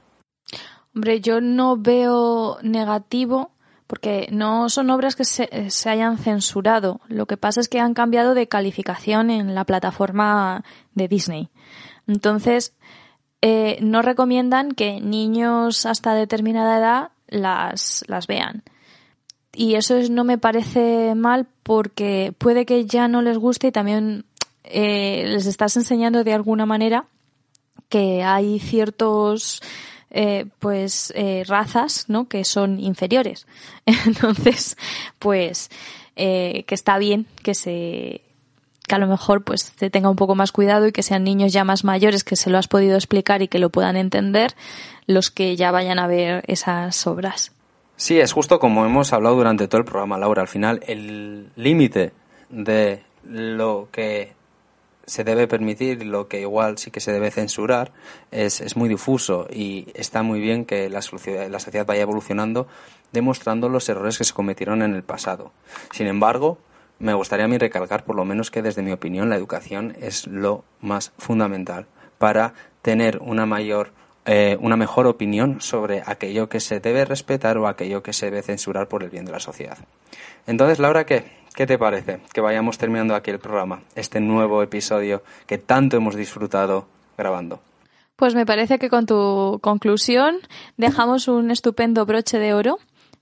Hombre, 0.94 1.20
yo 1.20 1.40
no 1.40 1.76
veo 1.76 2.58
negativo 2.62 3.52
porque 3.86 4.28
no 4.30 4.68
son 4.68 4.88
obras 4.90 5.16
que 5.16 5.24
se, 5.24 5.48
hayan 5.88 6.16
censurado. 6.16 7.00
Lo 7.08 7.26
que 7.26 7.36
pasa 7.36 7.60
es 7.60 7.68
que 7.68 7.80
han 7.80 7.92
cambiado 7.92 8.34
de 8.34 8.46
calificación 8.46 9.30
en 9.30 9.54
la 9.54 9.64
plataforma 9.64 10.64
de 10.94 11.08
Disney. 11.08 11.48
Entonces, 12.06 12.72
eh, 13.42 13.78
no 13.82 14.02
recomiendan 14.02 14.72
que 14.72 15.00
niños 15.00 15.86
hasta 15.86 16.14
determinada 16.14 16.78
edad 16.78 17.10
las, 17.26 18.04
las 18.06 18.28
vean. 18.28 18.62
Y 19.52 19.74
eso 19.74 19.98
no 20.10 20.24
me 20.24 20.38
parece 20.38 21.14
mal 21.14 21.46
porque 21.62 22.32
puede 22.38 22.66
que 22.66 22.86
ya 22.86 23.08
no 23.08 23.20
les 23.20 23.36
guste 23.36 23.68
y 23.68 23.72
también 23.72 24.24
eh, 24.64 25.24
les 25.26 25.46
estás 25.46 25.76
enseñando 25.76 26.22
de 26.22 26.32
alguna 26.32 26.66
manera 26.66 27.06
que 27.88 28.22
hay 28.22 28.60
ciertos 28.60 29.62
eh, 30.10 30.46
pues 30.60 31.12
eh, 31.16 31.44
razas 31.46 32.04
no 32.08 32.28
que 32.28 32.44
son 32.44 32.78
inferiores 32.78 33.46
entonces 34.06 34.76
pues 35.18 35.70
que 36.14 36.64
está 36.68 36.98
bien 36.98 37.26
que 37.42 37.54
se 37.54 38.20
que 38.86 38.94
a 38.94 38.98
lo 38.98 39.06
mejor 39.06 39.42
pues 39.42 39.72
se 39.76 39.88
tenga 39.88 40.10
un 40.10 40.16
poco 40.16 40.34
más 40.34 40.52
cuidado 40.52 40.86
y 40.86 40.92
que 40.92 41.02
sean 41.02 41.24
niños 41.24 41.52
ya 41.52 41.64
más 41.64 41.82
mayores 41.82 42.22
que 42.22 42.36
se 42.36 42.50
lo 42.50 42.58
has 42.58 42.68
podido 42.68 42.96
explicar 42.96 43.40
y 43.40 43.48
que 43.48 43.58
lo 43.58 43.70
puedan 43.70 43.96
entender 43.96 44.54
los 45.06 45.30
que 45.30 45.56
ya 45.56 45.70
vayan 45.70 45.98
a 45.98 46.06
ver 46.06 46.44
esas 46.46 47.06
obras. 47.06 47.52
Sí, 48.00 48.18
es 48.18 48.32
justo 48.32 48.58
como 48.58 48.86
hemos 48.86 49.12
hablado 49.12 49.36
durante 49.36 49.68
todo 49.68 49.78
el 49.78 49.84
programa, 49.84 50.16
Laura. 50.16 50.40
Al 50.40 50.48
final, 50.48 50.80
el 50.86 51.50
límite 51.54 52.14
de 52.48 53.02
lo 53.24 53.88
que 53.92 54.32
se 55.04 55.22
debe 55.22 55.46
permitir 55.46 56.00
y 56.00 56.06
lo 56.06 56.26
que 56.26 56.40
igual 56.40 56.78
sí 56.78 56.90
que 56.90 57.00
se 57.00 57.12
debe 57.12 57.30
censurar 57.30 57.92
es, 58.30 58.62
es 58.62 58.74
muy 58.74 58.88
difuso 58.88 59.46
y 59.52 59.88
está 59.92 60.22
muy 60.22 60.40
bien 60.40 60.64
que 60.64 60.88
la 60.88 61.02
sociedad, 61.02 61.46
la 61.50 61.58
sociedad 61.58 61.84
vaya 61.84 62.00
evolucionando 62.00 62.68
demostrando 63.12 63.68
los 63.68 63.86
errores 63.90 64.16
que 64.16 64.24
se 64.24 64.32
cometieron 64.32 64.80
en 64.80 64.94
el 64.94 65.02
pasado. 65.02 65.52
Sin 65.92 66.06
embargo, 66.06 66.56
me 67.00 67.12
gustaría 67.12 67.44
a 67.44 67.48
mí 67.48 67.58
recalcar 67.58 68.04
por 68.04 68.16
lo 68.16 68.24
menos 68.24 68.50
que 68.50 68.62
desde 68.62 68.80
mi 68.80 68.92
opinión 68.92 69.28
la 69.28 69.36
educación 69.36 69.94
es 70.00 70.26
lo 70.26 70.64
más 70.80 71.12
fundamental 71.18 71.86
para 72.16 72.54
tener 72.80 73.18
una 73.18 73.44
mayor 73.44 73.92
eh, 74.32 74.56
una 74.60 74.76
mejor 74.76 75.08
opinión 75.08 75.60
sobre 75.60 76.04
aquello 76.06 76.48
que 76.48 76.60
se 76.60 76.78
debe 76.78 77.04
respetar 77.04 77.58
o 77.58 77.66
aquello 77.66 78.04
que 78.04 78.12
se 78.12 78.26
debe 78.26 78.42
censurar 78.42 78.86
por 78.86 79.02
el 79.02 79.10
bien 79.10 79.24
de 79.24 79.32
la 79.32 79.40
sociedad. 79.40 79.76
Entonces, 80.46 80.78
Laura, 80.78 81.04
¿qué? 81.04 81.24
¿Qué 81.52 81.66
te 81.66 81.78
parece 81.78 82.20
que 82.32 82.40
vayamos 82.40 82.78
terminando 82.78 83.16
aquí 83.16 83.32
el 83.32 83.40
programa, 83.40 83.82
este 83.96 84.20
nuevo 84.20 84.62
episodio 84.62 85.24
que 85.48 85.58
tanto 85.58 85.96
hemos 85.96 86.14
disfrutado 86.14 86.86
grabando? 87.18 87.58
Pues 88.14 88.36
me 88.36 88.46
parece 88.46 88.78
que 88.78 88.88
con 88.88 89.04
tu 89.04 89.58
conclusión 89.62 90.36
dejamos 90.76 91.26
un 91.26 91.50
estupendo 91.50 92.06
broche 92.06 92.38
de 92.38 92.54
oro 92.54 92.78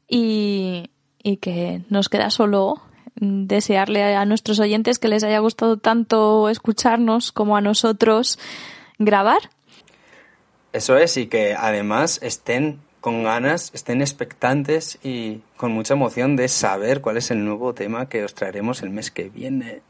y, 0.07 0.91
y 1.23 1.39
que 1.39 1.85
nos 1.89 2.11
queda 2.11 2.29
solo 2.29 2.83
desearle 3.15 4.15
a 4.15 4.27
nuestros 4.27 4.61
oyentes 4.61 4.99
que 4.99 5.09
les 5.09 5.25
haya 5.25 5.39
gustado 5.39 5.79
tanto 5.79 6.51
escucharnos 6.51 7.33
como 7.33 7.57
a 7.57 7.63
nosotros 7.63 8.39
grabar 8.99 9.39
eso 10.73 10.97
es, 10.97 11.17
y 11.17 11.27
que 11.27 11.55
además 11.55 12.21
estén 12.23 12.81
con 13.01 13.23
ganas, 13.23 13.71
estén 13.75 14.01
expectantes 14.01 14.99
y 15.03 15.41
con 15.57 15.73
mucha 15.73 15.95
emoción 15.95 16.37
de 16.37 16.49
saber 16.49 17.01
cuál 17.01 17.17
es 17.17 17.31
el 17.31 17.45
nuevo 17.45 17.75
tema 17.75 18.09
que 18.09 18.25
os 18.25 18.35
traeremos 18.35 18.83
el 18.83 18.91
mes 18.91 19.11
que 19.11 19.29
viene. 19.29 19.83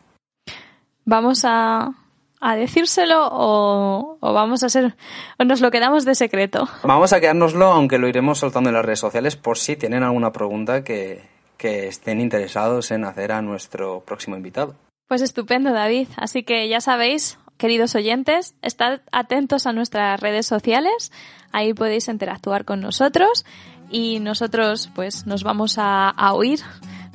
¿Vamos 1.05 1.45
a, 1.45 1.95
a 2.41 2.57
decírselo 2.57 3.29
o, 3.31 4.19
o, 4.21 4.33
vamos 4.33 4.63
a 4.63 4.69
ser 4.69 4.95
o 5.39 5.45
nos 5.45 5.61
lo 5.61 5.71
quedamos 5.71 6.05
de 6.05 6.15
secreto? 6.15 6.69
Vamos 6.85 7.13
a 7.13 7.21
quedárnoslo, 7.21 7.67
aunque 7.67 7.99
lo 7.99 8.09
iremos 8.09 8.39
soltando 8.39 8.69
en 8.69 8.75
las 8.75 8.85
redes 8.85 9.01
sociales 9.01 9.37
por 9.37 9.57
si 9.57 9.77
tienen 9.77 10.03
alguna 10.03 10.33
pregunta 10.33 10.85
que, 10.85 11.23
que 11.57 11.89
estén 11.89 12.21
interesados 12.21 12.91
en 12.91 13.05
hacer 13.05 13.33
a 13.33 13.43
nuestro 13.43 14.01
próximo 14.01 14.37
invitado. 14.37 14.75
Pues 15.09 15.23
estupendo, 15.23 15.73
David. 15.73 16.09
Así 16.17 16.43
que 16.43 16.69
ya 16.69 16.83
sabéis, 16.83 17.39
queridos 17.59 17.95
oyentes, 17.97 18.55
estad 18.63 19.01
atentos 19.13 19.67
a 19.67 19.73
nuestras 19.73 20.19
redes 20.21 20.47
sociales, 20.47 21.13
ahí 21.53 21.75
podéis 21.75 22.09
interactuar 22.09 22.65
con 22.65 22.81
nosotros 22.81 23.45
y 23.91 24.21
nosotros 24.21 24.91
pues 24.95 25.27
nos 25.27 25.43
vamos 25.43 25.75
a, 25.77 26.15
oír 26.33 26.61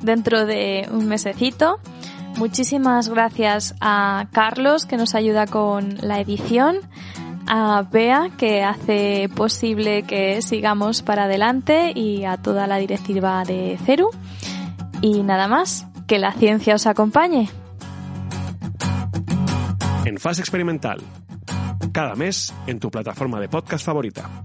dentro 0.00 0.44
de 0.44 0.86
un 0.92 1.08
mesecito. 1.08 1.78
Muchísimas 2.36 3.08
gracias 3.08 3.74
a 3.80 4.26
Carlos 4.32 4.86
que 4.86 4.96
nos 4.96 5.14
ayuda 5.14 5.46
con 5.46 5.96
la 6.02 6.20
edición, 6.20 6.78
a 7.46 7.82
Bea 7.90 8.30
que 8.36 8.62
hace 8.62 9.30
posible 9.34 10.02
que 10.02 10.42
sigamos 10.42 11.02
para 11.02 11.24
adelante 11.24 11.92
y 11.94 12.24
a 12.24 12.36
toda 12.36 12.66
la 12.66 12.76
directiva 12.76 13.44
de 13.44 13.78
CERU. 13.84 14.10
Y 15.00 15.22
nada 15.22 15.48
más, 15.48 15.86
que 16.06 16.18
la 16.18 16.32
ciencia 16.32 16.74
os 16.74 16.86
acompañe 16.86 17.48
en 20.04 20.18
fase 20.18 20.42
experimental. 20.42 21.00
Cada 21.92 22.14
mes 22.14 22.52
en 22.66 22.78
tu 22.78 22.90
plataforma 22.90 23.40
de 23.40 23.48
podcast 23.48 23.84
favorita. 23.84 24.44